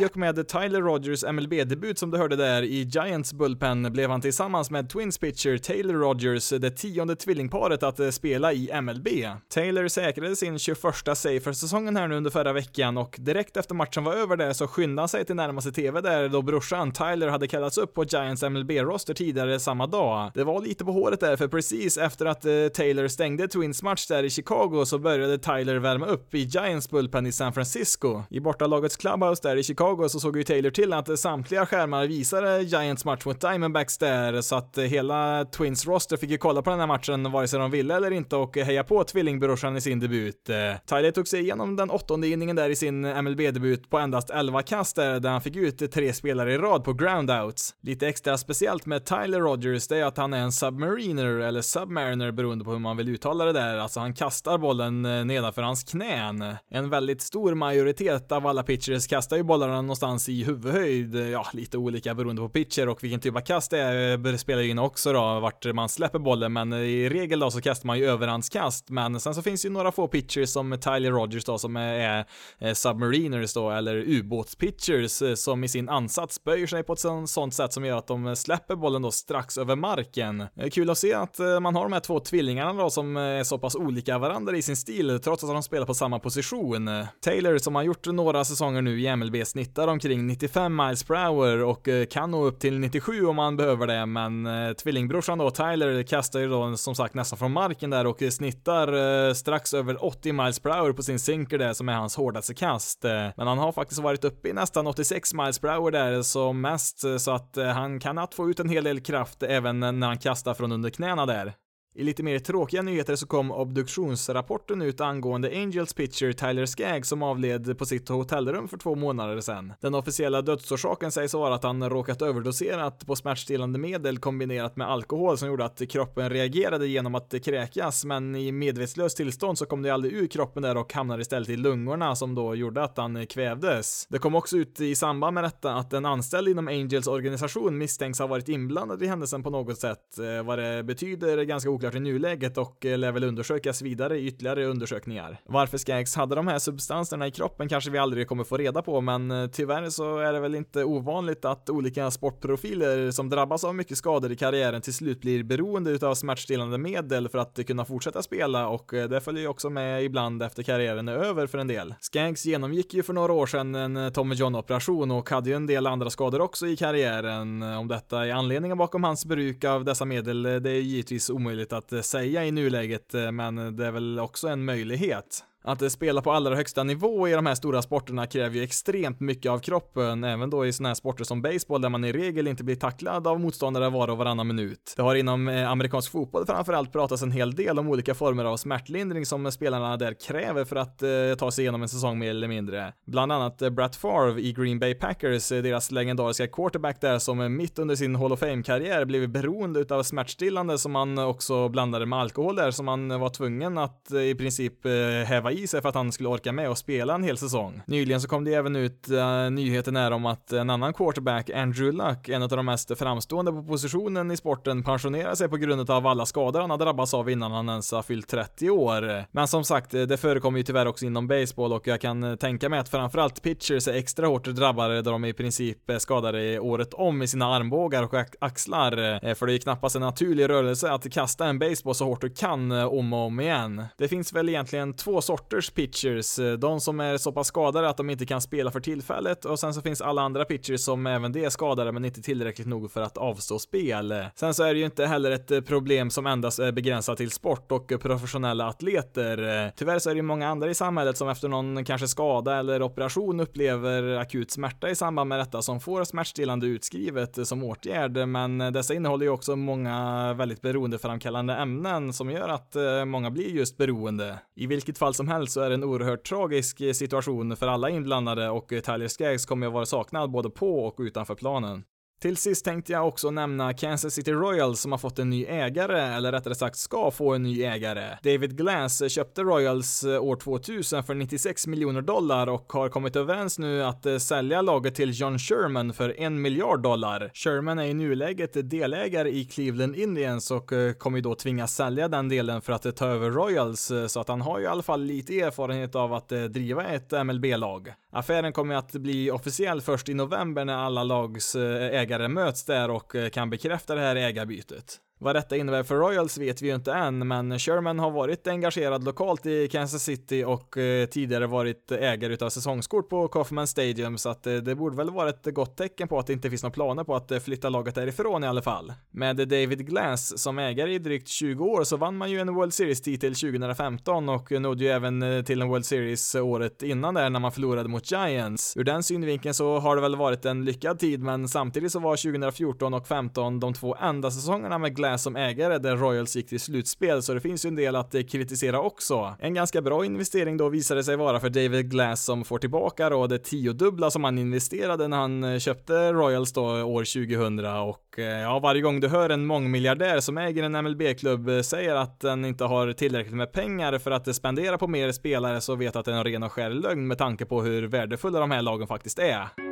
I 0.00 0.04
och 0.04 0.16
med 0.16 0.48
Tyler 0.48 0.82
Rogers 0.82 1.24
MLB-debut 1.24 1.98
som 1.98 2.10
du 2.10 2.18
hörde 2.18 2.36
där 2.36 2.62
i 2.62 2.82
Giants 2.82 3.32
bullpen 3.32 3.92
blev 3.92 4.10
han 4.10 4.20
tillsammans 4.20 4.70
med 4.70 4.90
Twins 4.90 5.18
pitcher 5.18 5.58
Taylor 5.58 5.94
Rogers 5.94 6.50
det 6.50 6.70
tionde 6.70 7.16
tvillingparet 7.16 7.82
att 7.82 8.00
eh, 8.00 8.10
spela 8.10 8.52
i 8.52 8.80
MLB. 8.82 9.08
Taylor 9.48 9.88
säkrade 9.88 10.36
sin 10.36 10.58
21 10.58 10.78
save 11.14 11.40
för 11.40 11.52
säsongen 11.52 11.96
här 11.96 12.08
nu 12.08 12.16
under 12.16 12.30
förra 12.30 12.52
veckan 12.52 12.98
och 12.98 13.16
direkt 13.18 13.56
efter 13.56 13.74
matchen 13.74 14.04
var 14.04 14.14
över 14.14 14.36
där 14.36 14.52
så 14.52 14.66
skyndade 14.66 15.02
han 15.02 15.08
sig 15.08 15.24
till 15.24 15.36
närmaste 15.36 15.72
TV 15.72 16.00
där 16.00 16.28
då 16.28 16.42
brorsan 16.42 16.92
Tyler 16.92 17.28
hade 17.28 17.48
kallats 17.48 17.78
upp 17.78 17.94
på 17.94 18.04
Giants 18.04 18.42
MLB-roster 18.42 19.14
tidigare 19.14 19.60
samma 19.60 19.86
dag. 19.86 20.30
Det 20.34 20.44
var 20.44 20.60
lite 20.62 20.84
på 20.84 20.92
håret 20.92 21.20
där 21.20 21.36
för 21.36 21.48
precis 21.48 21.98
efter 21.98 22.26
att 22.26 22.44
eh, 22.44 22.52
Taylor 22.74 23.08
stängde 23.08 23.48
Twins 23.48 23.82
match 23.82 24.06
där 24.06 24.22
i 24.22 24.30
Chicago 24.30 24.84
så 24.86 24.98
började 24.98 25.38
Tyler 25.38 25.76
värma 25.76 26.06
upp 26.06 26.34
i 26.34 26.38
Giants 26.38 26.90
bullpen 26.90 27.26
i 27.26 27.32
San 27.32 27.52
Francisco 27.52 28.21
också. 28.22 28.34
I 28.34 28.40
bortalagets 28.40 28.96
clubhouse 28.96 29.48
där 29.48 29.56
i 29.56 29.62
Chicago 29.62 30.08
så 30.08 30.20
såg 30.20 30.36
ju 30.36 30.44
Taylor 30.44 30.70
till 30.70 30.92
att 30.92 31.18
samtliga 31.18 31.66
skärmar 31.66 32.06
visade 32.06 32.62
Giants 32.62 33.04
match 33.04 33.24
mot 33.24 33.40
Diamondbacks 33.40 33.98
där, 33.98 34.40
så 34.40 34.56
att 34.56 34.78
hela 34.78 35.44
Twins 35.44 35.86
roster 35.86 36.16
fick 36.16 36.30
ju 36.30 36.38
kolla 36.38 36.62
på 36.62 36.70
den 36.70 36.80
här 36.80 36.86
matchen 36.86 37.32
vare 37.32 37.48
sig 37.48 37.58
de 37.58 37.70
ville 37.70 37.96
eller 37.96 38.10
inte 38.10 38.36
och 38.36 38.56
heja 38.56 38.84
på 38.84 39.04
tvillingbrorsan 39.04 39.76
i 39.76 39.80
sin 39.80 40.00
debut. 40.00 40.48
Eh, 40.48 40.56
Tyler 40.86 41.10
tog 41.10 41.28
sig 41.28 41.40
igenom 41.40 41.76
den 41.76 41.90
åttonde 41.90 42.28
inningen 42.28 42.56
där 42.56 42.70
i 42.70 42.76
sin 42.76 43.02
MLB-debut 43.24 43.90
på 43.90 43.98
endast 43.98 44.30
11 44.30 44.62
kast 44.62 44.96
där, 44.96 45.20
där 45.20 45.30
han 45.30 45.40
fick 45.40 45.56
ut 45.56 45.92
tre 45.92 46.12
spelare 46.12 46.54
i 46.54 46.58
rad 46.58 46.84
på 46.84 46.92
groundouts. 46.92 47.74
Lite 47.80 48.08
extra 48.08 48.38
speciellt 48.38 48.86
med 48.86 49.04
Tyler 49.04 49.40
Rogers, 49.40 49.88
det 49.88 49.98
är 49.98 50.04
att 50.04 50.16
han 50.16 50.32
är 50.32 50.38
en 50.38 50.52
submariner, 50.52 51.26
eller 51.26 51.62
submariner 51.62 52.30
beroende 52.30 52.64
på 52.64 52.70
hur 52.70 52.78
man 52.78 52.96
vill 52.96 53.08
uttala 53.08 53.44
det 53.44 53.52
där, 53.52 53.78
alltså 53.78 54.00
han 54.00 54.14
kastar 54.14 54.58
bollen 54.58 55.04
eh, 55.04 55.24
nedanför 55.24 55.62
hans 55.62 55.84
knän. 55.84 56.56
En 56.70 56.90
väldigt 56.90 57.22
stor 57.22 57.54
majoritet 57.54 58.11
av 58.28 58.46
alla 58.46 58.62
pitchers 58.62 59.06
kastar 59.06 59.36
ju 59.36 59.42
bollarna 59.42 59.82
någonstans 59.82 60.28
i 60.28 60.44
huvudhöjd, 60.44 61.14
ja, 61.14 61.46
lite 61.52 61.78
olika 61.78 62.14
beroende 62.14 62.42
på 62.42 62.48
pitcher 62.48 62.88
och 62.88 63.04
vilken 63.04 63.20
typ 63.20 63.36
av 63.36 63.40
kast 63.40 63.70
det 63.70 63.78
är 63.78 64.36
spelar 64.36 64.62
ju 64.62 64.70
in 64.70 64.78
också 64.78 65.12
då, 65.12 65.40
vart 65.40 65.74
man 65.74 65.88
släpper 65.88 66.18
bollen, 66.18 66.52
men 66.52 66.72
i 66.72 67.08
regel 67.08 67.40
då 67.40 67.50
så 67.50 67.60
kastar 67.60 67.86
man 67.86 67.98
ju 67.98 68.06
överhandskast, 68.06 68.90
men 68.90 69.20
sen 69.20 69.34
så 69.34 69.42
finns 69.42 69.64
ju 69.64 69.70
några 69.70 69.92
få 69.92 70.08
pitchers 70.08 70.48
som 70.48 70.78
Tyler 70.80 71.10
Rogers 71.10 71.44
då, 71.44 71.58
som 71.58 71.76
är, 71.76 72.26
eh, 72.58 72.72
submariners 72.72 73.54
då, 73.54 73.70
eller 73.70 73.96
ubåtspitchers, 73.96 75.22
eh, 75.22 75.34
som 75.34 75.64
i 75.64 75.68
sin 75.68 75.88
ansats 75.88 76.44
böjer 76.44 76.66
sig 76.66 76.82
på 76.82 76.92
ett 76.92 77.28
sånt 77.28 77.54
sätt 77.54 77.72
som 77.72 77.84
gör 77.84 77.96
att 77.96 78.06
de 78.06 78.36
släpper 78.36 78.76
bollen 78.76 79.02
då 79.02 79.10
strax 79.10 79.58
över 79.58 79.76
marken. 79.76 80.40
Eh, 80.40 80.70
kul 80.70 80.90
att 80.90 80.98
se 80.98 81.14
att 81.14 81.38
man 81.38 81.74
har 81.74 81.82
de 81.82 81.92
här 81.92 82.00
två 82.00 82.20
tvillingarna 82.20 82.72
då 82.72 82.90
som 82.90 83.16
är 83.16 83.44
så 83.44 83.58
pass 83.58 83.74
olika 83.74 84.18
varandra 84.18 84.56
i 84.56 84.62
sin 84.62 84.76
stil, 84.76 85.20
trots 85.24 85.44
att 85.44 85.50
de 85.50 85.62
spelar 85.62 85.86
på 85.86 85.94
samma 85.94 86.18
position. 86.18 86.90
Taylor, 87.20 87.58
som 87.58 87.74
har 87.74 87.82
gjort 87.82 88.01
några 88.06 88.44
säsonger 88.44 88.82
nu 88.82 89.00
i 89.00 89.16
MLB, 89.16 89.46
snittar 89.46 89.88
omkring 89.88 90.26
95 90.26 90.76
miles 90.76 91.04
per 91.04 91.14
hour 91.14 91.62
och 91.62 91.88
eh, 91.88 92.06
kan 92.06 92.30
nå 92.30 92.44
upp 92.44 92.60
till 92.60 92.78
97 92.78 93.26
om 93.26 93.36
man 93.36 93.56
behöver 93.56 93.86
det, 93.86 94.06
men 94.06 94.46
eh, 94.46 94.72
tvillingbrorsan 94.72 95.38
då, 95.38 95.50
Tyler, 95.50 96.02
kastar 96.02 96.40
ju 96.40 96.48
då 96.48 96.76
som 96.76 96.94
sagt 96.94 97.14
nästan 97.14 97.38
från 97.38 97.52
marken 97.52 97.90
där 97.90 98.06
och 98.06 98.22
snittar 98.30 99.28
eh, 99.28 99.34
strax 99.34 99.74
över 99.74 100.04
80 100.04 100.32
miles 100.32 100.58
per 100.58 100.70
hour 100.70 100.92
på 100.92 101.02
sin 101.02 101.18
sinker 101.18 101.58
där 101.58 101.72
som 101.72 101.88
är 101.88 101.94
hans 101.94 102.16
hårdaste 102.16 102.54
kast. 102.54 103.04
Eh, 103.04 103.28
men 103.36 103.46
han 103.46 103.58
har 103.58 103.72
faktiskt 103.72 104.00
varit 104.00 104.24
uppe 104.24 104.48
i 104.48 104.52
nästan 104.52 104.86
86 104.86 105.34
miles 105.34 105.58
per 105.58 105.68
hour 105.68 105.90
där 105.90 106.22
som 106.22 106.60
mest, 106.60 107.04
eh, 107.04 107.16
så 107.16 107.30
att 107.30 107.56
han 107.74 108.00
kan 108.00 108.18
att 108.18 108.34
få 108.34 108.50
ut 108.50 108.60
en 108.60 108.68
hel 108.68 108.84
del 108.84 109.00
kraft 109.00 109.42
även 109.42 109.80
när 109.80 110.06
han 110.06 110.18
kastar 110.18 110.54
från 110.54 110.72
under 110.72 110.90
knäna 110.90 111.26
där. 111.26 111.54
I 111.94 112.04
lite 112.04 112.22
mer 112.22 112.38
tråkiga 112.38 112.82
nyheter 112.82 113.16
så 113.16 113.26
kom 113.26 113.50
obduktionsrapporten 113.50 114.82
ut 114.82 115.00
angående 115.00 115.48
Angels 115.48 115.94
pitcher 115.94 116.32
Tyler 116.32 116.66
Skagg 116.66 117.06
som 117.06 117.22
avled 117.22 117.78
på 117.78 117.86
sitt 117.86 118.08
hotellrum 118.08 118.68
för 118.68 118.76
två 118.76 118.94
månader 118.94 119.40
sedan. 119.40 119.72
Den 119.80 119.94
officiella 119.94 120.42
dödsorsaken 120.42 121.12
sägs 121.12 121.34
vara 121.34 121.54
att 121.54 121.62
han 121.62 121.90
råkat 121.90 122.22
överdoserat 122.22 123.06
på 123.06 123.16
smärtstillande 123.16 123.78
medel 123.78 124.18
kombinerat 124.18 124.76
med 124.76 124.90
alkohol 124.90 125.38
som 125.38 125.48
gjorde 125.48 125.64
att 125.64 125.82
kroppen 125.90 126.30
reagerade 126.30 126.86
genom 126.86 127.14
att 127.14 127.34
kräkas, 127.44 128.04
men 128.04 128.36
i 128.36 128.52
medvetslöst 128.52 129.16
tillstånd 129.16 129.58
så 129.58 129.66
kom 129.66 129.82
det 129.82 129.90
aldrig 129.90 130.12
ur 130.12 130.26
kroppen 130.26 130.62
där 130.62 130.76
och 130.76 130.92
hamnade 130.92 131.22
istället 131.22 131.48
i 131.48 131.56
lungorna 131.56 132.16
som 132.16 132.34
då 132.34 132.54
gjorde 132.54 132.84
att 132.84 132.96
han 132.96 133.26
kvävdes. 133.26 134.06
Det 134.08 134.18
kom 134.18 134.34
också 134.34 134.56
ut 134.56 134.80
i 134.80 134.94
samband 134.94 135.34
med 135.34 135.44
detta 135.44 135.74
att 135.74 135.92
en 135.92 136.06
anställd 136.06 136.48
inom 136.48 136.68
Angels 136.68 137.06
organisation 137.06 137.78
misstänks 137.78 138.18
ha 138.18 138.26
varit 138.26 138.48
inblandad 138.48 139.02
i 139.02 139.06
händelsen 139.06 139.42
på 139.42 139.50
något 139.50 139.78
sätt. 139.78 140.18
Eh, 140.18 140.46
vad 140.46 140.58
det 140.58 140.82
betyder 140.82 141.38
är 141.38 141.44
ganska 141.44 141.70
oklart 141.70 141.81
i 141.90 142.00
nuläget 142.00 142.58
och 142.58 142.86
eh, 142.86 142.98
lär 142.98 143.12
väl 143.12 143.24
undersökas 143.24 143.82
vidare 143.82 144.18
i 144.18 144.26
ytterligare 144.26 144.64
undersökningar. 144.64 145.40
Varför 145.46 145.78
Skanks 145.78 146.16
hade 146.16 146.34
de 146.34 146.46
här 146.46 146.58
substanserna 146.58 147.26
i 147.26 147.30
kroppen 147.30 147.68
kanske 147.68 147.90
vi 147.90 147.98
aldrig 147.98 148.28
kommer 148.28 148.44
få 148.44 148.56
reda 148.56 148.82
på, 148.82 149.00
men 149.00 149.30
eh, 149.30 149.46
tyvärr 149.46 149.90
så 149.90 150.18
är 150.18 150.32
det 150.32 150.40
väl 150.40 150.54
inte 150.54 150.84
ovanligt 150.84 151.44
att 151.44 151.70
olika 151.70 152.10
sportprofiler 152.10 153.10
som 153.10 153.28
drabbas 153.28 153.64
av 153.64 153.74
mycket 153.74 153.98
skador 153.98 154.32
i 154.32 154.36
karriären 154.36 154.80
till 154.80 154.94
slut 154.94 155.20
blir 155.20 155.42
beroende 155.42 155.90
utav 155.90 156.14
smärtstillande 156.14 156.78
medel 156.78 157.28
för 157.28 157.38
att 157.38 157.66
kunna 157.66 157.84
fortsätta 157.84 158.22
spela 158.22 158.68
och 158.68 158.94
eh, 158.94 159.08
det 159.08 159.20
följer 159.20 159.42
ju 159.42 159.48
också 159.48 159.70
med 159.70 160.04
ibland 160.04 160.42
efter 160.42 160.62
karriären 160.62 161.08
är 161.08 161.16
över 161.16 161.46
för 161.46 161.58
en 161.58 161.68
del. 161.68 161.94
Skaggs 162.00 162.46
genomgick 162.46 162.94
ju 162.94 163.02
för 163.02 163.12
några 163.12 163.32
år 163.32 163.46
sedan 163.46 163.74
en 163.74 164.12
Tommy 164.12 164.34
John-operation 164.34 165.10
och 165.10 165.30
hade 165.30 165.50
ju 165.50 165.56
en 165.56 165.66
del 165.66 165.86
andra 165.86 166.10
skador 166.10 166.40
också 166.40 166.66
i 166.66 166.76
karriären. 166.76 167.62
Om 167.62 167.88
detta 167.88 168.26
är 168.26 168.32
anledningen 168.32 168.78
bakom 168.78 169.04
hans 169.04 169.24
bruk 169.26 169.64
av 169.64 169.84
dessa 169.84 170.04
medel, 170.04 170.42
det 170.42 170.70
är 170.70 170.80
givetvis 170.80 171.30
omöjligt 171.30 171.71
att 171.72 171.92
eh, 171.92 172.00
säga 172.00 172.44
i 172.44 172.50
nuläget, 172.50 173.14
eh, 173.14 173.32
men 173.32 173.76
det 173.76 173.86
är 173.86 173.90
väl 173.90 174.18
också 174.18 174.48
en 174.48 174.64
möjlighet. 174.64 175.44
Att 175.64 175.92
spela 175.92 176.22
på 176.22 176.32
allra 176.32 176.56
högsta 176.56 176.82
nivå 176.82 177.28
i 177.28 177.32
de 177.32 177.46
här 177.46 177.54
stora 177.54 177.82
sporterna 177.82 178.26
kräver 178.26 178.56
ju 178.56 178.62
extremt 178.62 179.20
mycket 179.20 179.50
av 179.52 179.58
kroppen, 179.58 180.24
även 180.24 180.50
då 180.50 180.66
i 180.66 180.72
såna 180.72 180.88
här 180.88 180.94
sporter 180.94 181.24
som 181.24 181.42
baseball 181.42 181.80
där 181.82 181.88
man 181.88 182.04
i 182.04 182.12
regel 182.12 182.48
inte 182.48 182.64
blir 182.64 182.76
tacklad 182.76 183.26
av 183.26 183.40
motståndare 183.40 183.90
var 183.90 184.08
och 184.08 184.18
varannan 184.18 184.46
minut. 184.46 184.94
Det 184.96 185.02
har 185.02 185.14
inom 185.14 185.48
eh, 185.48 185.70
amerikansk 185.70 186.12
fotboll 186.12 186.46
framförallt 186.46 186.92
pratats 186.92 187.22
en 187.22 187.32
hel 187.32 187.54
del 187.54 187.78
om 187.78 187.88
olika 187.88 188.14
former 188.14 188.44
av 188.44 188.56
smärtlindring 188.56 189.26
som 189.26 189.52
spelarna 189.52 189.96
där 189.96 190.14
kräver 190.26 190.64
för 190.64 190.76
att 190.76 191.02
eh, 191.02 191.08
ta 191.38 191.50
sig 191.50 191.62
igenom 191.62 191.82
en 191.82 191.88
säsong 191.88 192.18
mer 192.18 192.30
eller 192.30 192.48
mindre. 192.48 192.92
Bland 193.06 193.32
annat 193.32 193.62
eh, 193.62 193.70
Brett 193.70 193.96
Favre 193.96 194.40
i 194.40 194.52
Green 194.52 194.78
Bay 194.78 194.94
Packers, 194.94 195.52
eh, 195.52 195.62
deras 195.62 195.90
legendariska 195.90 196.46
quarterback 196.46 197.00
där 197.00 197.18
som 197.18 197.40
eh, 197.40 197.48
mitt 197.48 197.78
under 197.78 197.96
sin 197.96 198.16
Hall 198.16 198.32
of 198.32 198.40
Fame-karriär 198.40 199.04
blev 199.04 199.28
beroende 199.28 199.80
utav 199.80 200.02
smärtstillande 200.02 200.78
som 200.78 200.92
man 200.92 201.18
också 201.18 201.68
blandade 201.68 202.06
med 202.06 202.18
alkohol 202.18 202.56
där 202.56 202.70
som 202.70 202.86
man 202.86 203.20
var 203.20 203.28
tvungen 203.28 203.78
att 203.78 204.12
i 204.12 204.34
princip 204.34 204.86
eh, 204.86 204.92
häva 205.26 205.51
i 205.52 205.66
sig 205.66 205.82
för 205.82 205.88
att 205.88 205.94
han 205.94 206.12
skulle 206.12 206.28
orka 206.28 206.52
med 206.52 206.70
och 206.70 206.78
spela 206.78 207.14
en 207.14 207.22
hel 207.22 207.38
säsong. 207.38 207.82
Nyligen 207.86 208.20
så 208.20 208.28
kom 208.28 208.44
det 208.44 208.54
även 208.54 208.76
ut 208.76 209.10
uh, 209.10 209.50
nyheten 209.50 209.96
här 209.96 210.10
om 210.10 210.26
att 210.26 210.52
en 210.52 210.70
annan 210.70 210.94
quarterback, 210.94 211.50
Andrew 211.50 212.04
Luck, 212.04 212.28
en 212.28 212.42
av 212.42 212.48
de 212.48 212.66
mest 212.66 212.98
framstående 212.98 213.52
på 213.52 213.62
positionen 213.62 214.30
i 214.30 214.36
sporten, 214.36 214.82
pensionerar 214.82 215.34
sig 215.34 215.48
på 215.48 215.56
grund 215.56 215.90
av 215.90 216.06
alla 216.06 216.26
skador 216.26 216.60
han 216.60 216.70
har 216.70 216.78
drabbats 216.78 217.14
av 217.14 217.30
innan 217.30 217.52
han 217.52 217.68
ens 217.68 217.92
har 217.92 218.02
fyllt 218.02 218.28
30 218.28 218.70
år. 218.70 219.24
Men 219.30 219.48
som 219.48 219.64
sagt, 219.64 219.94
eh, 219.94 220.02
det 220.02 220.16
förekommer 220.16 220.58
ju 220.58 220.64
tyvärr 220.64 220.86
också 220.86 221.06
inom 221.06 221.28
baseball 221.28 221.72
och 221.72 221.86
jag 221.86 222.00
kan 222.00 222.24
eh, 222.24 222.34
tänka 222.34 222.68
mig 222.68 222.78
att 222.78 222.88
framförallt 222.88 223.42
pitchers 223.42 223.88
är 223.88 223.94
extra 223.94 224.26
hårt 224.26 224.44
drabbade 224.44 225.02
där 225.02 225.12
de 225.12 225.24
i 225.24 225.32
princip 225.32 225.90
är 225.90 225.98
skadade 225.98 226.60
året 226.60 226.94
om 226.94 227.22
i 227.22 227.28
sina 227.28 227.46
armbågar 227.46 228.02
och 228.02 228.14
axlar. 228.40 228.92
För 229.34 229.46
det 229.46 229.52
är 229.52 229.54
ju 229.54 229.58
knappast 229.58 229.96
en 229.96 230.02
naturlig 230.02 230.48
rörelse 230.48 230.90
att 230.90 231.12
kasta 231.12 231.46
en 231.46 231.58
baseball 231.58 231.94
så 231.94 232.04
hårt 232.04 232.20
du 232.20 232.30
kan 232.30 232.72
om 232.72 233.12
och 233.12 233.26
om 233.26 233.40
igen. 233.40 233.84
Det 233.98 234.08
finns 234.08 234.32
väl 234.32 234.48
egentligen 234.48 234.96
två 234.96 235.20
sorter 235.20 235.41
sorters 235.42 235.70
pitchers, 235.70 236.38
eh, 236.38 236.52
de 236.52 236.80
som 236.80 237.00
är 237.00 237.16
så 237.16 237.32
pass 237.32 237.46
skadade 237.46 237.88
att 237.88 237.96
de 237.96 238.10
inte 238.10 238.26
kan 238.26 238.40
spela 238.40 238.70
för 238.70 238.80
tillfället 238.80 239.44
och 239.44 239.58
sen 239.58 239.74
så 239.74 239.80
finns 239.80 240.00
alla 240.00 240.22
andra 240.22 240.44
pitchers 240.44 240.80
som 240.80 241.06
även 241.06 241.32
det 241.32 241.44
är 241.44 241.50
skadade 241.50 241.92
men 241.92 242.04
inte 242.04 242.22
tillräckligt 242.22 242.66
nog 242.66 242.90
för 242.90 243.00
att 243.00 243.16
avstå 243.16 243.58
spel. 243.58 244.14
Sen 244.34 244.54
så 244.54 244.62
är 244.62 244.74
det 244.74 244.78
ju 244.78 244.84
inte 244.84 245.06
heller 245.06 245.30
ett 245.30 245.50
eh, 245.50 245.60
problem 245.60 246.10
som 246.10 246.26
endast 246.26 246.58
är 246.58 246.72
begränsat 246.72 247.18
till 247.18 247.30
sport 247.30 247.72
och 247.72 247.88
professionella 248.00 248.66
atleter. 248.66 249.72
Tyvärr 249.76 249.98
så 249.98 250.10
är 250.10 250.14
det 250.14 250.18
ju 250.18 250.22
många 250.22 250.48
andra 250.48 250.70
i 250.70 250.74
samhället 250.74 251.16
som 251.16 251.28
efter 251.28 251.48
någon 251.48 251.84
kanske 251.84 252.08
skada 252.08 252.58
eller 252.58 252.82
operation 252.82 253.40
upplever 253.40 254.16
akut 254.16 254.50
smärta 254.50 254.90
i 254.90 254.94
samband 254.94 255.28
med 255.28 255.38
detta 255.38 255.62
som 255.62 255.80
får 255.80 256.04
smärtstillande 256.04 256.66
utskrivet 256.66 257.46
som 257.46 257.64
åtgärd, 257.64 258.28
men 258.28 258.60
eh, 258.60 258.70
dessa 258.70 258.94
innehåller 258.94 259.26
ju 259.26 259.30
också 259.30 259.56
många 259.56 260.34
väldigt 260.34 260.62
beroendeframkallande 260.62 261.54
ämnen 261.54 262.12
som 262.12 262.30
gör 262.30 262.48
att 262.48 262.76
många 263.06 263.30
blir 263.30 263.48
just 263.48 263.76
beroende. 263.76 264.38
I 264.56 264.66
vilket 264.66 264.98
fall 264.98 265.14
som 265.14 265.28
helst 265.28 265.31
så 265.40 265.60
är 265.60 265.68
det 265.68 265.74
en 265.74 265.84
oerhört 265.84 266.28
tragisk 266.28 266.80
eh, 266.80 266.92
situation 266.92 267.56
för 267.56 267.66
alla 267.66 267.90
inblandade 267.90 268.50
och 268.50 268.72
eh, 268.72 268.80
Tyler 268.80 269.08
Skaggs 269.08 269.46
kommer 269.46 269.66
att 269.66 269.72
vara 269.72 269.86
saknad 269.86 270.30
både 270.30 270.50
på 270.50 270.84
och 270.84 270.96
utanför 270.98 271.34
planen. 271.34 271.84
Till 272.22 272.36
sist 272.36 272.64
tänkte 272.64 272.92
jag 272.92 273.08
också 273.08 273.30
nämna 273.30 273.72
Kansas 273.72 274.14
City 274.14 274.32
Royals 274.32 274.80
som 274.80 274.92
har 274.92 274.98
fått 274.98 275.18
en 275.18 275.30
ny 275.30 275.44
ägare, 275.44 276.00
eller 276.00 276.32
rättare 276.32 276.54
sagt 276.54 276.76
ska 276.76 277.10
få 277.10 277.34
en 277.34 277.42
ny 277.42 277.62
ägare. 277.62 278.18
David 278.22 278.56
Glass 278.56 279.10
köpte 279.10 279.42
Royals 279.42 280.04
eh, 280.04 280.22
år 280.22 280.36
2000 280.36 281.04
för 281.04 281.14
96 281.14 281.66
miljoner 281.66 282.02
dollar 282.02 282.46
och 282.46 282.72
har 282.72 282.88
kommit 282.88 283.16
överens 283.16 283.58
nu 283.58 283.84
att 283.84 284.06
eh, 284.06 284.16
sälja 284.16 284.62
laget 284.62 284.94
till 284.94 285.20
John 285.20 285.38
Sherman 285.38 285.92
för 285.92 286.20
en 286.20 286.42
miljard 286.42 286.82
dollar. 286.82 287.30
Sherman 287.34 287.78
är 287.78 287.84
i 287.84 287.94
nuläget 287.94 288.70
delägare 288.70 289.30
i 289.30 289.44
Cleveland 289.44 289.96
Indians 289.96 290.50
och 290.50 290.72
eh, 290.72 290.92
kommer 290.92 291.18
ju 291.18 291.22
då 291.22 291.34
tvingas 291.34 291.74
sälja 291.74 292.08
den 292.08 292.28
delen 292.28 292.60
för 292.60 292.72
att 292.72 292.96
ta 292.96 293.06
över 293.06 293.30
Royals, 293.30 293.92
så 294.08 294.20
att 294.20 294.28
han 294.28 294.40
har 294.40 294.58
ju 294.58 294.64
i 294.64 294.68
alla 294.68 294.82
fall 294.82 295.02
lite 295.02 295.40
erfarenhet 295.40 295.94
av 295.94 296.12
att 296.12 296.28
driva 296.28 296.84
ett 296.84 297.12
MLB-lag. 297.24 297.92
Affären 298.12 298.52
kommer 298.52 298.74
att 298.74 298.92
bli 298.92 299.30
officiell 299.30 299.80
först 299.80 300.08
i 300.08 300.14
november 300.14 300.64
när 300.64 300.76
alla 300.76 301.04
lags 301.04 301.56
ägare 301.56 302.11
ägare 302.12 302.28
möts 302.28 302.64
där 302.64 302.90
och 302.90 303.14
eh, 303.14 303.30
kan 303.30 303.50
bekräfta 303.50 303.94
det 303.94 304.00
här 304.00 304.16
ägarbytet. 304.16 305.00
Vad 305.22 305.36
detta 305.36 305.56
innebär 305.56 305.82
för 305.82 305.94
Royals 305.94 306.38
vet 306.38 306.62
vi 306.62 306.68
ju 306.68 306.74
inte 306.74 306.92
än, 306.92 307.28
men 307.28 307.58
Sherman 307.58 307.98
har 307.98 308.10
varit 308.10 308.46
engagerad 308.46 309.04
lokalt 309.04 309.46
i 309.46 309.68
Kansas 309.68 310.02
City 310.02 310.44
och 310.44 310.78
eh, 310.78 311.06
tidigare 311.06 311.46
varit 311.46 311.92
ägare 311.92 312.32
utav 312.32 312.50
säsongskort 312.50 313.08
på 313.08 313.28
Kaufman 313.28 313.66
Stadium, 313.66 314.18
så 314.18 314.28
att 314.28 314.46
eh, 314.46 314.54
det 314.54 314.74
borde 314.74 314.96
väl 314.96 315.10
vara 315.10 315.28
ett 315.28 315.46
gott 315.54 315.76
tecken 315.76 316.08
på 316.08 316.18
att 316.18 316.26
det 316.26 316.32
inte 316.32 316.50
finns 316.50 316.62
några 316.62 316.74
planer 316.74 317.04
på 317.04 317.14
att 317.14 317.30
eh, 317.30 317.38
flytta 317.38 317.68
laget 317.68 317.94
därifrån 317.94 318.44
i 318.44 318.46
alla 318.46 318.62
fall. 318.62 318.92
Med 319.10 319.36
David 319.36 319.86
Glass 319.86 320.38
som 320.38 320.58
ägare 320.58 320.94
i 320.94 320.98
drygt 320.98 321.28
20 321.28 321.64
år 321.64 321.84
så 321.84 321.96
vann 321.96 322.16
man 322.16 322.30
ju 322.30 322.40
en 322.40 322.54
World 322.54 322.74
Series-titel 322.74 323.34
2015 323.34 324.28
och 324.28 324.50
nådde 324.50 324.84
ju 324.84 324.90
även 324.90 325.22
eh, 325.22 325.42
till 325.42 325.62
en 325.62 325.68
World 325.68 325.86
Series 325.86 326.34
året 326.34 326.82
innan 326.82 327.14
där 327.14 327.30
när 327.30 327.40
man 327.40 327.52
förlorade 327.52 327.88
mot 327.88 328.10
Giants. 328.10 328.76
Ur 328.76 328.84
den 328.84 329.02
synvinkeln 329.02 329.54
så 329.54 329.78
har 329.78 329.96
det 329.96 330.02
väl 330.02 330.16
varit 330.16 330.44
en 330.44 330.64
lyckad 330.64 330.98
tid, 330.98 331.22
men 331.22 331.48
samtidigt 331.48 331.92
så 331.92 331.98
var 331.98 332.16
2014 332.16 332.94
och 332.94 333.08
15 333.08 333.60
de 333.60 333.74
två 333.74 333.96
enda 334.00 334.30
säsongerna 334.30 334.78
med 334.78 334.96
Glass 334.96 335.11
som 335.18 335.36
ägare 335.36 335.78
där 335.78 335.96
Royals 335.96 336.36
gick 336.36 336.48
till 336.48 336.60
slutspel, 336.60 337.22
så 337.22 337.34
det 337.34 337.40
finns 337.40 337.64
ju 337.64 337.68
en 337.68 337.76
del 337.76 337.96
att 337.96 338.14
eh, 338.14 338.22
kritisera 338.22 338.80
också. 338.80 339.34
En 339.40 339.54
ganska 339.54 339.82
bra 339.82 340.04
investering 340.04 340.56
då 340.56 340.68
visade 340.68 341.04
sig 341.04 341.16
vara 341.16 341.40
för 341.40 341.48
David 341.48 341.90
Glass 341.90 342.24
som 342.24 342.44
får 342.44 342.58
tillbaka 342.58 343.10
då 343.10 343.26
det 343.26 343.38
tiodubbla 343.38 344.10
som 344.10 344.24
han 344.24 344.38
investerade 344.38 345.08
när 345.08 345.16
han 345.16 345.44
eh, 345.44 345.58
köpte 345.58 346.12
Royals 346.12 346.52
då 346.52 346.62
år 346.64 347.26
2000 347.28 347.58
och 347.66 348.18
eh, 348.18 348.24
ja, 348.24 348.58
varje 348.58 348.82
gång 348.82 349.00
du 349.00 349.08
hör 349.08 349.30
en 349.30 349.46
mångmiljardär 349.46 350.20
som 350.20 350.38
äger 350.38 350.62
en 350.62 350.84
MLB-klubb 350.84 351.64
säger 351.64 351.94
att 351.94 352.20
den 352.20 352.44
inte 352.44 352.64
har 352.64 352.92
tillräckligt 352.92 353.36
med 353.36 353.52
pengar 353.52 353.98
för 353.98 354.10
att 354.10 354.36
spendera 354.36 354.78
på 354.78 354.86
mer 354.86 355.12
spelare 355.12 355.60
så 355.60 355.74
vet 355.74 355.96
att 355.96 356.04
det 356.04 356.12
är 356.12 356.16
en 356.16 356.24
ren 356.24 356.42
och 356.42 356.52
skär 356.52 356.70
lögn 356.70 357.06
med 357.06 357.18
tanke 357.18 357.44
på 357.44 357.62
hur 357.62 357.82
värdefulla 357.82 358.40
de 358.40 358.50
här 358.50 358.62
lagen 358.62 358.86
faktiskt 358.86 359.18
är. 359.18 359.71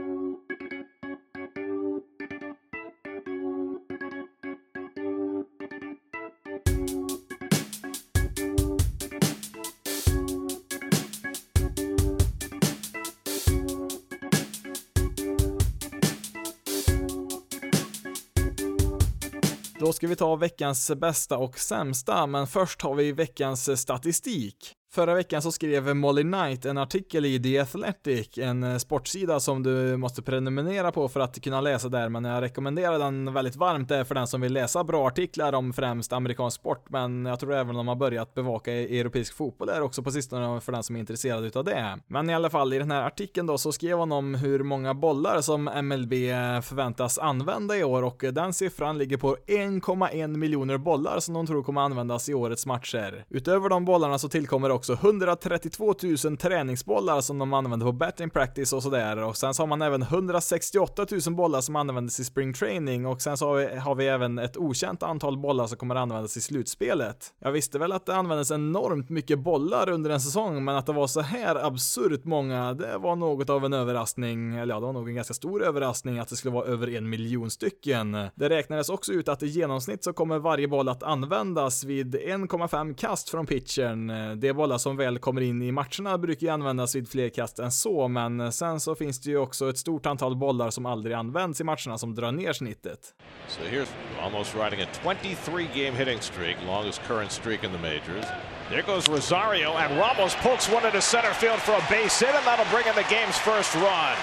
Ska 20.00 20.06
vi 20.08 20.16
ta 20.16 20.36
veckans 20.36 20.90
bästa 20.96 21.38
och 21.38 21.58
sämsta, 21.58 22.26
men 22.26 22.46
först 22.46 22.82
har 22.82 22.94
vi 22.94 23.12
veckans 23.12 23.80
statistik. 23.80 24.74
Förra 24.92 25.14
veckan 25.14 25.42
så 25.42 25.52
skrev 25.52 25.96
Molly 25.96 26.22
Knight 26.22 26.64
en 26.64 26.78
artikel 26.78 27.26
i 27.26 27.42
The 27.42 27.58
Athletic, 27.58 28.38
en 28.38 28.62
eh, 28.62 28.76
sportsida 28.76 29.40
som 29.40 29.62
du 29.62 29.96
måste 29.96 30.22
prenumerera 30.22 30.92
på 30.92 31.08
för 31.08 31.20
att 31.20 31.40
kunna 31.40 31.60
läsa 31.60 31.88
där, 31.88 32.08
men 32.08 32.24
jag 32.24 32.42
rekommenderar 32.42 32.98
den 32.98 33.32
väldigt 33.32 33.56
varmt 33.56 33.88
där 33.88 34.04
för 34.04 34.14
den 34.14 34.26
som 34.26 34.40
vill 34.40 34.52
läsa 34.52 34.84
bra 34.84 35.06
artiklar 35.06 35.52
om 35.52 35.72
främst 35.72 36.12
amerikansk 36.12 36.56
sport, 36.60 36.84
men 36.88 37.26
jag 37.26 37.40
tror 37.40 37.54
även 37.54 37.74
de 37.74 37.88
har 37.88 37.94
börjat 37.94 38.34
bevaka 38.34 38.72
e-, 38.72 38.98
europeisk 39.00 39.34
fotboll 39.34 39.68
där 39.68 39.80
också 39.80 40.02
på 40.02 40.10
sistone 40.10 40.60
för 40.60 40.72
den 40.72 40.82
som 40.82 40.96
är 40.96 41.00
intresserad 41.00 41.44
utav 41.44 41.64
det. 41.64 41.98
Men 42.06 42.30
i 42.30 42.34
alla 42.34 42.50
fall, 42.50 42.72
i 42.72 42.78
den 42.78 42.90
här 42.90 43.02
artikeln 43.02 43.46
då 43.46 43.58
så 43.58 43.72
skrev 43.72 43.98
hon 43.98 44.12
om 44.12 44.34
hur 44.34 44.62
många 44.62 44.94
bollar 44.94 45.40
som 45.40 45.64
MLB 45.64 46.12
eh, 46.12 46.60
förväntas 46.60 47.18
använda 47.18 47.76
i 47.76 47.84
år 47.84 48.02
och 48.02 48.24
eh, 48.24 48.32
den 48.32 48.52
siffran 48.52 48.98
ligger 48.98 49.16
på 49.16 49.36
1,1 49.46 50.36
miljoner 50.36 50.78
bollar 50.78 51.20
som 51.20 51.34
de 51.34 51.46
tror 51.46 51.62
kommer 51.62 51.80
användas 51.80 52.28
i 52.28 52.34
årets 52.34 52.66
matcher. 52.66 53.24
Utöver 53.28 53.68
de 53.68 53.84
bollarna 53.84 54.18
så 54.18 54.28
tillkommer 54.28 54.70
också 54.70 54.79
132 54.88 55.94
000 56.24 56.36
träningsbollar 56.36 57.20
som 57.20 57.38
de 57.38 57.52
använder 57.54 57.86
på 57.86 57.92
batting 57.92 58.30
practice 58.30 58.72
och 58.72 58.82
sådär 58.82 59.16
och 59.16 59.36
sen 59.36 59.54
så 59.54 59.62
har 59.62 59.66
man 59.66 59.82
även 59.82 60.02
168 60.02 61.06
000 61.26 61.34
bollar 61.34 61.60
som 61.60 61.76
användes 61.76 62.20
i 62.20 62.24
spring 62.24 62.52
training 62.52 63.06
och 63.06 63.22
sen 63.22 63.36
så 63.36 63.46
har 63.46 63.56
vi, 63.56 63.76
har 63.76 63.94
vi 63.94 64.06
även 64.06 64.38
ett 64.38 64.56
okänt 64.56 65.02
antal 65.02 65.38
bollar 65.38 65.66
som 65.66 65.78
kommer 65.78 65.94
användas 65.94 66.36
i 66.36 66.40
slutspelet. 66.40 67.34
Jag 67.38 67.52
visste 67.52 67.78
väl 67.78 67.92
att 67.92 68.06
det 68.06 68.14
användes 68.14 68.50
enormt 68.50 69.08
mycket 69.08 69.38
bollar 69.38 69.88
under 69.90 70.10
en 70.10 70.20
säsong, 70.20 70.64
men 70.64 70.76
att 70.76 70.86
det 70.86 70.92
var 70.92 71.06
så 71.06 71.20
här 71.20 71.66
absurt 71.66 72.24
många, 72.24 72.74
det 72.74 72.98
var 72.98 73.16
något 73.16 73.50
av 73.50 73.64
en 73.64 73.72
överraskning, 73.72 74.54
eller 74.54 74.74
ja, 74.74 74.80
det 74.80 74.86
var 74.86 74.92
nog 74.92 75.08
en 75.08 75.14
ganska 75.14 75.34
stor 75.34 75.64
överraskning 75.64 76.18
att 76.18 76.28
det 76.28 76.36
skulle 76.36 76.54
vara 76.54 76.66
över 76.66 76.96
en 76.96 77.10
miljon 77.10 77.50
stycken. 77.50 78.12
Det 78.34 78.48
räknades 78.48 78.88
också 78.88 79.12
ut 79.12 79.28
att 79.28 79.42
i 79.42 79.46
genomsnitt 79.46 80.04
så 80.04 80.12
kommer 80.12 80.38
varje 80.38 80.68
boll 80.68 80.88
att 80.88 81.02
användas 81.02 81.84
vid 81.84 82.14
1,5 82.14 82.94
kast 82.94 83.28
från 83.28 83.46
pitchern. 83.46 84.06
Det 84.40 84.48
är 84.48 84.52
alla 84.70 84.78
som 84.78 84.96
väl 84.96 85.18
kommer 85.18 85.40
in 85.40 85.62
i 85.62 85.72
matcherna 85.72 86.18
brukar 86.18 86.46
ju 86.46 86.52
användas 86.52 86.94
vid 86.94 87.08
fler 87.08 87.28
kast 87.28 87.58
än 87.58 87.72
så, 87.72 88.08
men 88.08 88.52
sen 88.52 88.80
så 88.80 88.94
finns 88.94 89.20
det 89.20 89.30
ju 89.30 89.38
också 89.38 89.70
ett 89.70 89.78
stort 89.78 90.06
antal 90.06 90.36
bollar 90.36 90.70
som 90.70 90.86
aldrig 90.86 91.16
används 91.16 91.60
i 91.60 91.64
matcherna 91.64 91.98
som 91.98 92.14
drar 92.14 92.32
ner 92.32 92.52
snittet. 92.52 93.14
So 93.48 93.62
here's 93.62 93.88
almost 94.22 94.54
riding 94.54 94.80
a 94.80 94.86
23 95.02 95.66
game 95.74 95.96
hitting 95.98 96.20
streak, 96.20 96.56
longest 96.66 97.02
current 97.08 97.32
streak 97.32 97.64
in 97.64 97.70
the 97.72 97.78
majors. 97.78 98.26
There 98.68 98.82
goes 98.82 99.08
Rosario 99.08 99.70
and 99.72 99.98
Ramos 99.98 100.34
pokes 100.42 100.72
one 100.72 100.86
into 100.86 101.00
center 101.00 101.34
field 101.34 101.58
for 101.58 101.72
a 101.72 101.84
base 101.90 102.26
hit 102.26 102.34
and 102.34 102.46
that'll 102.46 102.70
bring 102.74 102.86
in 102.86 102.94
the 102.94 103.08
game's 103.14 103.38
first 103.38 103.74
run. 103.74 104.16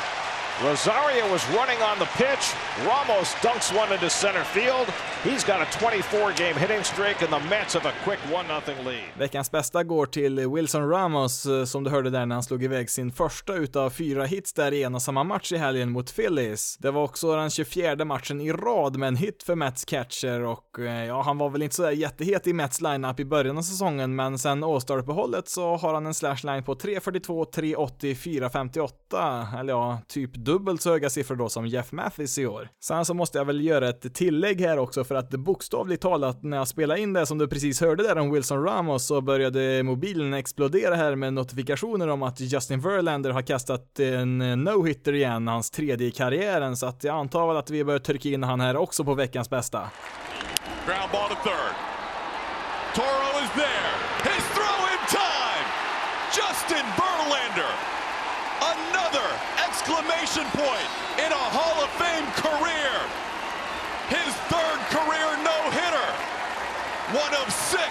Rosario 0.64 1.32
was 1.32 1.47
running 1.49 1.78
on 1.84 1.99
the 1.99 2.05
pitch. 2.05 2.55
Ramos 2.88 3.36
dunks 3.36 3.78
one 3.82 3.93
into 3.93 4.10
center 4.10 4.43
field. 4.43 4.88
He's 5.24 5.43
got 5.43 5.62
a 5.62 5.80
24 5.80 6.32
game 6.32 6.55
hitting 6.55 6.84
streak 6.84 7.22
and 7.22 7.32
the 7.32 7.49
Mets 7.49 7.74
have 7.74 7.89
a 7.89 7.93
quick 8.03 8.20
1-0 8.20 8.86
lead. 8.86 9.03
Veckans 9.18 9.51
bästa 9.51 9.84
går 9.84 10.05
till 10.05 10.47
Wilson 10.49 10.89
Ramos 10.89 11.45
eh, 11.45 11.66
som 11.66 11.84
du 11.84 11.89
hörde 11.89 12.10
där 12.10 12.26
när 12.26 12.36
han 12.36 12.43
slog 12.43 12.64
iväg 12.64 12.89
sin 12.89 13.12
första 13.12 13.55
utav 13.55 13.89
fyra 13.89 14.26
hits 14.26 14.53
där 14.53 14.74
i 14.74 14.84
en 14.84 14.95
och 14.95 15.01
samma 15.01 15.24
match 15.24 15.51
i 15.51 15.58
helgen 15.58 15.91
mot 15.91 16.16
Phillies. 16.16 16.78
Det 16.78 16.91
var 16.91 17.03
också 17.03 17.36
den 17.36 17.49
24 17.49 18.05
matchen 18.05 18.41
i 18.41 18.51
rad 18.51 18.97
med 18.97 19.08
en 19.08 19.16
hit 19.16 19.43
för 19.43 19.55
Mets 19.55 19.86
catcher 19.86 20.41
och 20.41 20.80
eh, 20.80 21.05
ja, 21.05 21.22
han 21.22 21.38
var 21.38 21.49
väl 21.49 21.62
inte 21.62 21.76
sådär 21.76 21.91
jättehet 21.91 22.47
i 22.47 22.53
Mets 22.53 22.82
lineup 22.82 23.20
i 23.20 23.26
början 23.26 23.58
av 23.58 23.62
säsongen, 23.62 24.16
men 24.16 24.39
sen 24.39 24.64
All-Star-uppehållet 24.64 25.49
så 25.49 25.76
har 25.76 25.93
han 25.93 26.05
en 26.05 26.14
slashline 26.14 26.64
på 26.64 26.76
3.42, 26.76 27.53
3.80, 27.53 28.16
4.58, 29.12 29.60
eller 29.60 29.74
ja, 29.74 29.99
typ 30.08 30.47
dubbelt 30.48 30.82
så 30.82 30.89
höga 30.89 31.10
siffror 31.10 31.36
då 31.36 31.50
som 31.50 31.68
Jeff 31.68 31.91
Mathis 31.91 32.38
i 32.38 32.45
år. 32.45 32.70
Sen 32.84 33.06
så 33.06 33.14
måste 33.14 33.38
jag 33.38 33.45
väl 33.45 33.66
göra 33.66 33.89
ett 33.89 34.14
tillägg 34.14 34.62
här 34.62 34.80
också 34.80 35.04
för 35.04 35.16
att 35.16 35.30
bokstavligt 35.30 36.02
talat 36.02 36.43
när 36.43 36.58
jag 36.58 36.68
spelade 36.68 37.00
in 37.00 37.14
det 37.14 37.26
som 37.26 37.38
du 37.38 37.48
precis 37.48 37.82
hörde 37.82 38.04
där 38.04 38.18
om 38.18 38.32
Wilson 38.32 38.64
Ramos 38.64 39.08
så 39.08 39.22
började 39.22 39.84
mobilen 39.84 40.34
explodera 40.34 40.95
här 40.95 41.16
med 41.16 41.34
notifikationer 41.34 42.08
om 42.08 42.24
att 42.24 42.39
Justin 42.39 42.82
Verlander 42.82 43.32
har 43.32 43.41
kastat 43.41 44.00
en 44.00 44.41
no-hitter 44.41 45.14
igen, 45.14 45.48
hans 45.48 45.72
tredje 45.72 46.08
i 46.08 46.12
karriären, 46.12 46.78
så 46.78 46.86
att 46.86 47.04
jag 47.04 47.16
antar 47.16 47.48
väl 47.48 47.58
att 47.58 47.70
vi 47.70 47.84
bör 47.84 48.00
trycka 48.00 48.30
in 48.30 48.43
han 48.43 48.60
här 48.60 48.78
också 48.78 49.04
på 49.04 49.14
veckans 49.14 49.50
bästa. 49.50 49.80
Ground 50.86 51.12
ball 51.12 51.30
to 51.30 51.36
third. 51.43 51.76
Toro 52.95 53.43
is 53.43 53.52
there. 53.64 53.89
His 54.24 54.43
throw 54.56 54.80
in 54.93 55.04
time. 55.10 55.68
Justin 56.38 56.86
Verlander. 56.98 57.66
Exclamation 59.88 60.43
point 60.51 60.89
in 61.15 61.31
a 61.31 61.45
Hall 61.55 61.79
of 61.79 61.88
Fame 61.95 62.27
career. 62.43 62.91
His 64.11 64.35
third 64.51 64.79
career 64.91 65.31
no-hitter. 65.47 66.09
One 67.15 67.31
of 67.39 67.47
six 67.55 67.86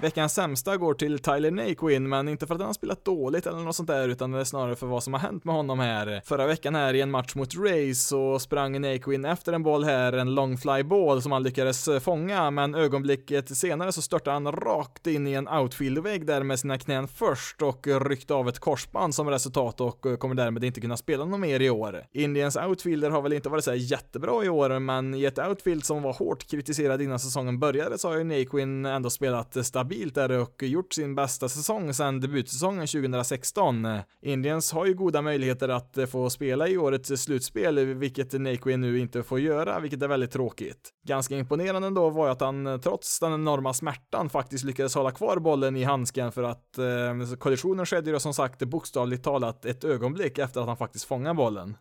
Veckans 0.00 0.34
sämsta 0.34 0.76
går 0.76 0.94
till 0.94 1.18
Tyler 1.18 1.50
Naquin, 1.50 2.08
men 2.08 2.28
inte 2.28 2.46
för 2.46 2.54
att 2.54 2.60
han 2.60 2.66
har 2.66 2.74
spelat 2.74 3.04
dåligt 3.04 3.46
eller 3.46 3.58
något 3.58 3.76
sånt 3.76 3.88
där, 3.88 4.08
utan 4.08 4.32
det 4.32 4.40
är 4.40 4.44
snarare 4.44 4.76
för 4.76 4.86
vad 4.86 5.02
som 5.02 5.12
har 5.12 5.20
hänt 5.20 5.44
med 5.44 5.54
honom 5.54 5.80
här. 5.80 6.22
Förra 6.24 6.46
veckan 6.46 6.74
här 6.74 6.94
i 6.94 7.00
en 7.00 7.10
match 7.10 7.34
mot 7.34 7.54
Rays 7.54 8.06
så 8.06 8.38
sprang 8.38 8.80
Naquin 8.80 9.24
efter 9.24 9.52
en 9.52 9.62
boll 9.62 9.84
här, 9.84 10.12
en 10.12 10.34
long 10.34 10.58
fly 10.58 10.82
ball 10.82 11.22
som 11.22 11.32
han 11.32 11.42
lyckades 11.42 11.88
eh, 11.88 12.00
fånga, 12.00 12.50
men 12.50 12.74
ögonblicket 12.74 13.56
senare 13.56 13.92
så 13.92 14.02
störtade 14.02 14.34
han 14.34 14.52
rakt 14.52 15.06
in 15.06 15.26
i 15.26 15.32
en 15.32 15.48
outfieldvägg 15.48 16.26
där 16.26 16.42
med 16.42 16.60
sina 16.60 16.78
knän 16.78 17.08
först 17.08 17.62
och 17.62 17.86
ryckte 18.08 18.34
av 18.34 18.48
ett 18.48 18.58
korsband 18.58 19.14
som 19.14 19.30
resultat 19.30 19.80
och 19.80 20.06
eh, 20.06 20.16
kommer 20.16 20.34
därmed 20.34 20.64
inte 20.64 20.80
kunna 20.80 20.96
spela 20.96 21.24
något 21.24 21.40
mer 21.40 21.60
i 21.60 21.70
år. 21.70 22.04
Indiens 22.12 22.56
outfielder 22.56 23.10
har 23.10 23.22
väl 23.22 23.32
inte 23.32 23.48
varit 23.48 23.64
så 23.64 23.74
jättebra 23.74 24.44
i 24.44 24.48
år, 24.48 24.78
men 24.78 25.14
i 25.14 25.24
ett 25.24 25.38
outfield 25.38 25.84
som 25.84 26.02
var 26.02 26.12
hårt 26.12 26.50
kritiserad 26.50 27.02
innan 27.02 27.18
säsongen 27.18 27.58
började 27.58 27.98
så 27.98 28.08
har 28.08 28.16
ju 28.16 28.24
Naquin 28.24 28.86
ändå 28.86 29.10
spelat 29.10 29.57
stabilt 29.64 30.14
där 30.14 30.30
och 30.30 30.62
gjort 30.62 30.92
sin 30.92 31.14
bästa 31.14 31.48
säsong 31.48 31.94
sedan 31.94 32.20
debutsäsongen 32.20 32.86
2016. 32.86 33.88
Indians 34.22 34.72
har 34.72 34.86
ju 34.86 34.94
goda 34.94 35.22
möjligheter 35.22 35.68
att 35.68 35.98
få 36.10 36.30
spela 36.30 36.68
i 36.68 36.78
årets 36.78 37.22
slutspel, 37.22 37.78
vilket 37.78 38.32
NakeWay 38.32 38.76
nu 38.76 38.98
inte 38.98 39.22
får 39.22 39.40
göra, 39.40 39.80
vilket 39.80 40.02
är 40.02 40.08
väldigt 40.08 40.30
tråkigt. 40.30 40.90
Ganska 41.06 41.36
imponerande 41.36 41.90
då 41.90 42.10
var 42.10 42.26
ju 42.26 42.32
att 42.32 42.40
han 42.40 42.80
trots 42.82 43.20
den 43.20 43.32
enorma 43.32 43.74
smärtan 43.74 44.30
faktiskt 44.30 44.64
lyckades 44.64 44.94
hålla 44.94 45.10
kvar 45.10 45.36
bollen 45.38 45.76
i 45.76 45.84
handsken 45.84 46.32
för 46.32 46.42
att 46.42 46.78
eh, 46.78 47.36
kollisionen 47.38 47.86
skedde 47.86 48.10
ju 48.10 48.20
som 48.20 48.34
sagt 48.34 48.62
bokstavligt 48.62 49.24
talat 49.24 49.64
ett 49.64 49.84
ögonblick 49.84 50.38
efter 50.38 50.60
att 50.60 50.66
han 50.66 50.76
faktiskt 50.76 51.04
fångade 51.04 51.34
bollen. 51.34 51.76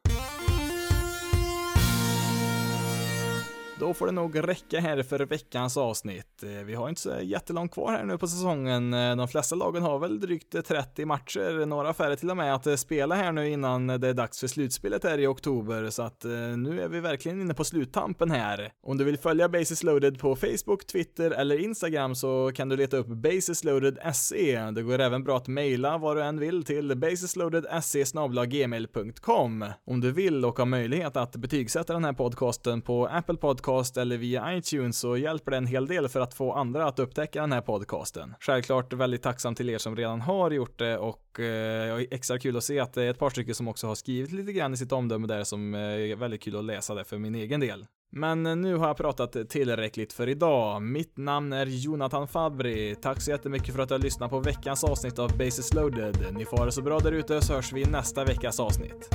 Då 3.80 3.94
får 3.94 4.06
det 4.06 4.12
nog 4.12 4.48
räcka 4.48 4.80
här 4.80 5.04
för 5.04 5.20
veckans 5.20 5.78
avsnitt. 5.78 6.44
Eh, 6.44 6.50
vi 6.50 6.76
har 6.76 6.90
inte 6.90 7.02
så 7.02 7.12
jättelångt 7.22 7.74
kvar 7.74 7.92
här 7.92 8.04
nu 8.04 8.18
på 8.18 8.28
säsongen. 8.28 8.94
Eh, 8.94 9.16
de 9.16 9.28
flesta 9.28 9.56
lagen 9.56 9.84
har 9.84 10.00
väl 10.00 10.20
drygt 10.20 10.66
30 10.68 11.06
matcher, 11.06 11.66
några 11.66 11.94
färre 11.94 12.16
till 12.16 12.30
och 12.30 12.38
med 12.38 12.56
att 12.56 12.68
eh, 12.68 12.76
spela 12.76 13.16
här 13.16 13.32
nu 13.32 13.50
innan 13.50 13.88
det 13.88 14.08
är 14.08 14.14
dags 14.14 14.40
för 14.40 14.48
slutspelet 14.48 15.04
här 15.04 15.18
i 15.18 15.28
oktober, 15.28 15.90
så 15.90 16.02
att 16.02 16.24
nu 16.58 16.82
är 16.82 16.88
vi 16.88 17.00
verkligen 17.00 17.42
inne 17.42 17.54
på 17.54 17.64
sluttampen 17.64 18.32
här. 18.32 18.72
Om 18.84 18.98
du 18.98 19.04
vill 19.04 19.18
följa 19.18 19.50
Basis 19.50 19.84
loaded 19.84 20.20
på 20.20 20.36
Facebook, 20.36 20.86
Twitter 20.86 21.32
eller 21.32 21.60
Instagram 21.60 22.16
så 22.16 22.52
kan 22.56 22.70
du 22.70 22.76
leta 22.76 22.98
upp 22.98 23.08
basisloaded.se. 23.08 24.60
Det 24.72 24.82
går 24.82 25.00
även 25.00 25.24
bra 25.24 25.38
att 25.38 25.48
mejla 25.48 25.98
vad 25.98 26.18
du 26.18 26.24
än 26.24 26.40
vill 26.40 26.64
till 26.64 26.98
basisloaded.se 26.98 28.04
gmail.com 28.48 29.66
om 29.86 30.02
du 30.02 30.12
vill 30.12 30.46
och 30.46 30.60
har 30.60 30.66
möjlighet 30.66 31.18
att 31.18 31.36
betygsätta 31.36 31.94
den 31.94 32.06
här 32.06 32.14
podcasten 32.14 32.82
på 32.82 33.08
Apple 33.08 33.36
Podcast 33.68 33.98
eller 33.98 34.18
via 34.18 34.58
iTunes 34.58 35.00
så 35.00 35.18
hjälper 35.18 35.52
det 35.52 35.58
en 35.58 35.68
hel 35.68 35.88
del 35.88 36.10
för 36.10 36.20
att 36.20 36.34
få 36.34 36.54
andra 36.54 36.86
att 36.86 37.00
upptäcka 37.00 37.42
den 37.42 37.52
här 37.52 37.62
podcasten. 37.62 38.34
Självklart 38.40 38.94
väldigt 38.94 39.24
tacksam 39.24 39.56
till 39.56 39.70
er 39.70 39.78
som 39.78 39.96
redan 39.96 40.22
har 40.22 40.52
gjort 40.52 40.80
det 40.80 40.98
och 40.98 41.40
eh, 41.40 42.06
extra 42.12 42.40
kul 42.40 42.58
att 42.58 42.64
se 42.64 42.80
att 42.80 42.94
det 42.94 43.04
är 43.04 43.10
ett 43.10 43.20
par 43.20 43.30
stycken 43.30 43.56
som 43.56 43.68
också 43.68 43.88
har 43.88 43.96
skrivit 43.96 44.32
lite 44.32 44.54
grann 44.54 44.74
i 44.74 44.78
sitt 44.78 44.92
omdöme 44.92 45.28
där 45.28 45.44
som 45.44 45.74
eh, 45.74 45.82
är 45.82 46.16
väldigt 46.16 46.42
kul 46.42 46.56
att 46.56 46.64
läsa 46.64 46.96
det 46.96 47.04
för 47.04 47.18
min 47.18 47.36
egen 47.36 47.60
del. 47.60 47.86
Men 48.12 48.46
eh, 48.46 48.56
nu 48.56 48.76
har 48.76 48.88
jag 48.88 48.98
pratat 48.98 49.50
tillräckligt 49.50 50.14
för 50.14 50.30
idag. 50.30 50.82
Mitt 50.82 51.18
namn 51.18 51.54
är 51.54 51.66
Jonathan 51.66 52.28
Fabri. 52.28 52.96
Tack 53.02 53.22
så 53.22 53.32
jättemycket 53.32 53.76
för 53.76 53.82
att 53.82 53.90
du 53.90 53.94
har 53.94 54.00
lyssnat 54.00 54.30
på 54.30 54.40
veckans 54.40 54.84
avsnitt 54.84 55.20
av 55.20 55.38
Basis 55.38 55.74
loaded. 55.74 56.18
Ni 56.32 56.46
får 56.46 56.58
ha 56.58 56.66
det 56.66 56.72
så 56.72 56.82
bra 56.82 57.00
där 57.00 57.12
ute 57.12 57.42
så 57.42 57.54
hörs 57.54 57.74
vi 57.74 57.82
i 57.82 57.86
nästa 57.86 58.24
veckas 58.24 58.60
avsnitt. 58.60 59.10